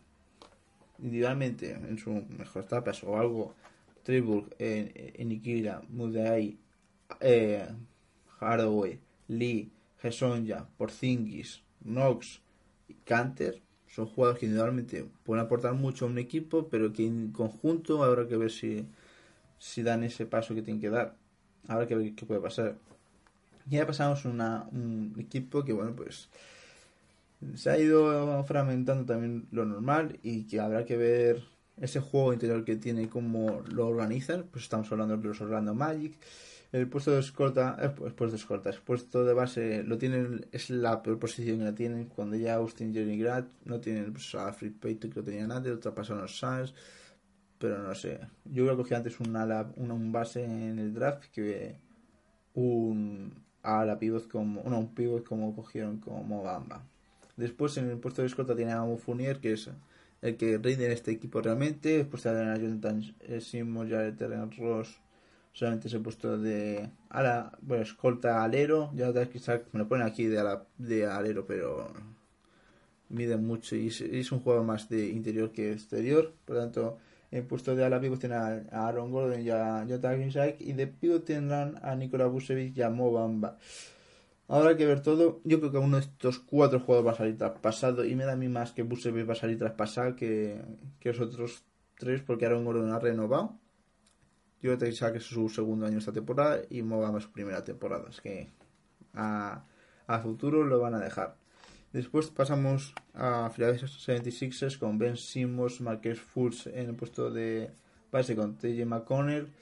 individualmente 0.98 1.72
en 1.72 1.98
su 1.98 2.10
mejor 2.10 2.64
etapas 2.64 3.04
o 3.04 3.18
algo, 3.18 3.54
Triburg, 4.02 4.54
en, 4.58 4.92
en 4.94 5.32
Ikira, 5.32 5.82
Mudai, 5.90 6.58
eh, 7.20 7.68
Hardaway, 8.38 8.98
Lee, 9.28 9.70
Gesonja, 9.98 10.68
Porzingis, 10.76 11.62
Knox 11.82 12.40
y 12.88 12.94
Canter 12.94 13.62
son 13.94 14.06
jugadores 14.06 14.40
que 14.40 14.46
individualmente 14.46 15.06
pueden 15.22 15.44
aportar 15.44 15.74
mucho 15.74 16.04
a 16.04 16.08
un 16.08 16.18
equipo, 16.18 16.68
pero 16.68 16.92
que 16.92 17.06
en 17.06 17.30
conjunto 17.30 18.02
habrá 18.02 18.26
que 18.26 18.36
ver 18.36 18.50
si, 18.50 18.86
si 19.58 19.82
dan 19.82 20.02
ese 20.02 20.26
paso 20.26 20.54
que 20.54 20.62
tienen 20.62 20.80
que 20.80 20.90
dar. 20.90 21.14
Habrá 21.68 21.86
que 21.86 21.94
ver 21.94 22.14
qué 22.14 22.26
puede 22.26 22.40
pasar. 22.40 22.76
Y 23.70 23.76
ya 23.76 23.86
pasamos 23.86 24.24
una, 24.24 24.66
un 24.72 25.14
equipo 25.18 25.64
que, 25.64 25.72
bueno, 25.72 25.94
pues 25.94 26.28
se 27.54 27.70
ha 27.70 27.78
ido 27.78 28.42
fragmentando 28.44 29.04
también 29.04 29.46
lo 29.52 29.64
normal 29.64 30.18
y 30.22 30.44
que 30.44 30.60
habrá 30.60 30.84
que 30.84 30.96
ver 30.96 31.44
ese 31.80 32.00
juego 32.00 32.32
interior 32.32 32.64
que 32.64 32.76
tiene 32.76 33.08
cómo 33.08 33.62
lo 33.70 33.86
organizan. 33.86 34.44
Pues 34.50 34.64
estamos 34.64 34.90
hablando 34.90 35.16
de 35.16 35.28
los 35.28 35.40
Orlando 35.40 35.72
Magic. 35.72 36.14
El 36.74 36.88
puesto 36.88 37.12
de 37.12 37.20
escolta, 37.20 37.76
el 37.80 37.92
puesto 37.92 38.26
de 38.26 38.34
escolta, 38.34 38.68
el 38.68 38.80
puesto 38.80 39.24
de 39.24 39.32
base 39.32 39.84
lo 39.84 39.96
tienen, 39.96 40.44
es 40.50 40.70
la 40.70 41.04
peor 41.04 41.20
posición 41.20 41.58
que 41.58 41.64
la 41.66 41.74
tienen 41.76 42.06
cuando 42.06 42.34
ya 42.34 42.54
Austin 42.56 42.92
Jerry 42.92 43.16
Grad 43.16 43.44
no 43.64 43.78
tienen 43.78 44.12
pues, 44.12 44.34
a 44.34 44.52
Fred 44.52 44.72
Payton 44.80 45.12
que 45.12 45.20
lo 45.20 45.24
tenían 45.24 45.52
antes, 45.52 45.72
otra 45.72 45.94
pasaron 45.94 46.22
los 46.22 46.36
Suns, 46.36 46.74
pero 47.60 47.78
no 47.78 47.94
sé. 47.94 48.18
Yo 48.46 48.64
creo 48.64 48.76
que 48.76 48.82
cogí 48.82 48.94
antes 48.94 49.20
un, 49.20 49.36
ala, 49.36 49.70
un, 49.76 50.10
base 50.10 50.42
en 50.42 50.80
el 50.80 50.92
draft 50.92 51.26
que 51.32 51.76
un 52.54 53.32
ala 53.62 53.96
pivot 53.96 54.26
como, 54.26 54.68
no, 54.68 54.80
un 54.80 54.96
pivot 54.96 55.22
como 55.22 55.54
cogieron 55.54 55.98
como 55.98 56.42
Bamba. 56.42 56.82
Después 57.36 57.76
en 57.76 57.88
el 57.88 57.98
puesto 57.98 58.22
de 58.22 58.26
escolta 58.26 58.56
tiene 58.56 58.72
a 58.72 58.82
Mufunier 58.82 59.38
que 59.38 59.52
es 59.52 59.70
el 60.22 60.36
que 60.36 60.58
rinde 60.58 60.86
en 60.86 60.92
este 60.92 61.12
equipo 61.12 61.40
realmente. 61.40 61.98
Después 61.98 62.24
tiene 62.24 62.50
a 62.50 62.56
Jonathan 62.56 63.00
Simmons, 63.40 63.92
Jared 63.92 64.16
Terren 64.16 64.50
Ross 64.58 65.03
solamente 65.54 65.88
se 65.88 65.96
ha 65.96 66.00
puesto 66.00 66.36
de 66.36 66.90
ala, 67.08 67.56
bueno, 67.62 67.84
escolta 67.84 68.42
alero, 68.42 68.90
ya 68.94 69.12
quizás 69.26 69.60
me 69.72 69.78
lo 69.78 69.88
ponen 69.88 70.06
aquí 70.06 70.26
de, 70.26 70.40
ala, 70.40 70.64
de 70.76 71.06
alero, 71.06 71.46
pero 71.46 71.92
mide 73.08 73.36
mucho 73.36 73.76
y 73.76 73.86
es, 73.86 74.32
un 74.32 74.40
juego 74.40 74.64
más 74.64 74.88
de 74.88 75.08
interior 75.08 75.52
que 75.52 75.72
exterior, 75.72 76.32
por 76.44 76.56
lo 76.56 76.62
tanto, 76.62 76.98
en 77.30 77.46
puesto 77.46 77.76
de 77.76 77.84
ala 77.84 78.00
pivot 78.00 78.18
tienen 78.18 78.66
a 78.72 78.88
Aaron 78.88 79.12
Gordon 79.12 79.42
y 79.42 79.50
a 79.50 79.86
Jota 79.88 80.12
Grinshak 80.12 80.60
y 80.60 80.72
de 80.72 80.88
pivot 80.88 81.24
tendrán 81.24 81.78
a 81.82 81.94
Nikola 81.94 82.26
Vucevic 82.26 82.76
y 82.76 82.82
a 82.82 82.90
Mo 82.90 83.12
Bamba. 83.12 83.56
Ahora 84.48 84.70
hay 84.70 84.76
que 84.76 84.86
ver 84.86 85.02
todo. 85.02 85.40
Yo 85.44 85.58
creo 85.58 85.72
que 85.72 85.78
uno 85.78 85.96
de 85.96 86.02
estos 86.02 86.38
cuatro 86.38 86.78
juegos 86.80 87.06
va 87.06 87.12
a 87.12 87.16
salir 87.16 87.38
traspasado. 87.38 88.04
Y 88.04 88.14
me 88.14 88.24
da 88.24 88.32
a 88.32 88.36
mí 88.36 88.48
más 88.48 88.72
que 88.72 88.82
Vucevic 88.82 89.26
va 89.26 89.32
a 89.32 89.36
salir 89.36 89.58
traspasado 89.58 90.16
que, 90.16 90.60
que 91.00 91.08
los 91.08 91.20
otros 91.20 91.64
tres, 91.98 92.20
porque 92.20 92.44
Aaron 92.44 92.64
Gordon 92.64 92.92
ha 92.92 92.98
renovado. 92.98 93.58
Te 94.64 94.90
que 94.90 95.18
es 95.18 95.24
su 95.24 95.50
segundo 95.50 95.84
año 95.84 95.98
esta 95.98 96.10
temporada 96.10 96.62
y 96.70 96.80
Mobama 96.80 97.20
su 97.20 97.30
primera 97.30 97.62
temporada. 97.62 98.06
Es 98.08 98.22
que 98.22 98.48
a, 99.12 99.62
futuro 100.22 100.64
lo 100.64 100.80
van 100.80 100.94
a 100.94 101.00
dejar. 101.00 101.36
Después 101.92 102.28
pasamos 102.28 102.94
a 103.12 103.50
Philadelphia 103.54 103.86
76ers 103.86 104.78
con 104.78 104.96
Ben 104.96 105.18
Simmons, 105.18 105.82
Marquez 105.82 106.18
Fultz 106.18 106.66
en 106.68 106.88
el 106.88 106.94
puesto 106.94 107.30
de 107.30 107.72
base 108.10 108.34
con 108.34 108.56
TJ 108.56 108.86
McConnell. 108.86 109.52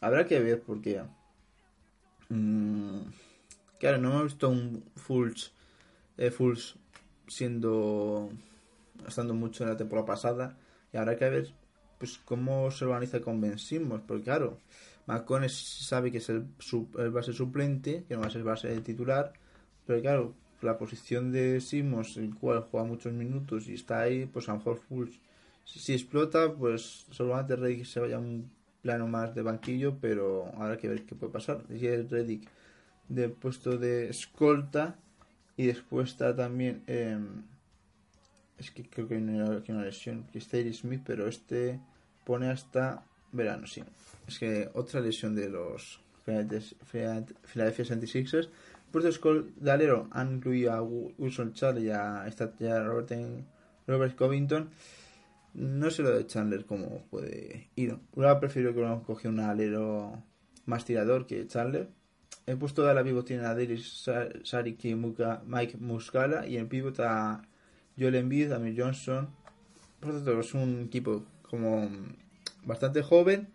Habrá 0.00 0.26
que 0.26 0.40
ver 0.40 0.62
porque. 0.62 1.02
Mmm, 2.30 3.02
claro, 3.78 3.98
no 3.98 4.12
hemos 4.12 4.24
visto 4.24 4.48
un 4.48 4.82
Fultz, 4.96 5.52
eh, 6.16 6.32
siendo. 7.28 8.30
estando 9.06 9.34
mucho 9.34 9.62
en 9.62 9.68
la 9.68 9.76
temporada 9.76 10.06
pasada. 10.06 10.56
Y 10.90 10.96
habrá 10.96 11.16
que 11.16 11.28
ver 11.28 11.63
pues 12.04 12.18
cómo 12.18 12.70
se 12.70 12.84
organiza 12.84 13.20
con 13.20 13.40
Ben 13.40 13.58
Simmons, 13.58 14.02
porque 14.06 14.24
claro, 14.24 14.58
McCones 15.06 15.54
sabe 15.54 16.12
que 16.12 16.18
es 16.18 16.28
el, 16.28 16.44
el, 16.98 17.10
base 17.10 17.32
suplente, 17.32 18.04
que 18.06 18.14
no 18.14 18.20
va 18.20 18.26
a 18.26 18.30
ser 18.30 18.42
base 18.42 18.78
titular, 18.82 19.32
pero 19.86 20.02
claro, 20.02 20.34
la 20.60 20.76
posición 20.76 21.32
de 21.32 21.62
Simmons, 21.62 22.18
el 22.18 22.34
cual 22.34 22.66
juega 22.70 22.86
muchos 22.86 23.14
minutos 23.14 23.68
y 23.68 23.74
está 23.74 24.02
ahí, 24.02 24.26
pues 24.26 24.50
a 24.50 24.52
lo 24.52 24.58
mejor 24.58 24.82
si, 25.64 25.94
explota, 25.94 26.52
pues 26.52 27.06
seguramente 27.10 27.56
Reddick 27.56 27.86
se 27.86 28.00
vaya 28.00 28.16
a 28.16 28.18
un 28.18 28.50
plano 28.82 29.06
más 29.08 29.34
de 29.34 29.40
banquillo, 29.40 29.96
pero 29.98 30.52
habrá 30.58 30.76
que 30.76 30.88
ver 30.88 31.04
qué 31.06 31.14
puede 31.14 31.32
pasar. 31.32 31.62
Y 31.70 31.86
el 31.86 32.10
Reddick 32.10 32.46
de 33.08 33.30
puesto 33.30 33.78
de 33.78 34.10
escolta 34.10 34.98
y 35.56 35.68
después 35.68 36.10
está 36.10 36.36
también... 36.36 36.82
Eh, 36.86 37.18
es 38.58 38.70
que 38.70 38.84
creo 38.84 39.08
que 39.08 39.14
hay 39.14 39.22
una, 39.22 39.62
que 39.62 39.72
una 39.72 39.84
lesión, 39.84 40.26
Smith, 40.72 41.02
pero 41.04 41.26
este 41.26 41.80
pone 42.24 42.50
hasta 42.50 43.04
verano, 43.32 43.66
sí. 43.66 43.82
Es 44.26 44.38
que 44.38 44.70
otra 44.74 45.00
lesión 45.00 45.34
de 45.34 45.48
los 45.48 46.00
Philadelphia 46.24 47.84
76ers. 47.84 48.48
Puesto 48.90 49.44
de 49.56 49.70
alero 49.70 50.08
han 50.12 50.36
incluido 50.36 50.72
a 50.72 50.80
Wilson 50.82 51.52
Charlie 51.52 51.86
y 51.86 51.90
a, 51.90 52.24
Robert, 52.84 53.12
Robert 53.86 54.16
Covington. 54.16 54.70
No 55.54 55.90
sé 55.90 56.02
lo 56.02 56.10
de 56.10 56.26
Chandler 56.26 56.64
cómo 56.64 57.02
puede 57.10 57.70
ir. 57.76 57.96
Hubiera 58.12 58.40
preferido 58.40 58.72
que 58.72 58.78
hubiéramos 58.78 59.04
cogido 59.04 59.32
un 59.32 59.40
alero 59.40 60.22
más 60.66 60.84
tirador 60.84 61.26
que 61.26 61.46
Chandler. 61.46 61.88
El 62.46 62.58
puesto 62.58 62.82
de 62.82 62.90
ala 62.90 63.02
pivot 63.02 63.26
tiene 63.26 63.44
a 63.44 63.54
Darius 63.54 64.10
Sarik 64.44 64.84
y 64.84 64.94
Mike 64.94 65.76
Muscala. 65.78 66.46
Y 66.46 66.56
en 66.56 66.68
pivot 66.68 66.98
a 67.00 67.42
Joel 67.98 68.14
Embiid, 68.16 68.52
Amir 68.52 68.80
Johnson. 68.80 69.28
Por 70.00 70.10
lo 70.10 70.16
tanto, 70.16 70.40
es 70.40 70.54
un 70.54 70.84
equipo 70.86 71.24
como 71.54 71.88
bastante 72.64 73.02
joven 73.02 73.48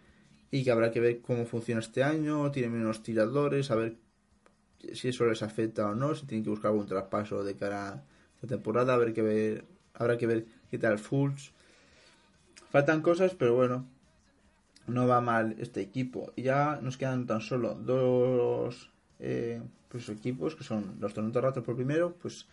y 0.51 0.63
que 0.63 0.71
habrá 0.71 0.91
que 0.91 0.99
ver 0.99 1.21
cómo 1.21 1.45
funciona 1.45 1.81
este 1.81 2.03
año. 2.03 2.51
Tiene 2.51 2.69
menos 2.69 3.03
tiradores, 3.03 3.71
a 3.71 3.75
ver 3.75 3.95
si 4.93 5.09
eso 5.09 5.25
les 5.25 5.43
afecta 5.43 5.89
o 5.89 5.95
no, 5.95 6.15
si 6.15 6.25
tienen 6.25 6.43
que 6.43 6.49
buscar 6.49 6.71
algún 6.71 6.87
traspaso 6.87 7.43
de 7.43 7.55
cara 7.55 7.89
a 7.89 8.03
esta 8.35 8.47
temporada. 8.47 8.97
Ver 8.97 9.13
que 9.13 9.21
ver, 9.21 9.65
habrá 9.93 10.17
que 10.17 10.27
ver 10.27 10.45
qué 10.71 10.77
tal 10.77 10.97
Fulls. 10.97 11.51
Faltan 12.71 13.01
cosas, 13.01 13.33
pero 13.35 13.55
bueno, 13.55 13.85
no 14.87 15.07
va 15.07 15.21
mal 15.21 15.55
este 15.59 15.81
equipo. 15.81 16.31
Y 16.35 16.43
ya 16.43 16.79
nos 16.81 16.97
quedan 16.97 17.27
tan 17.27 17.41
solo 17.41 17.75
dos 17.75 18.91
eh, 19.19 19.61
pues 19.89 20.07
equipos, 20.09 20.55
que 20.55 20.63
son 20.63 20.97
los 20.99 21.13
Toronto 21.13 21.41
Raptors 21.41 21.65
por 21.65 21.75
primero, 21.75 22.15
pues 22.21 22.47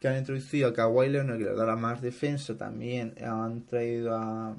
que 0.00 0.06
han 0.06 0.16
introducido 0.16 0.68
a 0.68 0.72
Kawhi 0.72 1.08
Leonard, 1.08 1.38
que 1.38 1.44
le 1.44 1.54
dará 1.54 1.76
más 1.76 2.00
defensa 2.00 2.56
también. 2.56 3.14
Han 3.20 3.62
traído 3.66 4.14
a, 4.16 4.54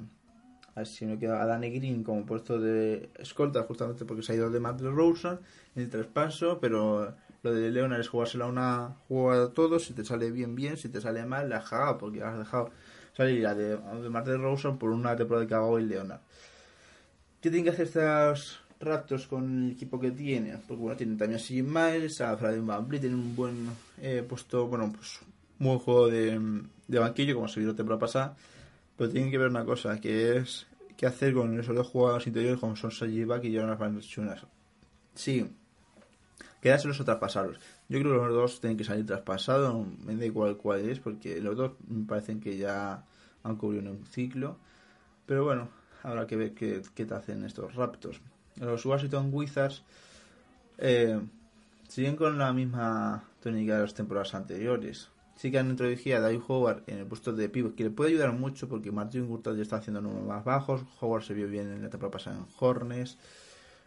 a, 0.74 0.84
si 0.84 1.06
no 1.06 1.18
queda, 1.18 1.42
a 1.42 1.46
Danny 1.46 1.70
Green 1.70 2.02
como 2.02 2.24
puesto 2.26 2.60
de 2.60 3.10
escolta, 3.18 3.62
justamente 3.62 4.04
porque 4.04 4.22
se 4.22 4.32
ha 4.32 4.36
ido 4.36 4.50
de 4.50 4.60
Matt 4.60 4.80
Rosen 4.80 5.38
en 5.74 5.82
el 5.82 5.90
traspaso. 5.90 6.58
Pero 6.60 7.14
lo 7.42 7.52
de 7.52 7.70
Leonard 7.70 8.00
es 8.00 8.08
jugársela 8.08 8.46
una 8.46 8.96
jugada 9.08 9.46
a 9.46 9.52
todos. 9.52 9.84
Si 9.84 9.94
te 9.94 10.04
sale 10.04 10.30
bien, 10.30 10.54
bien. 10.54 10.76
Si 10.76 10.88
te 10.88 11.00
sale 11.00 11.24
mal, 11.24 11.48
la 11.48 11.58
has 11.58 11.68
cagado 11.68 11.98
porque 11.98 12.22
has 12.22 12.38
dejado 12.38 12.70
salir 13.16 13.46
a 13.46 13.54
de, 13.54 13.76
de 13.76 14.10
Matt 14.10 14.28
Rosen 14.28 14.78
por 14.78 14.90
una 14.90 15.16
temporada 15.16 15.44
de 15.44 15.50
Kawhi 15.50 15.84
Leonard. 15.84 16.20
¿Qué 17.40 17.48
tienen 17.48 17.64
que 17.64 17.70
hacer 17.70 17.86
estos 17.86 18.60
Raptors 18.80 19.26
con 19.26 19.64
el 19.64 19.70
equipo 19.72 19.98
que 19.98 20.10
tiene? 20.10 20.58
Porque 20.68 20.82
bueno, 20.82 20.96
tienen 20.96 21.16
también 21.16 21.40
a 21.40 21.42
Siggy 21.42 21.62
Miles, 21.62 22.20
a 22.20 22.36
Freddy 22.36 22.60
Van 22.60 22.86
tienen 22.88 23.14
un 23.14 23.34
buen 23.34 23.68
eh, 24.00 24.22
puesto, 24.28 24.66
bueno, 24.66 24.92
pues 24.94 25.20
un 25.58 25.66
buen 25.66 25.78
juego 25.78 26.08
de, 26.08 26.38
de 26.86 26.98
banquillo, 26.98 27.34
como 27.34 27.48
se 27.48 27.60
vio 27.60 27.70
la 27.70 27.76
temporada 27.76 28.00
pasada. 28.00 28.36
Pero 29.00 29.12
tienen 29.12 29.30
que 29.30 29.38
ver 29.38 29.48
una 29.48 29.64
cosa, 29.64 29.98
que 29.98 30.36
es 30.36 30.66
qué 30.98 31.06
hacer 31.06 31.32
con 31.32 31.58
esos 31.58 31.74
dos 31.74 31.86
jugadores 31.86 32.26
interiores 32.26 32.60
como 32.60 32.76
son 32.76 32.90
Sajibak 32.90 33.42
y 33.44 33.54
Jonas 33.54 33.78
Valanciunas. 33.78 34.44
Sí, 35.14 35.50
quedárselos 36.60 37.00
o 37.00 37.04
traspasarlos. 37.06 37.58
Yo 37.88 37.98
creo 37.98 38.12
que 38.12 38.26
los 38.26 38.34
dos 38.34 38.60
tienen 38.60 38.76
que 38.76 38.84
salir 38.84 39.06
traspasados, 39.06 39.86
me 40.04 40.16
da 40.16 40.26
igual 40.26 40.58
cuál 40.58 40.86
es, 40.86 41.00
porque 41.00 41.40
los 41.40 41.56
dos 41.56 41.72
me 41.88 42.04
parecen 42.04 42.40
que 42.40 42.58
ya 42.58 43.06
han 43.42 43.56
cubierto 43.56 43.90
un 43.90 44.04
ciclo. 44.04 44.58
Pero 45.24 45.44
bueno, 45.44 45.70
habrá 46.02 46.26
que 46.26 46.36
ver 46.36 46.52
qué, 46.52 46.82
qué 46.94 47.06
te 47.06 47.14
hacen 47.14 47.42
estos 47.46 47.74
Raptors. 47.76 48.20
Los 48.56 48.84
Washington 48.84 49.30
Wizards 49.32 49.82
eh, 50.76 51.18
siguen 51.88 52.16
con 52.16 52.36
la 52.36 52.52
misma 52.52 53.24
tónica 53.42 53.76
de 53.76 53.80
las 53.80 53.94
temporadas 53.94 54.34
anteriores. 54.34 55.08
Sí 55.40 55.50
que 55.50 55.58
han 55.58 55.70
introducido 55.70 56.18
a 56.18 56.20
David 56.20 56.42
Howard 56.48 56.82
en 56.86 56.98
el 56.98 57.06
puesto 57.06 57.32
de 57.32 57.48
pivot, 57.48 57.74
que 57.74 57.84
le 57.84 57.90
puede 57.90 58.10
ayudar 58.10 58.34
mucho 58.34 58.68
porque 58.68 58.92
Martin 58.92 59.26
Gurtad 59.26 59.54
ya 59.54 59.62
está 59.62 59.76
haciendo 59.76 60.02
números 60.02 60.26
más 60.26 60.44
bajos. 60.44 60.82
Howard 61.00 61.22
se 61.22 61.32
vio 61.32 61.48
bien 61.48 61.72
en 61.72 61.82
la 61.82 61.88
temporada 61.88 62.10
pasada 62.10 62.36
en 62.36 62.46
Hornets. 62.58 63.16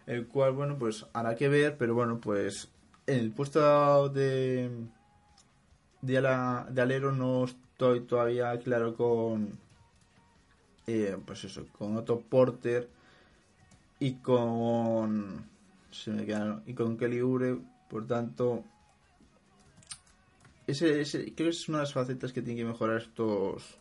El 0.08 0.26
cual, 0.26 0.54
bueno, 0.54 0.80
pues 0.80 1.06
hará 1.14 1.36
que 1.36 1.49
ver, 1.49 1.78
pero 1.78 1.93
bueno, 1.93 2.20
pues 2.20 2.70
en 3.06 3.20
el 3.20 3.32
puesto 3.34 4.10
de, 4.10 4.68
de, 6.01 6.18
ala, 6.18 6.66
de 6.72 6.82
alero 6.82 7.12
no 7.12 7.45
estoy 7.45 8.01
todavía 8.01 8.58
claro 8.58 8.95
con. 8.95 9.51
Eh, 10.88 11.16
pues 11.24 11.43
eso, 11.43 11.68
con 11.78 11.95
Otto 11.97 12.20
Porter 12.20 12.89
y 13.99 14.16
con. 14.16 15.45
Se 15.91 16.10
me 16.10 16.26
quedaron, 16.26 16.64
y 16.66 16.74
con 16.74 16.97
Kelly 16.97 17.22
Ure, 17.22 17.60
por 17.91 18.08
tanto, 18.08 18.64
ese, 20.68 21.01
ese, 21.01 21.20
creo 21.36 21.47
que 21.47 21.49
es 21.49 21.70
una 21.70 21.80
de 21.80 21.84
las 21.84 21.93
facetas 21.93 22.34
que 22.34 22.41
tienen 22.41 22.64
que 22.66 22.72
mejorar 22.72 22.97
estos 22.97 23.80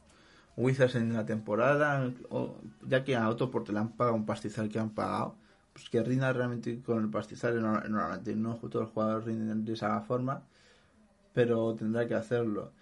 Wizards 0.56 0.96
en 0.96 1.12
la 1.14 1.26
temporada, 1.26 2.12
o, 2.30 2.56
ya 2.86 3.04
que 3.04 3.16
a 3.16 3.28
Otto 3.28 3.50
Porter 3.50 3.74
le 3.74 3.80
han 3.80 3.92
pagado 3.96 4.16
un 4.16 4.26
pastizal 4.26 4.68
que 4.68 4.78
han 4.78 4.90
pagado, 4.90 5.36
pues 5.72 5.88
que 5.90 6.02
rinda 6.02 6.32
realmente 6.32 6.80
con 6.82 7.02
el 7.04 7.10
pastizal, 7.10 7.60
normalmente 7.62 8.36
no 8.36 8.56
todos 8.56 8.84
los 8.86 8.90
jugadores 8.92 9.26
rinden 9.26 9.64
de 9.64 9.74
esa 9.74 10.00
forma, 10.02 10.44
pero 11.32 11.74
tendrá 11.74 12.06
que 12.06 12.14
hacerlo. 12.14 12.72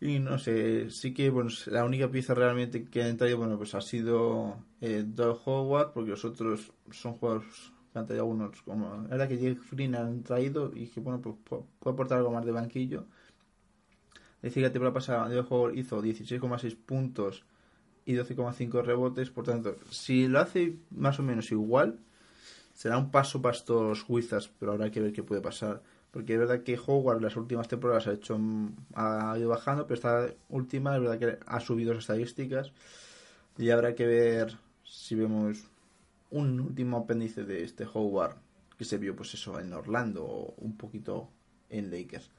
Y 0.00 0.20
no 0.20 0.38
sé, 0.38 0.90
sí 0.90 1.14
que 1.14 1.30
bueno, 1.30 1.50
la 1.66 1.84
única 1.84 2.10
pieza 2.10 2.34
realmente 2.34 2.84
que 2.86 3.02
ha 3.02 3.08
entrado 3.08 3.36
bueno, 3.38 3.58
pues 3.58 3.74
ha 3.74 3.80
sido 3.82 4.58
eh, 4.80 5.04
Doug 5.06 5.40
Howard, 5.46 5.92
porque 5.92 6.10
los 6.10 6.24
otros 6.24 6.72
son 6.90 7.14
jugadores 7.14 7.72
han 7.94 8.06
traído 8.06 8.24
algunos, 8.24 8.62
como 8.62 9.02
verdad 9.08 9.28
que 9.28 9.38
Jake 9.38 9.60
Green 9.72 9.94
han 9.96 10.22
traído 10.22 10.72
y 10.74 10.86
que 10.88 11.00
bueno, 11.00 11.20
pues 11.20 11.34
pu- 11.36 11.64
puede 11.80 11.94
aportar 11.94 12.18
algo 12.18 12.30
más 12.32 12.44
de 12.46 12.52
banquillo. 12.52 13.06
Decir 14.42 14.62
que 14.62 14.68
la 14.68 14.72
temporada 14.72 14.94
pasada 14.94 15.32
el 15.32 15.42
juego 15.42 15.70
hizo 15.70 16.02
16,6 16.02 16.76
puntos 16.76 17.44
y 18.04 18.14
12,5 18.14 18.82
rebotes, 18.84 19.30
por 19.30 19.44
tanto, 19.44 19.76
si 19.90 20.28
lo 20.28 20.40
hace 20.40 20.76
más 20.90 21.18
o 21.18 21.22
menos 21.22 21.50
igual, 21.50 21.98
será 22.72 22.96
un 22.96 23.10
paso 23.10 23.42
para 23.42 23.56
estos 23.56 24.04
Wizards, 24.08 24.50
pero 24.58 24.72
habrá 24.72 24.90
que 24.90 25.00
ver 25.00 25.12
qué 25.12 25.22
puede 25.22 25.40
pasar. 25.40 25.82
Porque 26.10 26.34
es 26.34 26.38
verdad 26.38 26.62
que 26.62 26.78
Howard 26.78 27.20
las 27.20 27.36
últimas 27.36 27.68
temporadas 27.68 28.06
ha 28.06 28.12
hecho 28.12 28.38
ha 28.94 29.36
ido 29.38 29.48
bajando, 29.48 29.86
pero 29.86 29.96
esta 29.96 30.34
última 30.48 30.96
es 30.96 31.02
verdad 31.02 31.18
que 31.18 31.38
ha 31.44 31.60
subido 31.60 31.92
las 31.92 32.04
estadísticas 32.04 32.72
y 33.58 33.70
habrá 33.70 33.94
que 33.94 34.06
ver 34.06 34.56
si 34.84 35.16
vemos 35.16 35.58
un 36.30 36.60
último 36.60 36.98
apéndice 36.98 37.44
de 37.44 37.64
este 37.64 37.86
Howard 37.92 38.36
que 38.78 38.84
se 38.84 38.96
vio 38.96 39.16
pues 39.16 39.34
eso 39.34 39.58
en 39.58 39.72
Orlando 39.72 40.24
o 40.24 40.54
un 40.58 40.76
poquito 40.76 41.28
en 41.68 41.90
Lakers. 41.90 42.30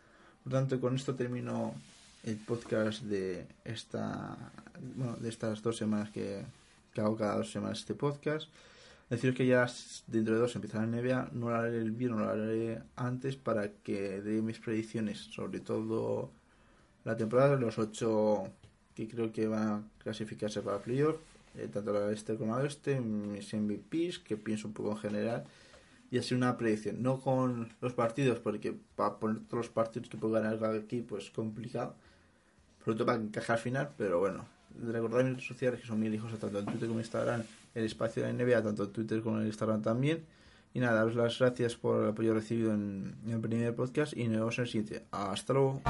Por 0.44 0.54
tanto, 0.54 0.80
con 0.80 0.96
esto 0.96 1.16
termino 1.16 1.74
el 2.24 2.38
podcast 2.38 3.04
de 3.04 3.46
esta 3.64 4.38
bueno, 4.96 5.16
de 5.18 5.30
estas 5.30 5.62
dos 5.62 5.78
semanas 5.78 6.10
que, 6.12 6.44
hago 6.98 7.16
cada 7.16 7.38
dos 7.38 7.52
semanas 7.52 7.80
este 7.80 7.94
podcast. 7.94 8.50
Deciros 9.10 9.36
que 9.36 9.48
ya 9.48 9.66
dentro 10.08 10.36
de 10.36 10.42
dos 10.42 10.56
empieza 10.56 10.86
la 10.86 10.88
NBA, 10.88 11.30
no 11.32 11.50
lo 11.50 11.56
haré 11.56 11.78
el 11.78 11.92
viernes, 11.92 12.20
lo 12.20 12.30
haré 12.30 12.82
antes 12.96 13.38
para 13.38 13.70
que 13.70 14.22
dé 14.22 14.42
mis 14.42 14.60
predicciones, 14.60 15.18
sobre 15.18 15.62
todo 15.62 16.30
la 17.06 17.16
temporada 17.16 17.56
los 17.56 17.80
ocho 17.80 18.50
que 18.96 19.08
creo 19.08 19.32
que 19.32 19.48
van 19.48 19.68
a 19.68 19.84
clasificarse 20.04 20.62
para 20.62 20.80
playoff, 20.80 21.16
eh, 21.56 21.70
tanto 21.72 21.94
la 21.94 22.12
este 22.12 22.36
como 22.36 22.56
la 22.56 22.64
oeste, 22.64 23.00
mis 23.00 23.54
MVPs, 23.54 24.20
que 24.20 24.36
pienso 24.36 24.68
un 24.68 24.74
poco 24.74 24.92
en 24.92 24.98
general, 24.98 25.46
y 26.12 26.18
así 26.18 26.34
una 26.34 26.58
predicción, 26.58 27.02
no 27.02 27.20
con 27.20 27.70
los 27.82 27.94
partidos, 27.94 28.40
porque 28.40 28.76
para 28.96 29.18
poner 29.18 29.44
todos 29.44 29.66
los 29.66 29.70
partidos 29.70 30.10
que 30.10 30.18
puedo 30.18 30.34
ganar 30.34 30.60
cada 30.60 30.78
equipo 30.78 31.18
es 31.18 31.30
complicado, 31.30 31.96
pronto 32.84 33.06
para 33.06 33.20
encajar 33.20 33.58
al 33.58 33.62
final, 33.62 33.90
pero 33.98 34.20
bueno, 34.20 34.46
recordad 34.82 35.24
mis 35.24 35.34
redes 35.34 35.48
sociales 35.48 35.82
que 35.82 35.88
son 35.88 36.00
mil 36.00 36.14
hijos 36.14 36.32
tanto 36.40 36.60
en 36.60 36.66
Twitter 36.66 36.88
como 36.88 37.00
en 37.00 37.06
Instagram, 37.06 37.44
el 37.76 37.86
espacio 37.86 38.24
de 38.24 38.34
la 38.34 38.44
NBA, 38.44 38.64
tanto 38.64 38.84
en 38.84 38.92
Twitter 38.92 39.22
como 39.22 39.40
en 39.40 39.48
Instagram 39.48 39.82
también. 39.82 40.24
Y 40.74 40.80
nada, 40.80 40.98
daros 40.98 41.16
las 41.16 41.40
gracias 41.40 41.76
por 41.76 42.04
el 42.04 42.10
apoyo 42.12 42.34
recibido 42.34 42.74
en, 42.74 43.16
en 43.26 43.32
el 43.32 43.40
primer 43.40 43.76
podcast 43.76 44.16
y 44.16 44.28
nos 44.28 44.38
vemos 44.38 44.58
en 44.60 44.64
el 44.64 44.70
siguiente. 44.70 45.04
Hasta 45.12 45.54
luego. 45.54 45.82